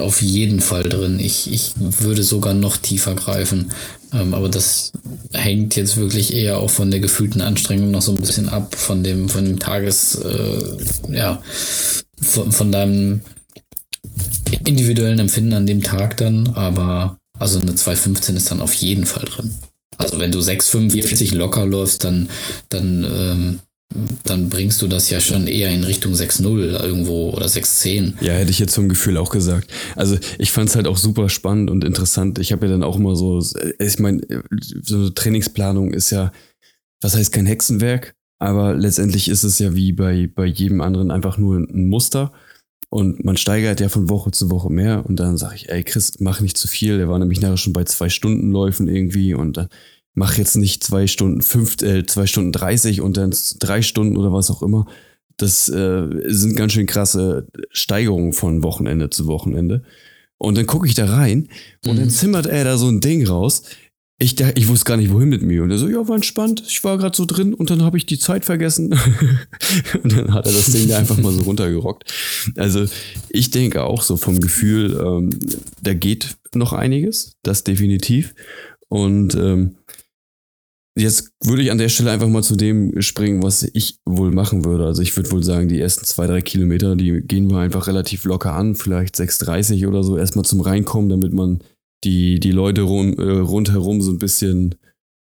auf 0.00 0.22
jeden 0.22 0.60
Fall 0.60 0.84
drin. 0.84 1.18
Ich, 1.20 1.52
ich 1.52 1.72
würde 1.78 2.22
sogar 2.22 2.54
noch 2.54 2.76
tiefer 2.76 3.14
greifen. 3.14 3.70
Ähm, 4.12 4.34
aber 4.34 4.48
das 4.48 4.92
hängt 5.32 5.76
jetzt 5.76 5.96
wirklich 5.96 6.34
eher 6.34 6.58
auch 6.58 6.70
von 6.70 6.90
der 6.90 7.00
gefühlten 7.00 7.40
Anstrengung 7.40 7.90
noch 7.90 8.02
so 8.02 8.12
ein 8.12 8.20
bisschen 8.20 8.48
ab, 8.48 8.74
von 8.74 9.02
dem, 9.02 9.28
von 9.28 9.44
dem 9.44 9.58
Tages, 9.58 10.16
äh, 10.16 10.76
ja, 11.12 11.42
von, 12.20 12.52
von 12.52 12.72
deinem 12.72 13.20
individuellen 14.64 15.18
Empfinden 15.18 15.54
an 15.54 15.66
dem 15.66 15.82
Tag 15.82 16.16
dann. 16.16 16.48
Aber 16.54 17.18
also 17.38 17.60
eine 17.60 17.74
215 17.74 18.36
ist 18.36 18.50
dann 18.50 18.60
auf 18.60 18.74
jeden 18.74 19.06
Fall 19.06 19.24
drin. 19.24 19.54
Also 19.96 20.18
wenn 20.18 20.32
du 20.32 20.40
6,45 20.40 21.34
locker 21.34 21.66
läufst, 21.66 22.04
dann, 22.04 22.28
dann 22.68 23.04
ähm, 23.04 23.60
dann 24.24 24.48
bringst 24.48 24.82
du 24.82 24.88
das 24.88 25.10
ja 25.10 25.20
schon 25.20 25.46
eher 25.46 25.70
in 25.70 25.84
Richtung 25.84 26.12
6-0 26.12 26.82
irgendwo 26.82 27.30
oder 27.30 27.46
6-10. 27.46 28.14
Ja, 28.20 28.32
hätte 28.32 28.50
ich 28.50 28.58
jetzt 28.58 28.74
zum 28.74 28.88
Gefühl 28.88 29.16
auch 29.16 29.30
gesagt. 29.30 29.70
Also 29.96 30.18
ich 30.38 30.50
fand 30.50 30.68
es 30.68 30.76
halt 30.76 30.86
auch 30.86 30.96
super 30.96 31.28
spannend 31.28 31.70
und 31.70 31.84
interessant. 31.84 32.38
Ich 32.38 32.52
habe 32.52 32.66
ja 32.66 32.72
dann 32.72 32.82
auch 32.82 32.96
immer 32.96 33.16
so, 33.16 33.42
ich 33.78 33.98
meine, 33.98 34.20
so 34.82 34.96
eine 34.96 35.14
Trainingsplanung 35.14 35.92
ist 35.92 36.10
ja, 36.10 36.32
was 37.00 37.16
heißt 37.16 37.32
kein 37.32 37.46
Hexenwerk, 37.46 38.14
aber 38.38 38.74
letztendlich 38.74 39.28
ist 39.28 39.44
es 39.44 39.58
ja 39.58 39.74
wie 39.74 39.92
bei, 39.92 40.28
bei 40.32 40.46
jedem 40.46 40.80
anderen 40.80 41.10
einfach 41.10 41.38
nur 41.38 41.58
ein 41.58 41.88
Muster. 41.88 42.32
Und 42.90 43.24
man 43.24 43.36
steigert 43.36 43.80
ja 43.80 43.88
von 43.88 44.08
Woche 44.08 44.30
zu 44.30 44.50
Woche 44.50 44.70
mehr. 44.70 45.04
Und 45.04 45.18
dann 45.18 45.36
sage 45.36 45.56
ich, 45.56 45.68
ey 45.68 45.82
Chris, 45.82 46.20
mach 46.20 46.40
nicht 46.40 46.56
zu 46.56 46.68
viel. 46.68 46.98
Der 46.98 47.08
war 47.08 47.18
nämlich 47.18 47.40
nachher 47.40 47.56
schon 47.56 47.72
bei 47.72 47.82
zwei 47.82 48.08
Stunden 48.08 48.52
Läufen 48.52 48.86
irgendwie. 48.86 49.34
Und 49.34 49.56
dann 49.56 49.68
mach 50.14 50.38
jetzt 50.38 50.56
nicht 50.56 50.82
zwei 50.82 51.06
Stunden 51.06 51.42
fünf, 51.42 51.82
äh, 51.82 52.06
zwei 52.06 52.26
Stunden 52.26 52.52
dreißig 52.52 53.00
und 53.00 53.16
dann 53.16 53.34
drei 53.58 53.82
Stunden 53.82 54.16
oder 54.16 54.32
was 54.32 54.50
auch 54.50 54.62
immer. 54.62 54.86
Das 55.36 55.68
äh, 55.68 56.06
sind 56.26 56.56
ganz 56.56 56.72
schön 56.72 56.86
krasse 56.86 57.48
Steigerungen 57.70 58.32
von 58.32 58.62
Wochenende 58.62 59.10
zu 59.10 59.26
Wochenende. 59.26 59.82
Und 60.38 60.56
dann 60.56 60.66
gucke 60.66 60.86
ich 60.86 60.94
da 60.94 61.06
rein 61.06 61.48
und 61.86 61.94
mhm. 61.94 62.00
dann 62.00 62.10
zimmert 62.10 62.46
er 62.46 62.64
da 62.64 62.76
so 62.76 62.88
ein 62.88 63.00
Ding 63.00 63.26
raus. 63.26 63.62
Ich, 64.18 64.36
da, 64.36 64.50
ich 64.54 64.68
wusste 64.68 64.84
gar 64.84 64.96
nicht, 64.96 65.12
wohin 65.12 65.28
mit 65.28 65.42
mir. 65.42 65.64
Und 65.64 65.72
er 65.72 65.78
so, 65.78 65.88
ja, 65.88 66.06
war 66.06 66.14
entspannt. 66.14 66.62
Ich 66.68 66.84
war 66.84 66.98
gerade 66.98 67.16
so 67.16 67.24
drin 67.24 67.52
und 67.52 67.70
dann 67.70 67.82
habe 67.82 67.96
ich 67.96 68.06
die 68.06 68.18
Zeit 68.18 68.44
vergessen. 68.44 68.94
und 70.04 70.16
dann 70.16 70.32
hat 70.32 70.46
er 70.46 70.52
das 70.52 70.70
Ding 70.70 70.86
da 70.88 70.98
einfach 70.98 71.18
mal 71.18 71.32
so 71.32 71.42
runtergerockt. 71.42 72.12
Also 72.56 72.86
ich 73.28 73.50
denke 73.50 73.82
auch 73.82 74.02
so 74.02 74.16
vom 74.16 74.38
Gefühl, 74.38 75.00
ähm, 75.04 75.30
da 75.82 75.94
geht 75.94 76.36
noch 76.54 76.72
einiges, 76.72 77.32
das 77.42 77.64
definitiv. 77.64 78.34
Und 78.88 79.34
ähm, 79.34 79.74
Jetzt 80.96 81.32
würde 81.42 81.62
ich 81.62 81.72
an 81.72 81.78
der 81.78 81.88
Stelle 81.88 82.12
einfach 82.12 82.28
mal 82.28 82.44
zu 82.44 82.54
dem 82.54 83.00
springen, 83.02 83.42
was 83.42 83.64
ich 83.64 83.98
wohl 84.04 84.30
machen 84.30 84.64
würde. 84.64 84.86
Also 84.86 85.02
ich 85.02 85.16
würde 85.16 85.32
wohl 85.32 85.42
sagen, 85.42 85.66
die 85.66 85.80
ersten 85.80 86.04
zwei, 86.04 86.28
drei 86.28 86.40
Kilometer, 86.40 86.94
die 86.94 87.20
gehen 87.20 87.50
wir 87.50 87.58
einfach 87.58 87.88
relativ 87.88 88.24
locker 88.24 88.52
an, 88.52 88.76
vielleicht 88.76 89.16
6,30 89.16 89.88
oder 89.88 90.04
so, 90.04 90.16
erstmal 90.16 90.44
zum 90.44 90.60
Reinkommen, 90.60 91.10
damit 91.10 91.32
man 91.32 91.64
die, 92.04 92.38
die 92.38 92.52
Leute 92.52 92.82
rund, 92.82 93.18
äh, 93.18 93.22
rundherum 93.22 94.02
so 94.02 94.12
ein 94.12 94.18
bisschen, 94.18 94.76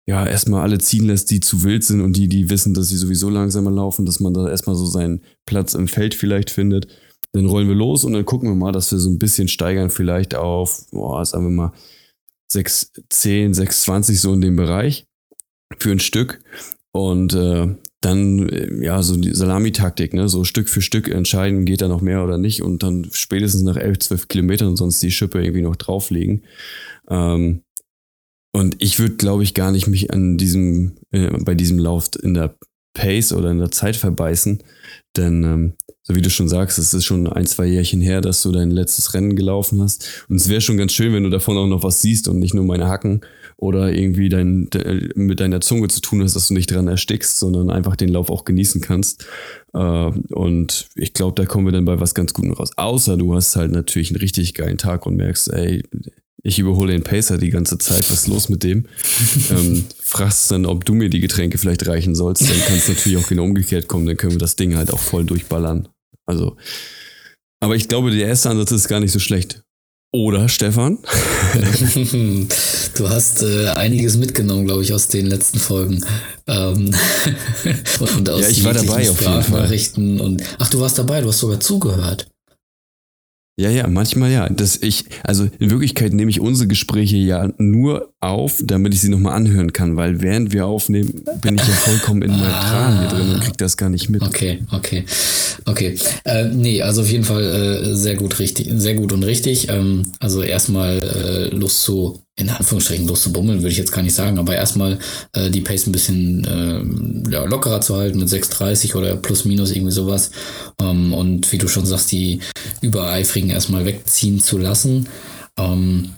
ja, 0.09 0.27
erstmal 0.27 0.63
alle 0.63 0.79
ziehen 0.79 1.07
lässt, 1.07 1.31
die 1.31 1.39
zu 1.39 1.63
wild 1.63 1.85
sind 1.85 2.01
und 2.01 2.17
die, 2.17 2.27
die 2.29 2.51
wissen, 2.51 2.75
dass 2.75 2.89
sie 2.89 2.97
sowieso 2.97 3.31
langsamer 3.31 3.71
laufen, 3.71 4.07
dass 4.07 4.19
man 4.19 4.35
da 4.35 4.49
erstmal 4.49 4.75
so 4.75 4.87
seinen 4.87 5.21
Platz 5.47 5.75
im 5.75 5.87
Feld 5.87 6.17
vielleicht 6.17 6.51
findet. 6.51 6.89
Dann 7.33 7.47
rollen 7.47 7.69
wir 7.69 7.77
los 7.77 8.03
und 8.03 8.13
dann 8.15 8.25
gucken 8.25 8.49
wir 8.49 8.57
mal, 8.57 8.73
dass 8.73 8.91
wir 8.91 8.99
so 8.99 9.09
ein 9.09 9.21
bisschen 9.21 9.47
steigern, 9.47 9.91
vielleicht 9.91 10.35
auf, 10.35 10.87
boah, 10.91 11.25
sagen 11.25 11.45
wir 11.45 11.51
mal, 11.51 11.73
6,10, 12.53 13.55
6,20 13.55 14.19
so 14.19 14.35
in 14.35 14.41
dem 14.41 14.57
Bereich 14.57 15.07
für 15.79 15.91
ein 15.91 16.01
Stück. 16.01 16.41
Und 16.93 17.35
äh, 17.35 17.69
dann, 18.01 18.49
äh, 18.49 18.85
ja, 18.85 19.03
so 19.03 19.17
die 19.17 19.35
Salamitaktik, 19.35 20.15
ne, 20.15 20.29
so 20.29 20.45
Stück 20.45 20.69
für 20.69 20.83
Stück 20.83 21.09
entscheiden, 21.09 21.65
geht 21.65 21.83
da 21.83 21.89
noch 21.89 22.01
mehr 22.01 22.25
oder 22.25 22.39
nicht 22.39 22.63
und 22.63 22.83
dann 22.83 23.09
spätestens 23.13 23.63
nach 23.63 23.77
11, 23.77 23.99
12 24.01 24.29
Kilometern 24.29 24.77
sonst 24.77 25.03
die 25.03 25.11
Schippe 25.11 25.43
irgendwie 25.43 25.63
noch 25.63 25.77
drauflegen. 25.77 26.45
Ähm, 27.09 27.63
und 28.53 28.83
ich 28.83 28.99
würde, 28.99 29.17
glaube 29.17 29.45
ich, 29.45 29.55
gar 29.55 29.71
nicht 29.71 29.87
mich 29.87 30.13
an 30.13 30.37
diesem, 30.37 30.97
äh, 31.13 31.31
bei 31.45 31.55
diesem 31.55 31.79
Lauf 31.79 32.11
in 32.21 32.35
der 32.35 32.57
Pace 32.95 33.33
oder 33.33 33.53
in 33.53 33.59
der 33.59 33.71
Zeit 33.71 33.95
verbeißen, 33.95 34.63
denn 35.17 35.45
ähm, 35.45 35.73
so 36.03 36.17
wie 36.17 36.23
du 36.23 36.31
schon 36.31 36.49
sagst, 36.49 36.79
es 36.79 36.93
ist 36.93 37.05
schon 37.05 37.29
ein, 37.29 37.47
zwei 37.47 37.67
Jährchen 37.67 38.01
her, 38.01 38.21
dass 38.21 38.43
du 38.43 38.51
dein 38.51 38.71
letztes 38.71 39.15
Rennen 39.15 39.37
gelaufen 39.37 39.81
hast. 39.81 40.25
Und 40.29 40.37
es 40.37 40.49
wäre 40.49 40.61
schon 40.61 40.77
ganz 40.77 40.93
schön, 40.93 41.13
wenn 41.13 41.23
du 41.23 41.31
davon 41.31 41.57
auch 41.57 41.69
noch 41.69 41.85
was 41.85 42.03
siehst 42.03 42.27
und 42.27 42.41
nicht 42.41 42.55
nur 42.55 42.65
meine 42.65 42.89
Hacken 42.89 43.21
oder 43.61 43.93
irgendwie 43.93 44.31
dein, 44.31 44.71
de, 44.71 45.11
mit 45.15 45.39
deiner 45.39 45.61
Zunge 45.61 45.89
zu 45.89 46.01
tun 46.01 46.23
hast, 46.23 46.35
dass 46.35 46.49
du 46.49 46.55
nicht 46.55 46.71
dran 46.71 46.89
erstickst, 46.89 47.39
sondern 47.39 47.71
einfach 47.71 47.95
den 47.95 48.09
Lauf 48.09 48.31
auch 48.31 48.47
genießen 48.47 48.81
kannst. 48.81 49.27
Äh, 49.75 49.79
und 49.79 50.89
ich 50.95 51.13
glaube, 51.13 51.35
da 51.35 51.47
kommen 51.47 51.67
wir 51.67 51.73
dann 51.73 51.85
bei 51.85 52.01
was 52.01 52.15
ganz 52.15 52.33
Gutem 52.33 52.53
raus. 52.53 52.71
Außer 52.77 53.19
du 53.19 53.35
hast 53.35 53.57
halt 53.57 53.71
natürlich 53.71 54.11
einen 54.11 54.21
richtig 54.21 54.55
geilen 54.55 54.79
Tag 54.79 55.05
und 55.05 55.17
merkst, 55.17 55.53
ey, 55.53 55.83
ich 56.43 56.59
überhole 56.59 56.93
den 56.93 57.03
Pacer 57.03 57.37
die 57.37 57.51
ganze 57.51 57.77
Zeit, 57.77 58.11
was 58.11 58.23
ist 58.23 58.29
los 58.29 58.49
mit 58.49 58.63
dem? 58.63 58.87
ähm, 59.51 59.85
fragst 60.01 60.51
dann, 60.51 60.65
ob 60.65 60.87
du 60.87 60.95
mir 60.95 61.11
die 61.11 61.21
Getränke 61.21 61.59
vielleicht 61.59 61.87
reichen 61.87 62.15
sollst, 62.15 62.49
dann 62.49 62.61
kann 62.61 62.79
es 62.79 62.89
natürlich 62.89 63.19
auch 63.19 63.29
genau 63.29 63.45
umgekehrt 63.45 63.89
kommen, 63.89 64.07
dann 64.07 64.17
können 64.17 64.33
wir 64.33 64.39
das 64.39 64.57
Ding 64.57 64.75
halt 64.75 64.91
auch 64.91 64.99
voll 64.99 65.27
durchballern. 65.27 65.89
Also, 66.25 66.57
aber 67.63 67.77
ich 67.77 67.89
glaube, 67.89 68.11
der 68.11 68.27
erste 68.27 68.49
Ansatz 68.49 68.73
ist 68.73 68.89
gar 68.89 69.01
nicht 69.01 69.13
so 69.13 69.19
schlecht. 69.19 69.63
Oder, 70.13 70.49
Stefan? 70.49 70.99
du 72.97 73.09
hast 73.09 73.43
äh, 73.43 73.69
einiges 73.69 74.17
mitgenommen, 74.17 74.67
glaube 74.67 74.83
ich, 74.83 74.93
aus 74.93 75.07
den 75.07 75.27
letzten 75.27 75.61
Folgen. 75.61 76.05
Ähm 76.49 76.93
und 78.17 78.29
aus 78.29 78.41
ja, 78.41 78.49
ich 78.49 78.65
war 78.65 78.75
dabei 78.75 79.09
auf 79.09 79.21
jeden 79.21 79.43
Fall. 79.45 80.21
Und, 80.21 80.43
ach, 80.59 80.69
du 80.69 80.81
warst 80.81 80.99
dabei, 80.99 81.21
du 81.21 81.29
hast 81.29 81.39
sogar 81.39 81.61
zugehört. 81.61 82.27
Ja, 83.57 83.71
ja, 83.71 83.87
manchmal 83.87 84.33
ja. 84.33 84.49
Das 84.49 84.79
ich, 84.83 85.05
also 85.23 85.49
in 85.59 85.71
Wirklichkeit 85.71 86.13
nehme 86.13 86.31
ich 86.31 86.41
unsere 86.41 86.67
Gespräche 86.67 87.17
ja 87.17 87.53
nur 87.59 88.10
auf, 88.21 88.61
damit 88.63 88.93
ich 88.93 89.01
sie 89.01 89.09
nochmal 89.09 89.35
anhören 89.35 89.73
kann, 89.73 89.97
weil 89.97 90.21
während 90.21 90.53
wir 90.53 90.67
aufnehmen, 90.67 91.25
bin 91.41 91.55
ich 91.55 91.67
ja 91.67 91.73
vollkommen 91.75 92.21
in 92.21 92.31
neutral 92.33 92.53
ah, 92.53 93.01
hier 93.01 93.09
drin 93.09 93.35
und 93.35 93.41
krieg 93.41 93.57
das 93.57 93.79
gar 93.79 93.89
nicht 93.89 94.11
mit. 94.11 94.21
Okay, 94.21 94.63
okay, 94.73 95.05
okay. 95.65 95.97
Äh, 96.25 96.45
nee, 96.49 96.83
also 96.83 97.01
auf 97.01 97.11
jeden 97.11 97.25
Fall 97.25 97.43
äh, 97.43 97.95
sehr 97.97 98.17
gut 98.17 98.39
richtig, 98.39 98.69
sehr 98.75 98.95
gut 98.95 99.13
und 99.13 99.23
richtig. 99.23 99.71
Ähm, 99.71 100.13
also 100.19 100.43
erstmal 100.43 100.99
äh, 100.99 101.55
Lust 101.55 101.83
zu 101.83 102.21
in 102.37 102.49
Anführungsstrichen 102.49 103.07
los 103.07 103.23
zu 103.23 103.33
bummeln, 103.33 103.59
würde 103.59 103.71
ich 103.71 103.79
jetzt 103.79 103.93
gar 103.93 104.03
nicht 104.03 104.15
sagen, 104.15 104.39
aber 104.39 104.55
erstmal 104.55 104.99
äh, 105.35 105.51
die 105.51 105.61
Pace 105.61 105.87
ein 105.87 105.93
bisschen 105.93 106.45
äh, 106.45 107.31
ja, 107.31 107.45
lockerer 107.45 107.81
zu 107.81 107.97
halten 107.97 108.19
mit 108.19 108.29
6,30 108.29 108.97
oder 108.97 109.17
plus 109.17 109.45
minus 109.45 109.71
irgendwie 109.71 109.93
sowas. 109.93 110.31
Ähm, 110.81 111.13
und 111.13 111.53
wie 111.53 111.59
du 111.59 111.69
schon 111.69 111.87
sagst, 111.87 112.13
die 112.13 112.41
Übereifrigen 112.81 113.51
erstmal 113.51 113.85
wegziehen 113.85 114.41
zu 114.41 114.57
lassen. 114.57 115.07
Ähm, 115.59 116.13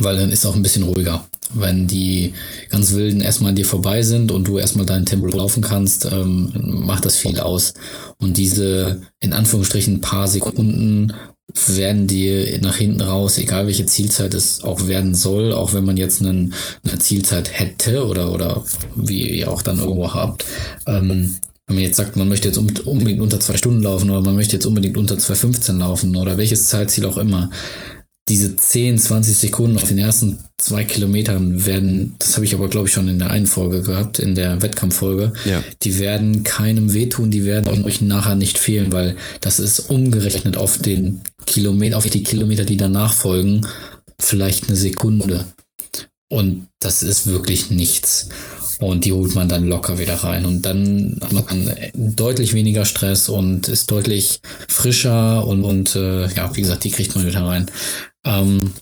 weil 0.00 0.16
dann 0.16 0.30
ist 0.30 0.44
auch 0.46 0.54
ein 0.54 0.62
bisschen 0.62 0.84
ruhiger. 0.84 1.26
Wenn 1.54 1.86
die 1.86 2.34
ganz 2.70 2.92
Wilden 2.92 3.20
erstmal 3.20 3.50
an 3.50 3.56
dir 3.56 3.64
vorbei 3.64 4.02
sind 4.02 4.32
und 4.32 4.48
du 4.48 4.58
erstmal 4.58 4.86
dein 4.86 5.06
Tempo 5.06 5.26
laufen 5.28 5.62
kannst, 5.62 6.06
ähm, 6.10 6.52
macht 6.84 7.04
das 7.04 7.16
viel 7.16 7.38
aus. 7.38 7.74
Und 8.18 8.36
diese 8.36 9.02
in 9.20 9.32
Anführungsstrichen 9.32 10.00
paar 10.00 10.26
Sekunden 10.28 11.12
werden 11.68 12.06
die 12.06 12.58
nach 12.60 12.76
hinten 12.76 13.00
raus, 13.00 13.38
egal 13.38 13.66
welche 13.66 13.86
Zielzeit 13.86 14.34
es 14.34 14.64
auch 14.64 14.88
werden 14.88 15.14
soll, 15.14 15.52
auch 15.52 15.72
wenn 15.72 15.84
man 15.84 15.96
jetzt 15.96 16.20
einen, 16.20 16.52
eine 16.84 16.98
Zielzeit 16.98 17.58
hätte 17.58 18.06
oder, 18.06 18.32
oder 18.32 18.64
wie 18.96 19.38
ihr 19.38 19.50
auch 19.50 19.62
dann 19.62 19.78
irgendwo 19.78 20.12
habt, 20.12 20.44
ähm, 20.86 21.36
wenn 21.66 21.76
man 21.76 21.84
jetzt 21.84 21.96
sagt, 21.96 22.16
man 22.16 22.28
möchte 22.28 22.48
jetzt 22.48 22.58
unbedingt 22.58 23.20
unter 23.20 23.40
zwei 23.40 23.56
Stunden 23.56 23.82
laufen 23.82 24.10
oder 24.10 24.20
man 24.20 24.36
möchte 24.36 24.54
jetzt 24.54 24.66
unbedingt 24.66 24.96
unter 24.96 25.16
2,15 25.16 25.78
laufen 25.78 26.14
oder 26.16 26.36
welches 26.36 26.66
Zeitziel 26.66 27.06
auch 27.06 27.16
immer, 27.16 27.50
diese 28.28 28.56
10, 28.56 28.98
20 28.98 29.36
Sekunden 29.36 29.76
auf 29.76 29.84
den 29.86 29.98
ersten 29.98 30.38
zwei 30.58 30.84
Kilometern 30.84 31.64
werden, 31.64 32.16
das 32.18 32.34
habe 32.34 32.44
ich 32.44 32.54
aber 32.54 32.68
glaube 32.68 32.88
ich 32.88 32.94
schon 32.94 33.06
in 33.08 33.18
der 33.18 33.30
einen 33.30 33.46
Folge 33.46 33.82
gehabt, 33.82 34.18
in 34.18 34.34
der 34.34 34.62
Wettkampffolge, 34.62 35.32
Ja. 35.44 35.62
die 35.82 35.98
werden 35.98 36.42
keinem 36.42 36.92
wehtun, 36.92 37.30
die 37.30 37.44
werden 37.44 37.84
euch 37.84 38.00
nachher 38.00 38.34
nicht 38.34 38.58
fehlen, 38.58 38.90
weil 38.92 39.16
das 39.40 39.60
ist 39.60 39.90
umgerechnet 39.90 40.56
auf 40.56 40.78
den 40.78 41.20
Kilometer, 41.46 41.98
auf 41.98 42.06
die 42.08 42.24
Kilometer, 42.24 42.64
die 42.64 42.76
danach 42.76 43.12
folgen, 43.14 43.66
vielleicht 44.18 44.66
eine 44.68 44.76
Sekunde. 44.76 45.44
Und 46.28 46.66
das 46.80 47.04
ist 47.04 47.26
wirklich 47.28 47.70
nichts. 47.70 48.28
Und 48.78 49.04
die 49.04 49.12
holt 49.12 49.34
man 49.34 49.48
dann 49.48 49.66
locker 49.68 49.98
wieder 49.98 50.16
rein. 50.16 50.44
Und 50.44 50.62
dann 50.62 51.18
hat 51.22 51.32
man 51.32 51.70
deutlich 51.94 52.52
weniger 52.52 52.84
Stress 52.84 53.28
und 53.28 53.68
ist 53.68 53.90
deutlich 53.90 54.40
frischer 54.68 55.46
und, 55.46 55.64
und 55.64 55.96
äh, 55.96 56.26
ja, 56.34 56.54
wie 56.54 56.60
gesagt, 56.60 56.84
die 56.84 56.90
kriegt 56.90 57.14
man 57.14 57.26
wieder 57.26 57.42
rein. 57.42 57.66
Ähm, 58.26 58.72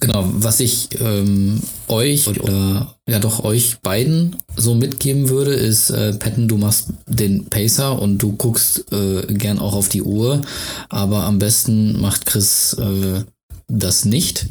genau, 0.00 0.28
was 0.32 0.60
ich 0.60 0.88
ähm, 1.00 1.60
euch 1.88 2.28
oder 2.28 2.96
ja 3.08 3.18
doch 3.18 3.44
euch 3.44 3.78
beiden 3.82 4.36
so 4.56 4.74
mitgeben 4.74 5.28
würde, 5.28 5.54
ist, 5.54 5.90
äh, 5.90 6.14
Patton, 6.14 6.48
du 6.48 6.56
machst 6.56 6.88
den 7.06 7.44
Pacer 7.46 8.00
und 8.00 8.18
du 8.18 8.32
guckst 8.32 8.90
äh, 8.92 9.22
gern 9.34 9.58
auch 9.58 9.74
auf 9.74 9.88
die 9.88 10.02
Uhr, 10.02 10.40
aber 10.88 11.24
am 11.24 11.38
besten 11.38 12.00
macht 12.00 12.26
Chris 12.26 12.74
äh, 12.74 13.22
das 13.68 14.04
nicht 14.04 14.48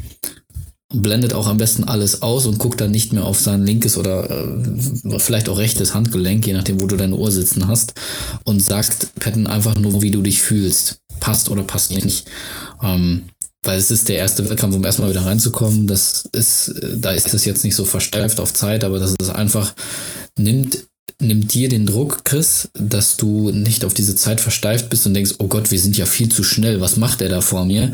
blendet 0.92 1.32
auch 1.32 1.46
am 1.46 1.56
besten 1.56 1.84
alles 1.84 2.22
aus 2.22 2.46
und 2.46 2.58
guckt 2.58 2.80
dann 2.80 2.90
nicht 2.90 3.12
mehr 3.12 3.24
auf 3.24 3.40
sein 3.40 3.64
linkes 3.64 3.96
oder 3.96 4.28
äh, 4.30 5.18
vielleicht 5.18 5.48
auch 5.48 5.58
rechtes 5.58 5.94
Handgelenk, 5.94 6.46
je 6.46 6.52
nachdem, 6.52 6.80
wo 6.80 6.86
du 6.86 6.96
deine 6.96 7.16
Uhr 7.16 7.30
sitzen 7.30 7.66
hast, 7.66 7.94
und 8.44 8.60
sagst 8.60 9.14
Patton 9.18 9.46
einfach 9.46 9.76
nur, 9.76 10.02
wie 10.02 10.10
du 10.10 10.22
dich 10.22 10.42
fühlst. 10.42 10.98
Passt 11.20 11.50
oder 11.50 11.62
passt 11.62 11.92
nicht. 11.92 12.28
Ähm, 12.82 13.22
weil 13.64 13.78
es 13.78 13.90
ist 13.90 14.08
der 14.08 14.16
erste 14.16 14.48
Wettkampf, 14.48 14.74
um 14.74 14.84
erstmal 14.84 15.10
wieder 15.10 15.24
reinzukommen. 15.24 15.86
Das 15.86 16.28
ist, 16.32 16.68
äh, 16.68 16.98
da 16.98 17.12
ist 17.12 17.32
es 17.32 17.44
jetzt 17.44 17.64
nicht 17.64 17.76
so 17.76 17.84
versteift 17.84 18.40
auf 18.40 18.52
Zeit, 18.52 18.84
aber 18.84 18.98
das 18.98 19.14
ist 19.20 19.30
einfach, 19.30 19.74
nimmt 20.36 20.86
nimmt 21.22 21.54
dir 21.54 21.68
den 21.68 21.86
Druck, 21.86 22.24
Chris, 22.24 22.68
dass 22.74 23.16
du 23.16 23.50
nicht 23.50 23.84
auf 23.84 23.94
diese 23.94 24.16
Zeit 24.16 24.40
versteift 24.40 24.90
bist 24.90 25.06
und 25.06 25.14
denkst, 25.14 25.34
oh 25.38 25.46
Gott, 25.46 25.70
wir 25.70 25.78
sind 25.78 25.96
ja 25.96 26.04
viel 26.04 26.28
zu 26.28 26.42
schnell, 26.42 26.80
was 26.80 26.96
macht 26.96 27.20
der 27.20 27.28
da 27.28 27.40
vor 27.40 27.64
mir? 27.64 27.92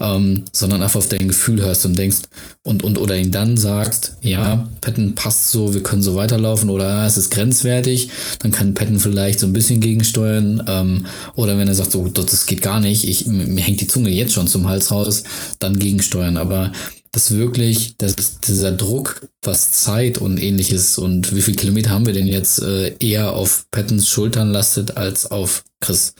Ähm, 0.00 0.44
sondern 0.52 0.82
einfach 0.82 0.98
auf 0.98 1.08
dein 1.08 1.28
Gefühl 1.28 1.62
hörst 1.62 1.86
und 1.86 1.96
denkst 1.96 2.22
und, 2.62 2.82
und 2.82 2.98
oder 2.98 3.16
ihm 3.16 3.30
dann 3.30 3.56
sagst, 3.56 4.16
ja, 4.22 4.68
Patton 4.80 5.14
passt 5.14 5.50
so, 5.50 5.72
wir 5.72 5.82
können 5.82 6.02
so 6.02 6.16
weiterlaufen 6.16 6.68
oder 6.68 6.88
ah, 6.88 7.06
es 7.06 7.16
ist 7.16 7.30
grenzwertig, 7.30 8.10
dann 8.40 8.50
kann 8.50 8.74
Patton 8.74 8.98
vielleicht 8.98 9.40
so 9.40 9.46
ein 9.46 9.52
bisschen 9.52 9.80
gegensteuern 9.80 10.62
ähm, 10.66 11.06
oder 11.36 11.56
wenn 11.58 11.68
er 11.68 11.74
sagt, 11.74 11.92
so, 11.92 12.08
das 12.08 12.46
geht 12.46 12.62
gar 12.62 12.80
nicht, 12.80 13.08
ich, 13.08 13.26
mir 13.26 13.62
hängt 13.62 13.80
die 13.80 13.86
Zunge 13.86 14.10
jetzt 14.10 14.32
schon 14.32 14.48
zum 14.48 14.68
Hals 14.68 14.90
raus, 14.90 15.22
dann 15.60 15.78
gegensteuern, 15.78 16.36
aber 16.36 16.72
dass 17.14 17.30
wirklich 17.30 17.96
dass 17.96 18.40
dieser 18.40 18.72
Druck, 18.72 19.28
was 19.42 19.70
Zeit 19.70 20.18
und 20.18 20.42
ähnliches 20.42 20.98
und 20.98 21.34
wie 21.34 21.42
viele 21.42 21.56
Kilometer 21.56 21.90
haben 21.90 22.06
wir 22.06 22.12
denn 22.12 22.26
jetzt 22.26 22.60
äh, 22.60 22.96
eher 22.98 23.34
auf 23.34 23.66
Pattons 23.70 24.08
Schultern 24.08 24.50
lastet 24.50 24.96
als 24.96 25.30
auf 25.30 25.62
Chris. 25.80 26.14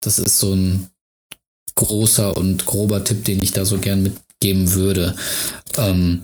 Das 0.00 0.18
ist 0.18 0.38
so 0.38 0.54
ein 0.54 0.88
großer 1.74 2.34
und 2.34 2.64
grober 2.64 3.04
Tipp, 3.04 3.26
den 3.26 3.42
ich 3.42 3.52
da 3.52 3.66
so 3.66 3.76
gern 3.76 4.02
mitgeben 4.02 4.72
würde. 4.72 5.16
Ähm, 5.76 6.22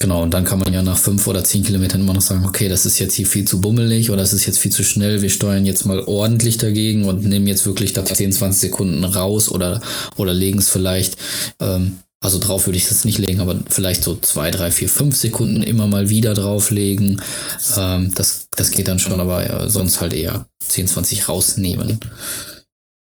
genau, 0.00 0.24
und 0.24 0.34
dann 0.34 0.44
kann 0.44 0.58
man 0.58 0.74
ja 0.74 0.82
nach 0.82 0.98
fünf 0.98 1.28
oder 1.28 1.44
zehn 1.44 1.62
Kilometern 1.62 2.00
immer 2.00 2.14
noch 2.14 2.22
sagen, 2.22 2.44
okay, 2.44 2.68
das 2.68 2.86
ist 2.86 2.98
jetzt 2.98 3.14
hier 3.14 3.28
viel 3.28 3.44
zu 3.44 3.60
bummelig 3.60 4.10
oder 4.10 4.22
das 4.22 4.32
ist 4.32 4.46
jetzt 4.46 4.58
viel 4.58 4.72
zu 4.72 4.82
schnell, 4.82 5.22
wir 5.22 5.30
steuern 5.30 5.64
jetzt 5.64 5.86
mal 5.86 6.00
ordentlich 6.00 6.58
dagegen 6.58 7.04
und 7.04 7.24
nehmen 7.24 7.46
jetzt 7.46 7.66
wirklich 7.66 7.92
da 7.92 8.04
10, 8.04 8.32
20 8.32 8.60
Sekunden 8.62 9.04
raus 9.04 9.48
oder, 9.48 9.80
oder 10.16 10.34
legen 10.34 10.58
es 10.58 10.70
vielleicht 10.70 11.16
ähm, 11.60 11.98
also 12.26 12.40
drauf 12.40 12.66
würde 12.66 12.76
ich 12.76 12.88
das 12.88 13.04
nicht 13.04 13.18
legen, 13.18 13.38
aber 13.38 13.56
vielleicht 13.70 14.02
so 14.02 14.16
zwei, 14.16 14.50
drei, 14.50 14.72
vier, 14.72 14.88
fünf 14.88 15.14
Sekunden 15.14 15.62
immer 15.62 15.86
mal 15.86 16.10
wieder 16.10 16.34
drauflegen. 16.34 17.22
Ähm, 17.76 18.12
das, 18.16 18.48
das 18.56 18.72
geht 18.72 18.88
dann 18.88 18.98
schon, 18.98 19.20
aber 19.20 19.48
äh, 19.48 19.70
sonst 19.70 20.00
halt 20.00 20.12
eher 20.12 20.48
10, 20.58 20.88
20 20.88 21.28
rausnehmen. 21.28 22.00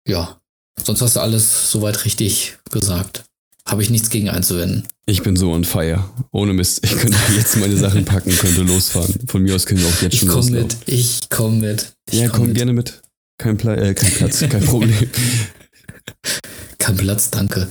Ja, 0.06 0.38
sonst 0.84 1.00
hast 1.00 1.16
du 1.16 1.20
alles 1.20 1.70
soweit 1.70 2.04
richtig 2.04 2.58
gesagt. 2.70 3.24
Habe 3.66 3.82
ich 3.82 3.88
nichts 3.88 4.10
gegen 4.10 4.28
einzuwenden. 4.28 4.86
Ich 5.06 5.22
bin 5.22 5.36
so 5.36 5.52
on 5.52 5.64
fire. 5.64 6.04
Ohne 6.30 6.52
Mist. 6.52 6.80
Ich 6.84 6.94
könnte 6.94 7.16
jetzt 7.34 7.56
meine 7.56 7.78
Sachen 7.78 8.04
packen, 8.04 8.30
könnte 8.36 8.60
losfahren. 8.60 9.14
Von 9.26 9.42
mir 9.42 9.54
aus 9.54 9.64
können 9.64 9.80
wir 9.80 9.88
auch 9.88 10.02
jetzt 10.02 10.12
Ich 10.12 10.20
schon 10.20 10.28
komme 10.28 10.50
loslaufen. 10.50 10.78
mit, 10.80 10.88
ich 10.94 11.30
komme 11.30 11.56
mit. 11.60 11.92
Ich 12.10 12.20
Ja, 12.20 12.28
komm 12.28 12.52
gerne 12.52 12.74
mit. 12.74 13.00
Kein, 13.38 13.56
Pla 13.56 13.74
äh, 13.74 13.94
kein 13.94 14.10
Platz, 14.10 14.40
kein 14.50 14.64
Problem. 14.64 14.94
Kein 16.78 16.98
Platz, 16.98 17.30
danke. 17.30 17.68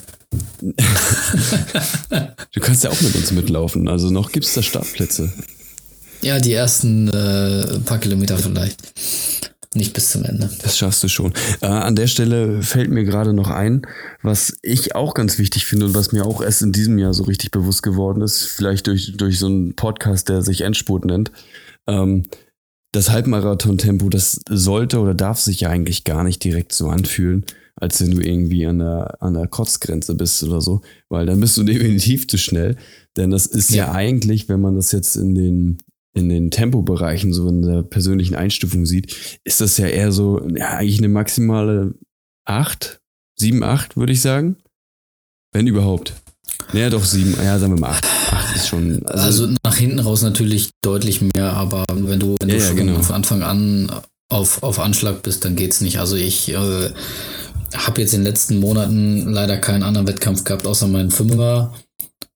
Du 2.52 2.60
kannst 2.60 2.84
ja 2.84 2.90
auch 2.90 3.02
mit 3.02 3.16
uns 3.16 3.32
mitlaufen. 3.32 3.88
Also 3.88 4.10
noch 4.10 4.32
gibt 4.32 4.46
es 4.46 4.54
da 4.54 4.62
Startplätze. 4.62 5.32
Ja, 6.22 6.40
die 6.40 6.54
ersten 6.54 7.10
äh, 7.10 7.80
paar 7.80 8.00
Kilometer 8.00 8.38
vielleicht. 8.38 8.82
Nicht 9.76 9.94
bis 9.94 10.12
zum 10.12 10.24
Ende. 10.24 10.50
Das 10.62 10.78
schaffst 10.78 11.04
du 11.04 11.08
schon. 11.08 11.34
Äh, 11.62 11.66
an 11.66 11.96
der 11.96 12.08
Stelle 12.08 12.62
fällt 12.62 12.92
mir 12.92 13.04
gerade 13.04 13.34
noch 13.34 13.50
ein, 13.50 13.82
was 14.22 14.56
ich 14.62 14.96
auch 14.96 15.16
ganz 15.16 15.40
wichtig 15.40 15.66
finde 15.66 15.88
und 15.88 15.96
was 15.96 16.12
mir 16.12 16.26
auch 16.26 16.42
erst 16.44 16.62
in 16.62 16.72
diesem 16.72 17.00
Jahr 17.00 17.14
so 17.14 17.24
richtig 17.24 17.50
bewusst 17.52 17.82
geworden 17.82 18.22
ist, 18.22 18.44
vielleicht 18.44 18.86
durch, 18.86 19.14
durch 19.18 19.40
so 19.40 19.48
einen 19.48 19.76
Podcast, 19.76 20.30
der 20.30 20.44
sich 20.44 20.62
Endspurt 20.62 21.06
nennt. 21.06 21.32
Ähm, 21.88 22.26
das 22.92 23.10
Halbmarathon-Tempo, 23.10 24.10
das 24.10 24.40
sollte 24.48 25.00
oder 25.00 25.16
darf 25.16 25.40
sich 25.40 25.62
ja 25.62 25.70
eigentlich 25.70 26.04
gar 26.04 26.24
nicht 26.24 26.44
direkt 26.44 26.72
so 26.74 26.90
anfühlen, 26.90 27.44
als 27.76 28.02
wenn 28.02 28.12
du 28.12 28.22
irgendwie 28.22 28.66
an 28.66 28.80
der, 28.80 29.22
an 29.22 29.34
der 29.34 29.48
Kotzgrenze 29.48 30.16
bist 30.16 30.44
oder 30.44 30.62
so, 30.62 30.82
weil 31.10 31.26
dann 31.26 31.40
bist 31.40 31.58
du 31.58 31.64
definitiv 31.64 32.28
zu 32.28 32.38
schnell. 32.38 32.76
Denn 33.18 33.30
das 33.32 33.46
ist 33.46 33.72
ja, 33.72 33.86
Ja. 33.88 33.92
eigentlich, 33.94 34.50
wenn 34.50 34.62
man 34.62 34.76
das 34.76 34.92
jetzt 34.92 35.16
in 35.16 35.36
den, 35.36 35.78
in 36.16 36.30
den 36.30 36.52
Tempobereichen, 36.52 37.34
so 37.34 37.48
in 37.48 37.62
der 37.64 37.84
persönlichen 37.84 38.36
Einstufung 38.36 38.86
sieht, 38.86 39.40
ist 39.44 39.62
das 39.62 39.78
ja 39.78 39.88
eher 39.88 40.12
so, 40.12 40.48
ja, 40.56 40.72
eigentlich 40.78 41.00
eine 41.00 41.10
maximale 41.10 41.94
8, 42.46 43.00
7, 43.40 43.64
8, 43.64 43.98
würde 43.98 44.14
ich 44.14 44.22
sagen. 44.22 44.58
Wenn 45.52 45.68
überhaupt. 45.68 46.14
Naja, 46.72 46.90
doch 46.90 47.04
7, 47.04 47.36
ja, 47.44 47.58
sagen 47.60 47.74
wir 47.74 47.80
mal 47.80 47.90
8. 47.92 48.06
8 48.32 48.56
ist 48.56 48.68
schon. 48.68 49.06
Also, 49.06 49.50
nach 49.64 49.76
hinten 49.76 50.00
raus 50.00 50.22
natürlich 50.22 50.70
deutlich 50.84 51.22
mehr, 51.22 51.54
aber 51.54 51.86
wenn 51.90 52.20
du, 52.20 52.36
wenn 52.40 52.50
Ja, 52.50 52.56
du 52.56 52.62
ja, 52.62 52.68
schon 52.68 52.78
genau. 52.78 53.02
von 53.02 53.16
Anfang 53.16 53.42
an 53.44 53.92
auf, 54.30 54.64
auf 54.64 54.80
Anschlag 54.80 55.22
bist, 55.24 55.46
dann 55.46 55.56
geht's 55.56 55.82
nicht. 55.82 56.00
Also 56.00 56.16
ich 56.16 56.50
äh, 56.50 56.90
habe 57.74 58.02
jetzt 58.02 58.14
in 58.14 58.22
den 58.22 58.28
letzten 58.28 58.60
Monaten 58.60 59.28
leider 59.30 59.58
keinen 59.58 59.84
anderen 59.84 60.08
Wettkampf 60.08 60.44
gehabt, 60.44 60.66
außer 60.66 60.88
meinen 60.88 61.12
Fünfer. 61.12 61.74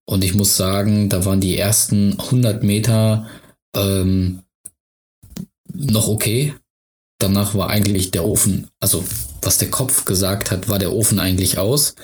Und 0.05 0.23
ich 0.23 0.33
muss 0.33 0.55
sagen, 0.55 1.09
da 1.09 1.25
waren 1.25 1.41
die 1.41 1.57
ersten 1.57 2.19
100 2.19 2.63
Meter 2.63 3.27
ähm, 3.75 4.43
noch 5.73 6.07
okay. 6.07 6.53
Danach 7.19 7.55
war 7.55 7.69
eigentlich 7.69 8.11
der 8.11 8.25
Ofen, 8.25 8.67
also 8.79 9.03
was 9.41 9.57
der 9.57 9.69
Kopf 9.69 10.05
gesagt 10.05 10.51
hat, 10.51 10.69
war 10.69 10.77
der 10.77 10.93
Ofen 10.93 11.19
eigentlich 11.19 11.57
aus. 11.57 11.95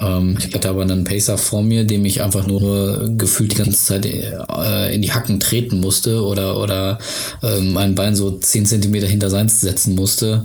Ähm, 0.00 0.36
ich 0.46 0.54
hatte 0.54 0.68
aber 0.68 0.82
einen 0.82 1.04
Pacer 1.04 1.38
vor 1.38 1.62
mir, 1.62 1.84
dem 1.84 2.04
ich 2.04 2.22
einfach 2.22 2.46
nur 2.46 3.10
gefühlt 3.16 3.52
die 3.52 3.56
ganze 3.56 3.84
Zeit 3.84 4.04
äh, 4.04 4.94
in 4.94 5.00
die 5.00 5.12
Hacken 5.12 5.40
treten 5.40 5.80
musste 5.80 6.22
oder, 6.22 6.58
oder 6.58 6.98
ähm, 7.42 7.72
mein 7.72 7.94
Bein 7.94 8.16
so 8.16 8.38
10 8.38 8.66
Zentimeter 8.66 9.06
hinter 9.06 9.30
seins 9.30 9.60
setzen 9.60 9.94
musste 9.94 10.44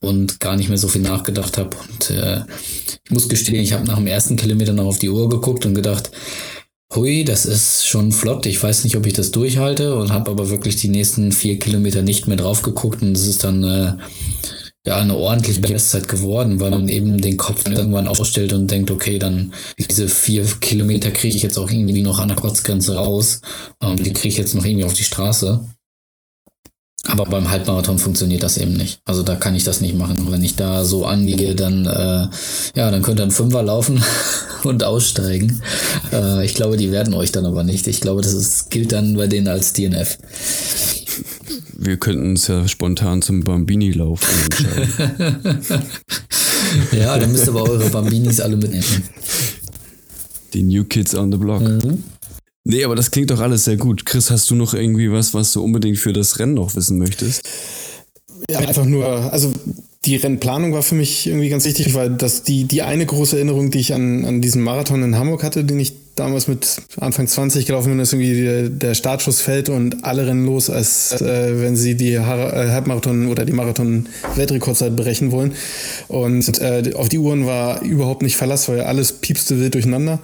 und 0.00 0.40
gar 0.40 0.56
nicht 0.56 0.68
mehr 0.68 0.78
so 0.78 0.88
viel 0.88 1.02
nachgedacht 1.02 1.58
habe. 1.58 1.76
Und 1.76 2.10
äh, 2.10 2.40
ich 3.04 3.10
muss 3.10 3.28
gestehen, 3.28 3.62
ich 3.62 3.72
habe 3.72 3.86
nach 3.86 3.98
dem 3.98 4.06
ersten 4.06 4.36
Kilometer 4.36 4.72
noch 4.72 4.86
auf 4.86 4.98
die 4.98 5.10
Uhr 5.10 5.28
geguckt 5.28 5.66
und 5.66 5.74
gedacht, 5.74 6.10
Hui, 6.94 7.24
das 7.24 7.44
ist 7.44 7.88
schon 7.88 8.12
flott. 8.12 8.46
Ich 8.46 8.62
weiß 8.62 8.84
nicht, 8.84 8.96
ob 8.96 9.04
ich 9.04 9.14
das 9.14 9.32
durchhalte 9.32 9.96
und 9.96 10.12
habe 10.12 10.30
aber 10.30 10.50
wirklich 10.50 10.76
die 10.76 10.88
nächsten 10.88 11.32
vier 11.32 11.58
Kilometer 11.58 12.02
nicht 12.02 12.28
mehr 12.28 12.36
drauf 12.36 12.62
geguckt 12.62 13.02
und 13.02 13.16
es 13.16 13.26
ist 13.26 13.42
dann 13.42 13.64
äh, 13.64 13.96
ja 14.86 14.96
eine 14.98 15.16
ordentliche 15.16 15.60
Bestzeit 15.60 16.06
geworden, 16.06 16.60
weil 16.60 16.70
man 16.70 16.88
eben 16.88 17.20
den 17.20 17.36
Kopf 17.36 17.68
irgendwann 17.68 18.06
ausstellt 18.06 18.52
und 18.52 18.70
denkt, 18.70 18.92
okay, 18.92 19.18
dann 19.18 19.52
diese 19.90 20.06
vier 20.06 20.44
Kilometer 20.60 21.10
kriege 21.10 21.34
ich 21.34 21.42
jetzt 21.42 21.58
auch 21.58 21.68
irgendwie 21.68 22.02
noch 22.02 22.20
an 22.20 22.28
der 22.28 22.36
Kurzgrenze 22.36 22.94
raus. 22.94 23.40
Ähm, 23.82 23.96
die 23.96 24.12
kriege 24.12 24.28
ich 24.28 24.36
jetzt 24.36 24.54
noch 24.54 24.64
irgendwie 24.64 24.84
auf 24.84 24.94
die 24.94 25.02
Straße. 25.02 25.66
Aber 27.06 27.24
beim 27.26 27.50
Halbmarathon 27.50 27.98
funktioniert 27.98 28.42
das 28.42 28.56
eben 28.56 28.72
nicht. 28.72 29.00
Also 29.04 29.22
da 29.22 29.36
kann 29.36 29.54
ich 29.54 29.64
das 29.64 29.80
nicht 29.80 29.94
machen. 29.94 30.26
Wenn 30.30 30.42
ich 30.42 30.56
da 30.56 30.84
so 30.84 31.04
angehe, 31.04 31.54
dann 31.54 31.86
äh, 31.86 32.28
ja, 32.78 32.90
dann 32.90 33.02
könnt 33.02 33.20
ihr 33.20 33.24
ein 33.24 33.30
Fünfer 33.30 33.62
laufen 33.62 34.02
und 34.64 34.82
aussteigen. 34.84 35.60
Äh, 36.12 36.44
ich 36.44 36.54
glaube, 36.54 36.76
die 36.76 36.90
werden 36.90 37.14
euch 37.14 37.30
dann 37.30 37.46
aber 37.46 37.62
nicht. 37.62 37.86
Ich 37.86 38.00
glaube, 38.00 38.22
das 38.22 38.32
ist, 38.32 38.70
gilt 38.70 38.92
dann 38.92 39.16
bei 39.16 39.26
denen 39.26 39.48
als 39.48 39.74
DNF. 39.74 40.18
wir 41.76 41.96
könnten 41.98 42.30
uns 42.30 42.46
ja 42.46 42.66
spontan 42.68 43.20
zum 43.22 43.44
Bambini-Lauf 43.44 44.20
entscheiden. 44.44 45.60
Ja, 46.92 47.18
dann 47.18 47.32
müsst 47.32 47.46
ihr 47.46 47.50
aber 47.50 47.68
eure 47.68 47.88
Bambinis 47.90 48.40
alle 48.40 48.56
mitnehmen. 48.56 48.84
Die 50.52 50.62
New 50.62 50.84
Kids 50.84 51.14
on 51.14 51.32
the 51.32 51.38
Block. 51.38 51.62
Mhm. 51.62 52.02
Nee, 52.64 52.84
aber 52.84 52.96
das 52.96 53.10
klingt 53.10 53.30
doch 53.30 53.40
alles 53.40 53.64
sehr 53.64 53.76
gut. 53.76 54.06
Chris, 54.06 54.30
hast 54.30 54.50
du 54.50 54.54
noch 54.54 54.72
irgendwie 54.72 55.12
was, 55.12 55.34
was 55.34 55.52
du 55.52 55.62
unbedingt 55.62 55.98
für 55.98 56.14
das 56.14 56.38
Rennen 56.38 56.54
noch 56.54 56.74
wissen 56.74 56.98
möchtest? 56.98 57.42
Ja, 58.50 58.58
einfach 58.60 58.86
nur, 58.86 59.06
also 59.06 59.52
die 60.04 60.16
Rennplanung 60.16 60.72
war 60.72 60.82
für 60.82 60.94
mich 60.94 61.26
irgendwie 61.26 61.48
ganz 61.48 61.64
wichtig, 61.64 61.94
weil 61.94 62.10
das 62.10 62.42
die, 62.42 62.64
die 62.64 62.82
eine 62.82 63.06
große 63.06 63.36
Erinnerung, 63.36 63.70
die 63.70 63.78
ich 63.78 63.94
an, 63.94 64.24
an 64.24 64.40
diesen 64.40 64.62
Marathon 64.62 65.02
in 65.02 65.16
Hamburg 65.16 65.42
hatte, 65.42 65.64
den 65.64 65.78
ich 65.78 65.94
damals 66.14 66.48
mit 66.48 66.82
Anfang 67.00 67.26
20 67.26 67.66
gelaufen 67.66 67.90
bin, 67.90 68.00
ist 68.00 68.12
irgendwie 68.12 68.42
der, 68.42 68.68
der 68.68 68.94
Startschuss 68.94 69.40
fällt 69.40 69.68
und 69.68 70.04
alle 70.04 70.26
rennen 70.26 70.46
los, 70.46 70.70
als 70.70 71.20
äh, 71.20 71.60
wenn 71.60 71.76
sie 71.76 71.96
die 71.96 72.12
äh, 72.12 72.20
Halbmarathon 72.20 73.28
oder 73.28 73.44
die 73.44 73.52
Marathon-Weltrekordzeit 73.52 74.94
berechnen 74.96 75.32
wollen. 75.32 75.52
Und 76.08 76.60
äh, 76.60 76.92
auf 76.94 77.08
die 77.08 77.18
Uhren 77.18 77.46
war 77.46 77.82
überhaupt 77.82 78.22
nicht 78.22 78.36
Verlass, 78.36 78.68
weil 78.68 78.80
alles 78.82 79.12
piepste 79.12 79.58
wild 79.58 79.74
durcheinander. 79.74 80.20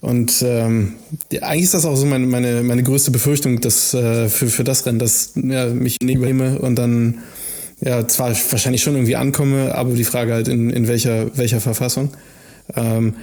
Und 0.00 0.44
ähm, 0.46 0.94
eigentlich 1.40 1.64
ist 1.64 1.74
das 1.74 1.86
auch 1.86 1.96
so 1.96 2.06
meine, 2.06 2.26
meine, 2.26 2.62
meine 2.62 2.82
größte 2.82 3.10
Befürchtung 3.10 3.60
dass, 3.60 3.94
äh, 3.94 4.28
für, 4.28 4.48
für 4.48 4.64
das 4.64 4.84
Rennen, 4.86 4.98
dass 4.98 5.32
ja, 5.34 5.66
mich 5.66 6.02
übernehme 6.02 6.58
und 6.58 6.76
dann 6.76 7.20
ja 7.80 8.06
zwar 8.06 8.34
wahrscheinlich 8.50 8.82
schon 8.82 8.94
irgendwie 8.94 9.16
ankomme, 9.16 9.74
aber 9.74 9.94
die 9.94 10.04
Frage 10.04 10.32
halt 10.32 10.48
in, 10.48 10.70
in 10.70 10.88
welcher, 10.88 11.36
welcher 11.36 11.60
Verfassung. 11.60 12.10
Ähm, 12.76 13.14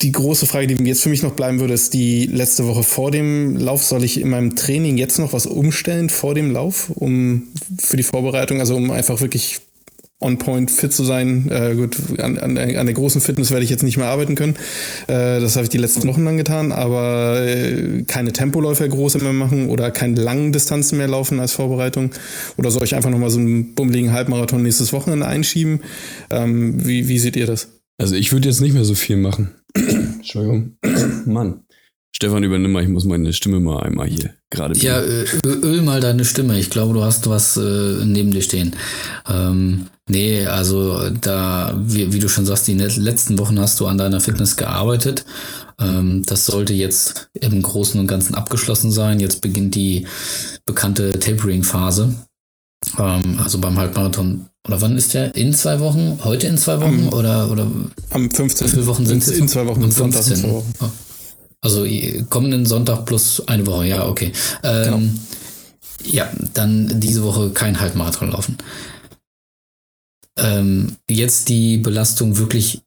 die 0.00 0.12
große 0.12 0.46
Frage, 0.46 0.68
die 0.68 0.84
jetzt 0.84 1.02
für 1.02 1.08
mich 1.08 1.22
noch 1.22 1.32
bleiben 1.32 1.58
würde, 1.58 1.74
ist 1.74 1.92
die 1.92 2.26
letzte 2.26 2.66
Woche 2.66 2.84
vor 2.84 3.10
dem 3.10 3.56
Lauf. 3.56 3.82
Soll 3.82 4.04
ich 4.04 4.20
in 4.20 4.30
meinem 4.30 4.54
Training 4.54 4.96
jetzt 4.96 5.18
noch 5.18 5.32
was 5.32 5.46
umstellen 5.46 6.08
vor 6.08 6.34
dem 6.34 6.52
Lauf, 6.52 6.90
um 6.90 7.48
für 7.78 7.96
die 7.96 8.04
Vorbereitung, 8.04 8.60
also 8.60 8.76
um 8.76 8.90
einfach 8.92 9.20
wirklich 9.20 9.60
on 10.20 10.38
point 10.38 10.70
fit 10.70 10.92
zu 10.92 11.04
sein. 11.04 11.48
Äh, 11.50 11.74
gut, 11.74 11.96
an, 12.18 12.38
an, 12.38 12.56
an, 12.58 12.86
der 12.86 12.94
großen 12.94 13.20
Fitness 13.20 13.50
werde 13.50 13.64
ich 13.64 13.70
jetzt 13.70 13.82
nicht 13.82 13.96
mehr 13.96 14.08
arbeiten 14.08 14.34
können. 14.34 14.54
Äh, 15.06 15.40
das 15.40 15.56
habe 15.56 15.64
ich 15.64 15.70
die 15.70 15.78
letzten 15.78 16.08
Wochen 16.08 16.24
lang 16.24 16.36
getan, 16.36 16.72
aber 16.72 17.40
äh, 17.46 18.02
keine 18.02 18.32
Tempoläufe 18.32 18.88
große 18.88 19.18
mehr 19.18 19.32
machen 19.32 19.68
oder 19.68 19.90
keine 19.90 20.20
langen 20.20 20.52
Distanzen 20.52 20.98
mehr 20.98 21.08
laufen 21.08 21.38
als 21.38 21.52
Vorbereitung. 21.52 22.10
Oder 22.56 22.70
soll 22.70 22.84
ich 22.84 22.96
einfach 22.96 23.10
nochmal 23.10 23.30
so 23.30 23.38
einen 23.38 23.74
bummeligen 23.74 24.12
Halbmarathon 24.12 24.62
nächstes 24.62 24.92
Wochenende 24.92 25.26
einschieben? 25.26 25.80
Ähm, 26.30 26.84
wie, 26.84 27.08
wie 27.08 27.18
seht 27.18 27.36
ihr 27.36 27.46
das? 27.46 27.77
Also 27.98 28.14
ich 28.14 28.32
würde 28.32 28.48
jetzt 28.48 28.60
nicht 28.60 28.74
mehr 28.74 28.84
so 28.84 28.94
viel 28.94 29.16
machen. 29.16 29.54
Entschuldigung. 29.74 30.76
Mann. 31.26 31.64
Stefan, 32.12 32.42
übernimm 32.42 32.72
mal, 32.72 32.82
ich 32.82 32.88
muss 32.88 33.04
meine 33.04 33.32
Stimme 33.32 33.60
mal 33.60 33.80
einmal 33.80 34.08
hier 34.08 34.34
gerade. 34.50 34.76
Ja, 34.78 35.00
öl 35.00 35.82
mal 35.82 36.00
deine 36.00 36.24
Stimme. 36.24 36.58
Ich 36.58 36.70
glaube, 36.70 36.94
du 36.94 37.04
hast 37.04 37.28
was 37.28 37.56
äh, 37.56 38.04
neben 38.04 38.32
dir 38.32 38.42
stehen. 38.42 38.74
Ähm, 39.28 39.86
nee, 40.08 40.44
also 40.46 41.10
da, 41.10 41.78
wie, 41.80 42.12
wie, 42.12 42.18
du 42.18 42.28
schon 42.28 42.46
sagst, 42.46 42.66
die 42.66 42.74
letzten 42.74 43.38
Wochen 43.38 43.60
hast 43.60 43.78
du 43.78 43.86
an 43.86 43.98
deiner 43.98 44.20
Fitness 44.20 44.56
gearbeitet. 44.56 45.24
Ähm, 45.80 46.24
das 46.26 46.46
sollte 46.46 46.72
jetzt 46.72 47.30
im 47.34 47.62
Großen 47.62 48.00
und 48.00 48.08
Ganzen 48.08 48.34
abgeschlossen 48.34 48.90
sein. 48.90 49.20
Jetzt 49.20 49.40
beginnt 49.40 49.74
die 49.74 50.06
bekannte 50.66 51.18
Tapering-Phase. 51.20 52.14
Ähm, 52.98 53.38
also 53.42 53.60
beim 53.60 53.78
Halbmarathon. 53.78 54.46
Oder 54.68 54.82
wann 54.82 54.96
ist 54.98 55.14
der? 55.14 55.34
In 55.34 55.54
zwei 55.54 55.80
Wochen? 55.80 56.20
Heute 56.24 56.46
in 56.46 56.58
zwei 56.58 56.78
Wochen? 56.80 57.08
Am, 57.08 57.12
oder, 57.14 57.50
oder? 57.50 57.66
Am 58.10 58.30
15. 58.30 58.66
Wie 58.66 58.70
viele 58.70 58.86
Wochen 58.86 59.06
sind 59.06 59.22
es? 59.22 59.30
In 59.30 59.48
zwei 59.48 59.66
Wochen. 59.66 59.82
Am 59.82 59.90
15. 59.90 60.42
Wochen. 60.42 60.74
Oh. 60.80 60.90
Also 61.62 61.86
kommenden 62.28 62.66
Sonntag 62.66 63.06
plus 63.06 63.42
eine 63.48 63.66
Woche, 63.66 63.86
ja, 63.86 64.06
okay. 64.06 64.30
Ähm, 64.62 64.84
genau. 64.84 65.00
Ja, 66.04 66.30
dann 66.54 67.00
diese 67.00 67.24
Woche 67.24 67.50
kein 67.50 67.80
Halbmarathon 67.80 68.30
laufen. 68.30 68.58
Ähm, 70.38 70.96
jetzt 71.08 71.48
die 71.48 71.78
Belastung 71.78 72.36
wirklich 72.36 72.82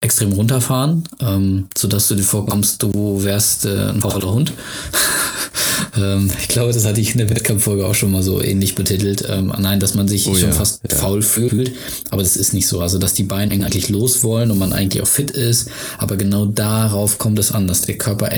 extrem 0.00 0.32
runterfahren, 0.32 1.08
ähm, 1.20 1.68
sodass 1.76 2.08
du 2.08 2.14
dir 2.14 2.22
vorkommst, 2.22 2.82
du 2.82 3.24
wärst 3.24 3.64
äh, 3.64 3.88
ein 3.88 4.00
fauler 4.00 4.32
Hund. 4.32 4.52
ähm, 5.96 6.30
ich 6.38 6.48
glaube, 6.48 6.72
das 6.72 6.84
hatte 6.84 7.00
ich 7.00 7.12
in 7.12 7.18
der 7.18 7.30
Wettkampffolge 7.30 7.86
auch 7.86 7.94
schon 7.94 8.12
mal 8.12 8.22
so 8.22 8.42
ähnlich 8.42 8.74
betitelt. 8.74 9.24
Ähm, 9.28 9.52
nein, 9.58 9.80
dass 9.80 9.94
man 9.94 10.08
sich 10.08 10.26
oh, 10.26 10.34
schon 10.34 10.50
ja, 10.50 10.54
fast 10.54 10.82
ja. 10.88 10.96
faul 10.96 11.22
fühlt, 11.22 11.72
aber 12.10 12.22
das 12.22 12.36
ist 12.36 12.54
nicht 12.54 12.66
so. 12.66 12.80
Also, 12.80 12.98
dass 12.98 13.14
die 13.14 13.24
Beine 13.24 13.52
eigentlich 13.52 13.88
los 13.88 14.22
wollen 14.22 14.50
und 14.50 14.58
man 14.58 14.72
eigentlich 14.72 15.02
auch 15.02 15.08
fit 15.08 15.30
ist, 15.30 15.70
aber 15.98 16.16
genau 16.16 16.46
darauf 16.46 17.18
kommt 17.18 17.38
es 17.38 17.52
an, 17.52 17.68
dass 17.68 17.82
der 17.82 17.98
Körper 17.98 18.30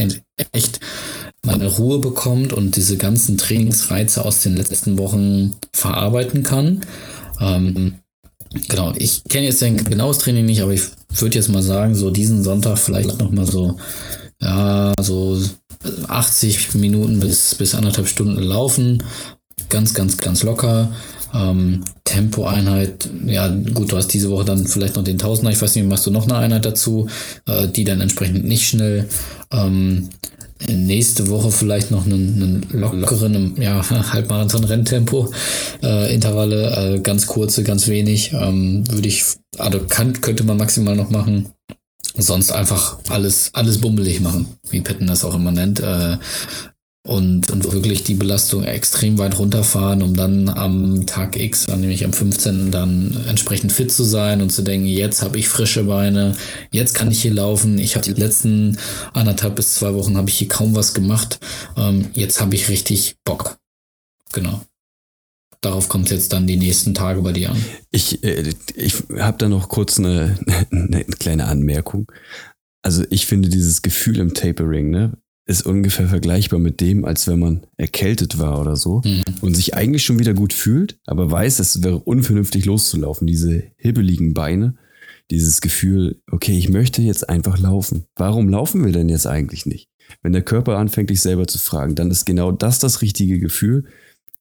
echt 0.52 0.80
mal 1.44 1.54
eine 1.54 1.68
Ruhe 1.68 1.98
bekommt 1.98 2.52
und 2.52 2.76
diese 2.76 2.96
ganzen 2.96 3.38
Trainingsreize 3.38 4.24
aus 4.24 4.42
den 4.42 4.56
letzten 4.56 4.98
Wochen 4.98 5.54
verarbeiten 5.72 6.42
kann. 6.42 6.80
Ähm, 7.40 7.94
Genau, 8.68 8.92
ich 8.96 9.24
kenne 9.24 9.46
jetzt 9.46 9.62
dein 9.62 9.76
genaues 9.76 10.18
Training 10.18 10.46
nicht, 10.46 10.62
aber 10.62 10.72
ich 10.72 10.82
würde 11.10 11.34
jetzt 11.34 11.48
mal 11.48 11.62
sagen, 11.62 11.94
so 11.94 12.10
diesen 12.10 12.44
Sonntag 12.44 12.78
vielleicht 12.78 13.18
noch 13.18 13.30
mal 13.30 13.46
so, 13.46 13.76
ja, 14.40 14.92
so 15.00 15.40
80 16.08 16.74
Minuten 16.74 17.20
bis, 17.20 17.54
bis 17.54 17.74
anderthalb 17.74 18.08
Stunden 18.08 18.40
laufen. 18.40 19.02
Ganz, 19.68 19.94
ganz, 19.94 20.18
ganz 20.18 20.42
locker. 20.42 20.92
Ähm, 21.34 21.84
Tempo-Einheit, 22.04 23.08
ja 23.26 23.48
gut, 23.48 23.90
du 23.90 23.96
hast 23.96 24.08
diese 24.08 24.30
Woche 24.30 24.44
dann 24.44 24.66
vielleicht 24.66 24.94
noch 24.94 25.02
den 25.02 25.18
Tausender, 25.18 25.50
ich 25.50 25.60
weiß 25.60 25.74
nicht, 25.74 25.88
machst 25.88 26.06
du 26.06 26.12
noch 26.12 26.24
eine 26.24 26.36
Einheit 26.36 26.64
dazu, 26.64 27.08
äh, 27.46 27.66
die 27.66 27.82
dann 27.82 28.00
entsprechend 28.00 28.44
nicht 28.44 28.68
schnell. 28.68 29.08
Ähm, 29.50 30.10
nächste 30.68 31.28
Woche 31.28 31.50
vielleicht 31.50 31.90
noch 31.90 32.06
einen, 32.06 32.66
einen 32.72 33.00
lockeren, 33.00 33.60
ja, 33.60 33.84
Halbmarathon-Renntempo, 34.12 35.32
äh, 35.82 36.14
Intervalle, 36.14 36.94
äh, 36.94 37.00
ganz 37.00 37.26
kurze, 37.26 37.64
ganz 37.64 37.88
wenig, 37.88 38.32
ähm, 38.32 38.84
würde 38.90 39.08
ich, 39.08 39.24
also 39.58 39.80
kann, 39.80 40.20
könnte 40.20 40.44
man 40.44 40.56
maximal 40.56 40.94
noch 40.94 41.10
machen. 41.10 41.48
Sonst 42.16 42.52
einfach 42.52 42.98
alles, 43.08 43.50
alles 43.54 43.80
bummelig 43.80 44.20
machen, 44.20 44.46
wie 44.70 44.80
Petten 44.80 45.06
das 45.06 45.24
auch 45.24 45.34
immer 45.34 45.50
nennt. 45.50 45.80
Äh, 45.80 46.18
und, 47.06 47.50
und 47.50 47.70
wirklich 47.70 48.02
die 48.02 48.14
Belastung 48.14 48.64
extrem 48.64 49.18
weit 49.18 49.38
runterfahren, 49.38 50.02
um 50.02 50.16
dann 50.16 50.48
am 50.48 51.04
Tag 51.06 51.38
X, 51.38 51.68
nämlich 51.68 52.04
am 52.04 52.14
15. 52.14 52.70
dann 52.70 53.24
entsprechend 53.28 53.72
fit 53.72 53.92
zu 53.92 54.04
sein 54.04 54.40
und 54.40 54.50
zu 54.50 54.62
denken, 54.62 54.86
jetzt 54.86 55.22
habe 55.22 55.38
ich 55.38 55.48
frische 55.48 55.84
Beine, 55.84 56.34
jetzt 56.70 56.94
kann 56.94 57.10
ich 57.10 57.20
hier 57.20 57.34
laufen. 57.34 57.78
Ich 57.78 57.94
habe 57.94 58.06
die 58.06 58.18
letzten 58.18 58.78
anderthalb 59.12 59.56
bis 59.56 59.74
zwei 59.74 59.92
Wochen 59.92 60.16
habe 60.16 60.30
ich 60.30 60.36
hier 60.38 60.48
kaum 60.48 60.74
was 60.74 60.94
gemacht. 60.94 61.40
Ähm, 61.76 62.08
jetzt 62.14 62.40
habe 62.40 62.54
ich 62.54 62.70
richtig 62.70 63.16
Bock. 63.24 63.58
Genau. 64.32 64.62
Darauf 65.64 65.88
kommt 65.88 66.10
jetzt 66.10 66.32
dann 66.34 66.46
die 66.46 66.58
nächsten 66.58 66.92
Tage 66.92 67.22
bei 67.22 67.32
dir 67.32 67.50
an. 67.50 67.64
Ich, 67.90 68.22
äh, 68.22 68.52
ich 68.74 68.96
habe 69.18 69.38
da 69.38 69.48
noch 69.48 69.68
kurz 69.68 69.98
eine, 69.98 70.38
eine 70.70 71.04
kleine 71.04 71.46
Anmerkung. 71.46 72.12
Also 72.82 73.04
ich 73.08 73.24
finde 73.24 73.48
dieses 73.48 73.80
Gefühl 73.80 74.18
im 74.18 74.34
Tapering, 74.34 74.90
ne, 74.90 75.16
ist 75.46 75.64
ungefähr 75.64 76.06
vergleichbar 76.06 76.58
mit 76.58 76.80
dem, 76.80 77.06
als 77.06 77.26
wenn 77.28 77.38
man 77.38 77.66
erkältet 77.78 78.38
war 78.38 78.60
oder 78.60 78.76
so 78.76 79.00
mhm. 79.04 79.22
und 79.40 79.54
sich 79.54 79.74
eigentlich 79.74 80.04
schon 80.04 80.18
wieder 80.18 80.34
gut 80.34 80.52
fühlt, 80.52 80.98
aber 81.06 81.30
weiß, 81.30 81.60
es 81.60 81.82
wäre 81.82 81.98
unvernünftig 81.98 82.66
loszulaufen. 82.66 83.26
Diese 83.26 83.62
hibbeligen 83.76 84.34
Beine, 84.34 84.76
dieses 85.30 85.62
Gefühl, 85.62 86.20
okay, 86.30 86.58
ich 86.58 86.68
möchte 86.68 87.00
jetzt 87.00 87.28
einfach 87.28 87.58
laufen. 87.58 88.04
Warum 88.16 88.50
laufen 88.50 88.84
wir 88.84 88.92
denn 88.92 89.08
jetzt 89.08 89.26
eigentlich 89.26 89.64
nicht? 89.64 89.88
Wenn 90.22 90.34
der 90.34 90.42
Körper 90.42 90.76
anfängt, 90.76 91.08
dich 91.08 91.22
selber 91.22 91.46
zu 91.46 91.58
fragen, 91.58 91.94
dann 91.94 92.10
ist 92.10 92.26
genau 92.26 92.52
das 92.52 92.78
das 92.78 93.00
richtige 93.00 93.38
Gefühl, 93.38 93.86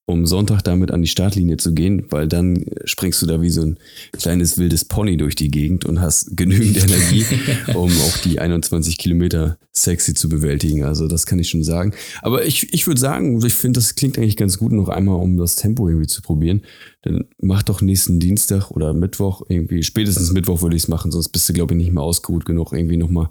um 0.06 0.26
Sonntag 0.26 0.62
damit 0.64 0.92
an 0.92 1.02
die 1.02 1.08
Startlinie 1.08 1.56
zu 1.56 1.74
gehen, 1.74 2.06
weil 2.10 2.28
dann 2.28 2.66
springst 2.84 3.22
du 3.22 3.26
da 3.26 3.42
wie 3.42 3.50
so 3.50 3.62
ein 3.62 3.78
kleines 4.12 4.58
wildes 4.58 4.84
Pony 4.84 5.16
durch 5.16 5.36
die 5.36 5.50
Gegend 5.50 5.86
und 5.86 6.02
hast 6.02 6.36
genügend 6.36 6.78
Energie, 6.84 7.26
um 7.74 7.90
auch 7.90 8.18
die 8.18 8.40
21 8.40 8.98
Kilometer 8.98 9.58
sexy 9.72 10.14
zu 10.14 10.28
bewältigen. 10.28 10.84
Also 10.84 11.08
das 11.08 11.26
kann 11.26 11.40
ich 11.40 11.50
schon 11.50 11.64
sagen. 11.64 11.94
Aber 12.22 12.46
ich, 12.46 12.74
ich 12.74 12.86
würde 12.86 13.00
sagen, 13.00 13.44
ich 13.46 13.54
finde, 13.54 13.80
das 13.80 13.96
klingt 13.96 14.18
eigentlich 14.18 14.36
ganz 14.36 14.58
gut 14.58 14.74
noch 14.74 14.90
einmal, 14.90 15.16
um 15.16 15.38
das 15.38 15.56
Tempo 15.56 15.88
irgendwie 15.88 16.08
zu 16.08 16.22
probieren. 16.22 16.64
Dann 17.04 17.26
mach 17.42 17.64
doch 17.64 17.82
nächsten 17.82 18.20
Dienstag 18.20 18.72
oder 18.72 18.94
Mittwoch 18.94 19.44
irgendwie, 19.48 19.84
spätestens 19.84 20.34
Mittwoch 20.34 20.62
würde 20.62 20.76
ich 20.76 20.84
es 20.84 20.88
machen, 20.90 21.12
sonst 21.12 21.30
bist 21.30 21.48
du, 21.48 21.54
glaube 21.54 21.74
ich, 21.74 21.78
nicht 21.78 21.94
mehr 21.94 22.04
ausgeruht 22.04 22.46
genug. 22.46 22.74
Irgendwie 22.74 22.98
nochmal, 22.98 23.30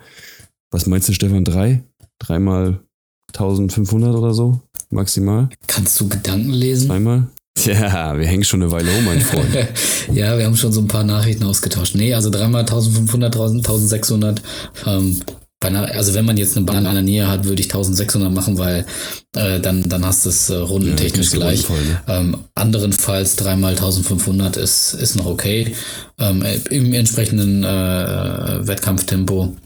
was 0.70 0.86
meinst 0.86 1.08
du, 1.08 1.12
Stefan? 1.12 1.44
Drei? 1.44 1.82
Dreimal 2.18 2.80
1500 3.34 4.14
oder 4.14 4.32
so? 4.32 4.60
Maximal. 4.92 5.48
Kannst 5.66 6.00
du 6.00 6.08
Gedanken 6.08 6.52
lesen? 6.52 6.88
Zweimal? 6.88 7.28
Ja, 7.64 8.18
wir 8.18 8.26
hängen 8.26 8.44
schon 8.44 8.62
eine 8.62 8.72
Weile 8.72 8.90
um, 8.96 9.04
mein 9.04 9.20
Freund. 9.20 9.54
ja, 10.12 10.38
wir 10.38 10.46
haben 10.46 10.56
schon 10.56 10.72
so 10.72 10.80
ein 10.80 10.88
paar 10.88 11.04
Nachrichten 11.04 11.44
ausgetauscht. 11.44 11.94
Nee, 11.94 12.14
also 12.14 12.30
dreimal 12.30 12.62
1500, 12.62 13.36
1600. 13.36 14.42
Ähm, 14.86 15.20
einer, 15.64 15.82
also 15.94 16.14
wenn 16.14 16.24
man 16.24 16.36
jetzt 16.36 16.56
eine 16.56 16.66
Bahn 16.66 16.86
in 16.86 16.92
der 16.92 17.02
Nähe 17.02 17.28
hat, 17.28 17.44
würde 17.44 17.60
ich 17.60 17.66
1600 17.66 18.32
machen, 18.32 18.58
weil 18.58 18.84
äh, 19.36 19.60
dann, 19.60 19.88
dann 19.88 20.04
hast 20.04 20.24
du 20.24 20.30
es 20.30 20.50
äh, 20.50 20.56
rundentechnisch 20.56 21.32
ja, 21.32 21.38
gleich. 21.38 21.66
Voll, 21.66 21.80
ne? 21.80 22.02
ähm, 22.08 22.36
anderenfalls 22.54 23.36
dreimal 23.36 23.72
1500 23.72 24.56
ist, 24.56 24.94
ist 24.94 25.16
noch 25.16 25.26
okay. 25.26 25.74
Ähm, 26.18 26.44
Im 26.70 26.92
entsprechenden 26.92 27.64
äh, 27.64 28.66
Wettkampftempo. 28.66 29.56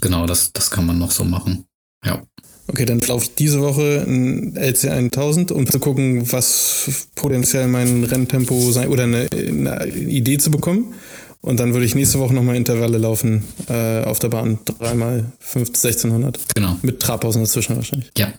Genau, 0.00 0.26
das, 0.26 0.52
das 0.52 0.70
kann 0.70 0.86
man 0.86 0.98
noch 0.98 1.10
so 1.10 1.24
machen. 1.24 1.64
Ja. 2.04 2.22
Okay, 2.68 2.84
dann 2.84 2.98
laufe 3.00 3.24
ich 3.24 3.34
diese 3.34 3.60
Woche 3.60 4.04
ein 4.06 4.56
LC 4.56 4.90
1000, 4.90 5.52
um 5.52 5.70
zu 5.70 5.78
gucken, 5.78 6.30
was 6.32 7.08
potenziell 7.14 7.68
mein 7.68 8.04
Renntempo 8.04 8.72
sein 8.72 8.88
oder 8.88 9.04
eine, 9.04 9.28
eine 9.32 9.86
Idee 9.86 10.38
zu 10.38 10.50
bekommen. 10.50 10.94
Und 11.42 11.60
dann 11.60 11.74
würde 11.74 11.86
ich 11.86 11.94
nächste 11.94 12.18
Woche 12.18 12.34
nochmal 12.34 12.56
Intervalle 12.56 12.98
laufen 12.98 13.44
äh, 13.68 14.02
auf 14.02 14.18
der 14.18 14.30
Bahn. 14.30 14.58
Dreimal 14.64 15.30
1600. 15.54 16.40
Genau. 16.54 16.76
Mit 16.82 17.00
Trabpausen 17.00 17.42
dazwischen 17.42 17.76
wahrscheinlich. 17.76 18.10
Ja. 18.18 18.32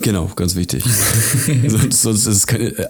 Genau, 0.00 0.30
ganz 0.36 0.54
wichtig. 0.54 0.84
sonst, 1.66 2.02
sonst 2.02 2.26
ist 2.26 2.36
es 2.36 2.46
keine. 2.46 2.88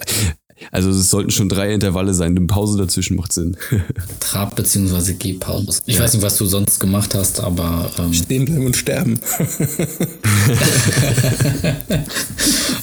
Äh, 0.60 0.64
Also 0.70 0.90
es 0.90 1.10
sollten 1.10 1.30
schon 1.30 1.48
drei 1.48 1.72
Intervalle 1.72 2.14
sein. 2.14 2.36
Eine 2.36 2.46
Pause 2.46 2.78
dazwischen 2.78 3.16
macht 3.16 3.32
Sinn. 3.32 3.56
Trab- 4.20 4.56
bzw. 4.56 5.14
Gehpause. 5.14 5.80
Ich 5.86 5.98
weiß 6.00 6.14
nicht, 6.14 6.22
was 6.22 6.36
du 6.36 6.46
sonst 6.46 6.80
gemacht 6.80 7.14
hast, 7.14 7.40
aber. 7.40 7.90
Ähm, 7.98 8.12
Stehen 8.14 8.44
bleiben 8.44 8.66
und 8.66 8.76
sterben. 8.76 9.18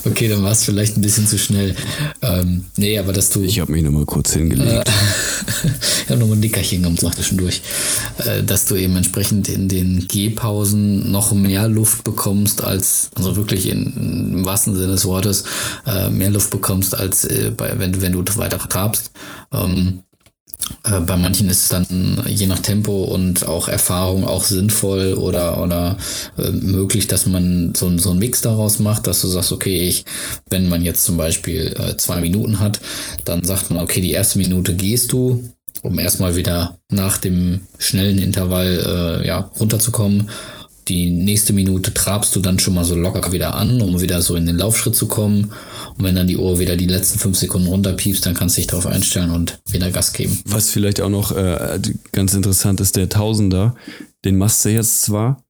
okay, 0.06 0.28
dann 0.28 0.44
war 0.44 0.52
es 0.52 0.64
vielleicht 0.64 0.98
ein 0.98 1.02
bisschen 1.02 1.28
zu 1.28 1.38
schnell. 1.38 1.76
Ähm, 2.22 2.66
nee, 2.78 2.98
aber 2.98 3.14
dass 3.14 3.30
du. 3.30 3.42
Ich 3.42 3.60
habe 3.60 3.72
mich 3.72 3.84
nochmal 3.84 4.06
kurz 4.06 4.34
hingelegt. 4.34 4.90
ich 6.04 6.10
habe 6.10 6.20
nochmal 6.20 6.38
ein 6.38 6.42
Nickerchen 6.42 6.84
gemacht 6.84 7.16
zwischendurch. 7.16 7.62
Äh, 8.26 8.44
dass 8.44 8.66
du 8.66 8.76
eben 8.76 8.96
entsprechend 8.96 9.50
in 9.50 9.68
den 9.68 10.08
Gehpausen 10.08 11.12
noch 11.12 11.32
mehr 11.34 11.68
Luft 11.68 12.04
bekommst 12.04 12.64
als, 12.64 13.10
also 13.16 13.36
wirklich 13.36 13.68
in, 13.68 14.34
im 14.34 14.46
wahrsten 14.46 14.76
Sinne 14.76 14.94
des 14.94 15.06
Wortes, 15.06 15.44
äh, 15.86 16.10
mehr 16.10 16.30
Luft 16.30 16.50
bekommst 16.50 16.96
als 16.96 17.26
äh, 17.26 17.52
bei, 17.60 17.78
wenn, 17.78 18.02
wenn 18.02 18.12
du 18.14 18.24
weiter 18.38 18.58
trabst. 18.58 19.12
Ähm, 19.54 20.04
äh, 20.84 21.00
bei 21.00 21.16
manchen 21.16 21.50
ist 21.50 21.64
es 21.64 21.70
dann 21.70 22.24
je 22.28 22.48
nach 22.48 22.60
Tempo 22.60 23.04
und 23.04 23.48
auch 23.48 23.68
Erfahrung 23.68 24.26
auch 24.26 24.44
sinnvoll 24.44 25.14
oder, 25.14 25.62
oder 25.62 25.98
äh, 26.38 26.52
möglich, 26.52 27.08
dass 27.08 27.26
man 27.26 27.74
so, 27.76 27.96
so 27.98 28.12
einen 28.12 28.20
Mix 28.20 28.42
daraus 28.42 28.80
macht, 28.80 29.08
dass 29.08 29.22
du 29.22 29.28
sagst, 29.28 29.52
okay, 29.52 29.88
ich, 29.88 30.06
wenn 30.50 30.70
man 30.70 30.84
jetzt 30.84 31.04
zum 31.04 31.18
Beispiel 31.18 31.76
äh, 31.78 31.98
zwei 31.98 32.22
Minuten 32.22 32.60
hat, 32.60 32.80
dann 33.26 33.44
sagt 33.44 33.72
man, 33.72 33.84
okay, 33.84 34.02
die 34.02 34.12
erste 34.12 34.40
Minute 34.40 34.76
gehst 34.76 35.12
du, 35.12 35.50
um 35.82 35.98
erstmal 35.98 36.36
wieder 36.36 36.78
nach 36.92 37.18
dem 37.18 37.62
schnellen 37.78 38.18
Intervall 38.18 39.22
äh, 39.24 39.28
ja, 39.28 39.52
runterzukommen 39.60 40.30
die 40.90 41.12
nächste 41.12 41.54
Minute 41.54 41.94
trabst 41.94 42.36
du 42.36 42.40
dann 42.40 42.60
schon 42.60 42.74
mal 42.74 42.84
so 42.84 42.96
locker 42.96 43.32
wieder 43.32 43.54
an, 43.54 43.82
um 43.82 44.02
wieder 44.02 44.22
so 44.22 44.36
in 44.36 44.46
den 44.46 44.58
Laufschritt 44.58 44.96
zu 44.96 45.08
kommen. 45.08 45.52
Und 45.98 46.04
wenn 46.04 46.16
dann 46.16 46.28
die 46.28 46.38
Uhr 46.38 46.60
wieder 46.60 46.76
die 46.76 46.88
letzten 46.88 47.20
fünf 47.20 47.38
Sekunden 47.38 47.68
runterpiepst, 47.68 48.26
dann 48.26 48.34
kannst 48.34 48.58
du 48.58 48.62
dich 48.62 48.68
darauf 48.68 48.88
einstellen 48.88 49.30
und 49.30 49.60
wieder 49.70 49.92
Gas 49.92 50.14
geben. 50.14 50.40
Was 50.46 50.72
vielleicht 50.72 51.00
auch 51.00 51.10
noch 51.10 51.32
äh, 51.32 51.80
ganz 52.12 52.34
interessant 52.34 52.82
ist, 52.82 52.96
der 52.96 53.08
Tausender, 53.08 53.76
den 54.26 54.38
machst 54.38 54.66
du 54.66 54.70
jetzt 54.70 55.04
zwar, 55.04 55.44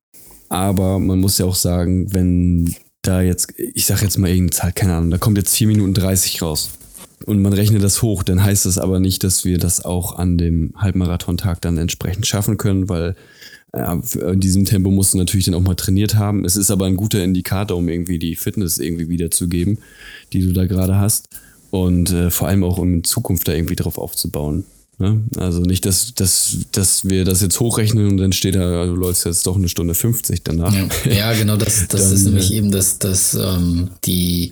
aber 0.50 1.00
man 1.00 1.20
muss 1.20 1.38
ja 1.38 1.46
auch 1.46 1.56
sagen, 1.56 2.14
wenn 2.14 2.76
da 3.02 3.22
jetzt, 3.22 3.54
ich 3.58 3.86
sag 3.86 4.02
jetzt 4.02 4.18
mal 4.18 4.28
irgendeine 4.28 4.52
Zahl, 4.52 4.74
keine 4.74 4.96
Ahnung, 4.96 5.12
da 5.12 5.18
kommt 5.18 5.38
jetzt 5.38 5.56
4 5.56 5.68
Minuten 5.68 5.94
30 5.94 6.42
raus 6.42 6.72
und 7.26 7.42
man 7.42 7.54
rechnet 7.54 7.84
das 7.84 8.02
hoch, 8.02 8.24
dann 8.24 8.44
heißt 8.44 8.66
das 8.66 8.78
aber 8.78 9.00
nicht, 9.00 9.24
dass 9.24 9.46
wir 9.46 9.58
das 9.58 9.86
auch 9.86 10.18
an 10.18 10.38
dem 10.38 10.74
Halbmarathontag 10.76 11.62
dann 11.62 11.78
entsprechend 11.78 12.28
schaffen 12.28 12.58
können, 12.58 12.90
weil 12.90 13.16
ja, 13.76 14.02
in 14.32 14.40
diesem 14.40 14.66
Tempo 14.66 14.90
musst 14.90 15.14
du 15.14 15.18
natürlich 15.18 15.46
dann 15.46 15.54
auch 15.54 15.62
mal 15.62 15.76
trainiert 15.76 16.16
haben. 16.16 16.44
Es 16.44 16.56
ist 16.56 16.72
aber 16.72 16.86
ein 16.86 16.96
guter 16.96 17.24
Indikator, 17.24 17.78
um 17.78 17.88
irgendwie 17.88 18.18
die 18.18 18.36
Fitness 18.36 18.78
irgendwie 18.78 19.10
wiederzugeben, 19.10 19.78
die 20.34 20.42
du 20.42 20.54
da 20.54 20.66
gerade 20.66 20.98
hast. 20.98 21.28
Und 21.70 22.12
äh, 22.12 22.32
vor 22.32 22.48
allem 22.48 22.64
auch 22.64 22.80
um 22.80 22.96
in 22.96 23.04
Zukunft 23.04 23.48
da 23.48 23.54
irgendwie 23.54 23.76
drauf 23.76 24.00
aufzubauen. 24.00 24.64
Ne? 24.98 25.22
Also 25.38 25.62
nicht, 25.62 25.86
dass, 25.86 26.14
dass, 26.16 26.58
dass 26.72 27.08
wir 27.08 27.24
das 27.26 27.42
jetzt 27.42 27.60
hochrechnen 27.60 28.08
und 28.08 28.18
dann 28.18 28.34
steht 28.34 28.56
da, 28.56 28.86
du 28.86 28.96
läufst 28.96 29.26
jetzt 29.26 29.48
doch 29.48 29.56
eine 29.56 29.70
Stunde 29.70 29.94
50 29.94 30.44
danach. 30.44 30.74
Ja, 30.74 31.12
ja 31.12 31.34
genau, 31.34 31.56
das, 31.56 31.88
das 31.90 32.06
dann, 32.06 32.14
ist 32.14 32.24
nämlich 32.26 32.52
äh, 32.52 32.58
eben 32.58 32.72
das, 32.72 32.98
das 32.98 33.36
ähm, 33.36 33.92
die, 34.06 34.52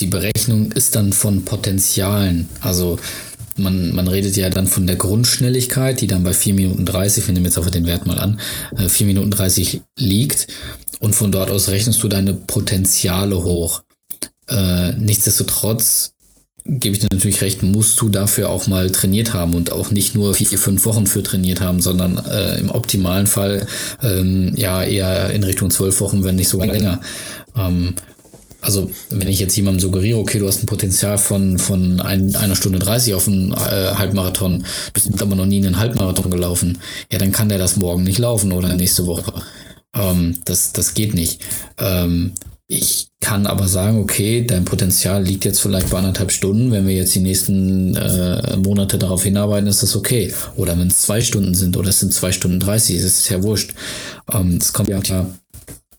die 0.00 0.06
Berechnung 0.06 0.72
ist 0.72 0.96
dann 0.96 1.12
von 1.12 1.44
Potenzialen. 1.44 2.48
Also 2.60 2.98
man, 3.58 3.94
man 3.94 4.08
redet 4.08 4.36
ja 4.36 4.50
dann 4.50 4.66
von 4.66 4.86
der 4.86 4.96
Grundschnelligkeit, 4.96 6.00
die 6.00 6.06
dann 6.06 6.24
bei 6.24 6.32
4 6.32 6.54
Minuten 6.54 6.86
30, 6.86 7.26
wir 7.26 7.34
nehmen 7.34 7.46
jetzt 7.46 7.58
einfach 7.58 7.70
den 7.70 7.86
Wert 7.86 8.06
mal 8.06 8.18
an, 8.18 8.40
4 8.76 9.00
äh, 9.00 9.08
Minuten 9.08 9.30
30 9.30 9.82
liegt. 9.98 10.48
Und 11.00 11.14
von 11.14 11.30
dort 11.30 11.50
aus 11.50 11.68
rechnest 11.68 12.02
du 12.02 12.08
deine 12.08 12.34
Potenziale 12.34 13.44
hoch. 13.44 13.82
Äh, 14.48 14.92
nichtsdestotrotz 14.92 16.12
gebe 16.64 16.94
ich 16.94 17.00
dir 17.00 17.08
natürlich 17.10 17.40
recht, 17.40 17.62
musst 17.62 18.00
du 18.00 18.08
dafür 18.08 18.50
auch 18.50 18.66
mal 18.66 18.90
trainiert 18.90 19.32
haben 19.32 19.54
und 19.54 19.72
auch 19.72 19.90
nicht 19.90 20.14
nur 20.14 20.34
vier, 20.34 20.58
fünf 20.58 20.84
Wochen 20.84 21.06
für 21.06 21.22
trainiert 21.22 21.60
haben, 21.60 21.80
sondern 21.80 22.18
äh, 22.18 22.58
im 22.58 22.70
optimalen 22.70 23.26
Fall 23.26 23.66
ähm, 24.02 24.52
ja 24.54 24.82
eher 24.82 25.30
in 25.30 25.44
Richtung 25.44 25.70
zwölf 25.70 26.00
Wochen, 26.00 26.24
wenn 26.24 26.36
nicht 26.36 26.48
sogar 26.48 26.66
länger. 26.66 27.00
Ähm, 27.56 27.94
also 28.60 28.90
wenn 29.10 29.28
ich 29.28 29.38
jetzt 29.38 29.56
jemandem 29.56 29.80
suggeriere, 29.80 30.18
okay, 30.18 30.38
du 30.38 30.46
hast 30.48 30.62
ein 30.62 30.66
Potenzial 30.66 31.18
von, 31.18 31.58
von 31.58 32.00
ein, 32.00 32.34
einer 32.34 32.56
Stunde 32.56 32.78
30 32.78 33.14
auf 33.14 33.28
einen 33.28 33.52
äh, 33.52 33.94
Halbmarathon, 33.94 34.64
bist 34.92 35.22
aber 35.22 35.36
noch 35.36 35.46
nie 35.46 35.64
einen 35.64 35.78
Halbmarathon 35.78 36.30
gelaufen, 36.30 36.78
ja, 37.12 37.18
dann 37.18 37.32
kann 37.32 37.48
der 37.48 37.58
das 37.58 37.76
morgen 37.76 38.04
nicht 38.04 38.18
laufen 38.18 38.52
oder 38.52 38.74
nächste 38.74 39.06
Woche. 39.06 39.32
Ähm, 39.94 40.36
das, 40.44 40.72
das 40.72 40.94
geht 40.94 41.14
nicht. 41.14 41.40
Ähm, 41.78 42.32
ich 42.70 43.08
kann 43.20 43.46
aber 43.46 43.66
sagen, 43.66 43.98
okay, 43.98 44.44
dein 44.44 44.66
Potenzial 44.66 45.24
liegt 45.24 45.46
jetzt 45.46 45.60
vielleicht 45.60 45.88
bei 45.88 45.96
anderthalb 45.96 46.30
Stunden. 46.30 46.70
Wenn 46.70 46.86
wir 46.86 46.94
jetzt 46.94 47.14
die 47.14 47.20
nächsten 47.20 47.96
äh, 47.96 48.58
Monate 48.58 48.98
darauf 48.98 49.22
hinarbeiten, 49.22 49.66
ist 49.66 49.82
das 49.82 49.96
okay. 49.96 50.34
Oder 50.54 50.78
wenn 50.78 50.88
es 50.88 51.00
zwei 51.00 51.22
Stunden 51.22 51.54
sind 51.54 51.78
oder 51.78 51.88
es 51.88 52.00
sind 52.00 52.12
zwei 52.12 52.30
Stunden 52.30 52.60
30, 52.60 52.96
ist 52.96 53.04
es 53.04 53.28
ja 53.30 53.42
wurscht. 53.42 53.72
Ähm, 54.30 54.58
das 54.58 54.74
kommt 54.74 54.90
ja 54.90 54.98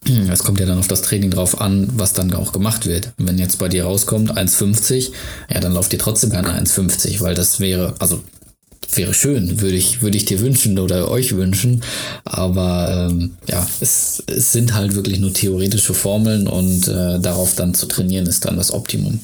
es 0.32 0.43
kommt 0.43 0.60
ja 0.60 0.66
dann 0.66 0.80
auf 0.80 0.88
das 0.88 1.02
Training 1.02 1.32
drauf 1.32 1.62
an, 1.62 1.89
was 1.93 2.14
dann 2.14 2.34
auch 2.34 2.52
gemacht 2.52 2.86
wird. 2.86 3.14
Wenn 3.18 3.38
jetzt 3.38 3.60
bei 3.60 3.70
dir 3.70 3.86
rauskommt 3.86 4.38
1,50, 4.38 5.12
ja, 5.54 5.60
dann 5.60 5.74
lauft 5.74 5.91
dir 5.91 6.00
trotzdem 6.00 6.32
keine 6.32 6.50
1,50, 6.50 7.22
weil 7.22 7.36
das 7.36 7.60
wäre, 7.60 7.95
also 8.00 8.22
wäre 8.95 9.14
schön, 9.14 9.62
würde 9.62 9.76
ich, 9.76 10.02
würde 10.02 10.18
ich 10.18 10.26
dir 10.26 10.39
wünschen 10.39 10.80
oder 10.80 11.10
euch 11.10 11.36
wünschen. 11.36 11.84
Aber 12.26 13.10
ähm, 13.10 13.38
ja, 13.47 13.68
es, 13.82 14.24
es 14.28 14.52
sind 14.52 14.74
halt 14.74 14.95
wirklich 14.95 15.20
nur 15.20 15.34
theoretische 15.34 15.93
Formeln 15.93 16.47
und 16.47 16.88
äh, 16.88 17.20
darauf 17.20 17.56
dann 17.56 17.74
zu 17.74 17.86
trainieren 17.86 18.26
ist 18.26 18.45
dann 18.45 18.58
das 18.58 18.72
Optimum. 18.72 19.20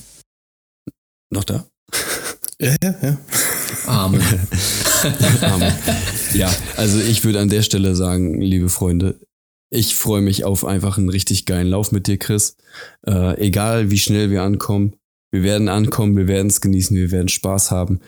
Noch 1.32 1.44
da? 1.44 1.66
Ja, 2.60 2.76
ja, 2.82 2.96
ja. 3.02 3.18
Amen. 3.88 4.22
Amen. 5.42 5.74
Ja, 6.34 6.54
also 6.78 7.00
ich 7.00 7.24
würde 7.24 7.40
an 7.40 7.50
der 7.50 7.62
Stelle 7.62 7.96
sagen, 7.96 8.42
liebe 8.42 8.70
Freunde, 8.70 9.20
ich 9.70 9.95
freue 9.95 10.22
mich 10.22 10.43
auf 10.43 10.66
einfach 10.66 10.97
einen 10.97 11.09
richtig 11.09 11.45
geilen 11.45 11.68
Lauf 11.68 11.91
mit 11.91 12.07
dir, 12.07 12.18
Chris. 12.18 12.57
Äh, 13.05 13.39
egal 13.39 13.91
wie 13.91 13.97
schnell 13.97 14.32
wir 14.32 14.43
ankommen, 14.43 14.95
wir 15.32 15.43
werden 15.43 15.70
ankommen, 15.70 16.16
wir 16.16 16.28
werden 16.28 16.47
es 16.47 16.61
genießen, 16.61 16.95
wir 16.95 17.11
werden 17.11 17.28
Spaß 17.28 17.72
haben. 17.72 17.99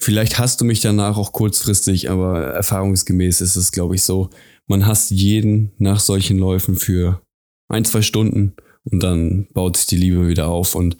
Vielleicht 0.00 0.38
hast 0.38 0.60
du 0.60 0.64
mich 0.64 0.80
danach 0.80 1.16
auch 1.16 1.32
kurzfristig, 1.32 2.10
aber 2.10 2.42
erfahrungsgemäß 2.42 3.40
ist 3.40 3.56
es, 3.56 3.70
glaube 3.70 3.94
ich, 3.94 4.02
so. 4.02 4.30
Man 4.66 4.86
hasst 4.86 5.10
jeden 5.10 5.72
nach 5.78 6.00
solchen 6.00 6.38
Läufen 6.38 6.74
für 6.74 7.22
ein, 7.68 7.84
zwei 7.84 8.02
Stunden 8.02 8.54
und 8.84 9.02
dann 9.02 9.46
baut 9.54 9.76
sich 9.76 9.86
die 9.86 9.96
Liebe 9.96 10.26
wieder 10.26 10.48
auf 10.48 10.74
und 10.74 10.96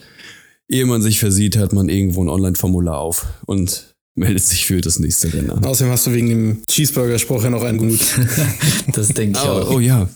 ehe 0.69 0.87
man 0.87 1.03
sich 1.03 1.19
versieht, 1.19 1.57
hat 1.57 1.73
man 1.73 1.89
irgendwo 1.89 2.23
ein 2.23 2.29
Online-Formular 2.29 2.99
auf 2.99 3.27
und 3.47 3.92
meldet 4.15 4.45
sich 4.45 4.67
für 4.67 4.81
das 4.81 4.99
nächste 4.99 5.33
Rennen 5.33 5.51
Außerdem 5.51 5.93
hast 5.93 6.07
du 6.07 6.13
wegen 6.13 6.29
dem 6.29 6.63
Cheeseburger-Spruch 6.67 7.45
ja 7.45 7.51
noch 7.51 7.63
einen 7.63 7.79
gut. 7.79 8.01
das 8.93 9.09
denke 9.09 9.39
ich 9.39 9.45
oh, 9.45 9.51
auch. 9.51 9.71
Oh 9.73 9.81
ja. 9.81 10.09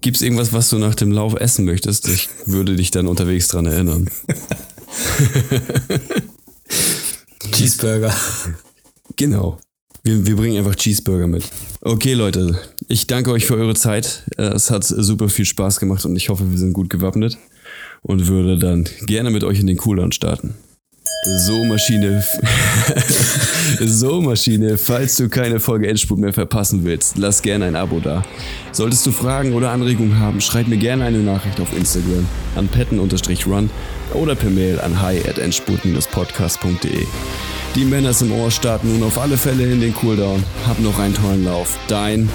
Gibt 0.00 0.16
es 0.16 0.22
irgendwas, 0.22 0.52
was 0.52 0.68
du 0.68 0.78
nach 0.78 0.94
dem 0.94 1.10
Lauf 1.10 1.34
essen 1.34 1.64
möchtest? 1.64 2.08
Ich 2.08 2.28
würde 2.46 2.76
dich 2.76 2.90
dann 2.90 3.06
unterwegs 3.06 3.48
dran 3.48 3.66
erinnern. 3.66 4.10
Cheeseburger. 7.52 8.14
Genau. 9.16 9.58
Wir, 10.02 10.26
wir 10.26 10.36
bringen 10.36 10.58
einfach 10.58 10.74
Cheeseburger 10.74 11.26
mit. 11.26 11.44
Okay, 11.80 12.14
Leute. 12.14 12.60
Ich 12.88 13.06
danke 13.06 13.30
euch 13.30 13.46
für 13.46 13.54
eure 13.54 13.74
Zeit. 13.74 14.24
Es 14.36 14.70
hat 14.70 14.84
super 14.84 15.28
viel 15.28 15.46
Spaß 15.46 15.80
gemacht 15.80 16.04
und 16.04 16.14
ich 16.16 16.28
hoffe, 16.28 16.50
wir 16.50 16.58
sind 16.58 16.74
gut 16.74 16.90
gewappnet 16.90 17.38
und 18.02 18.26
würde 18.26 18.58
dann 18.58 18.86
gerne 19.06 19.30
mit 19.30 19.44
euch 19.44 19.60
in 19.60 19.66
den 19.66 19.78
Cooldown 19.78 20.12
starten. 20.12 20.54
So 21.26 21.64
Maschine, 21.64 22.22
so 23.80 24.20
Maschine, 24.20 24.76
falls 24.76 25.16
du 25.16 25.30
keine 25.30 25.58
Folge 25.58 25.88
Endspurt 25.88 26.20
mehr 26.20 26.34
verpassen 26.34 26.84
willst, 26.84 27.16
lass 27.16 27.40
gerne 27.40 27.64
ein 27.64 27.76
Abo 27.76 27.98
da. 27.98 28.22
Solltest 28.72 29.06
du 29.06 29.12
Fragen 29.12 29.54
oder 29.54 29.70
Anregungen 29.70 30.20
haben, 30.20 30.42
schreib 30.42 30.68
mir 30.68 30.76
gerne 30.76 31.06
eine 31.06 31.16
Nachricht 31.18 31.60
auf 31.60 31.74
Instagram 31.74 32.26
an 32.56 32.68
petten-run 32.68 33.70
oder 34.12 34.34
per 34.34 34.50
Mail 34.50 34.78
an 34.80 35.00
hi@endspurt-podcast.de. 35.00 37.06
Die 37.74 37.84
Männer 37.86 38.12
im 38.20 38.32
Ohr 38.32 38.50
starten 38.50 38.92
nun 38.92 39.02
auf 39.02 39.18
alle 39.18 39.38
Fälle 39.38 39.64
in 39.64 39.80
den 39.80 39.94
Cooldown. 39.94 40.44
Hab 40.66 40.78
noch 40.80 40.98
einen 40.98 41.14
tollen 41.14 41.46
Lauf. 41.46 41.78
Dein 41.88 42.28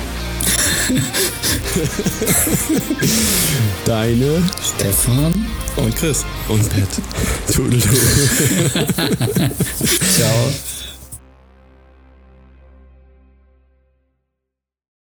Deine 3.86 4.41
Stefan 4.61 5.45
und 5.76 5.95
Chris 5.95 6.26
und 6.47 6.67
Pat. 6.70 6.88
Ciao. 10.15 10.51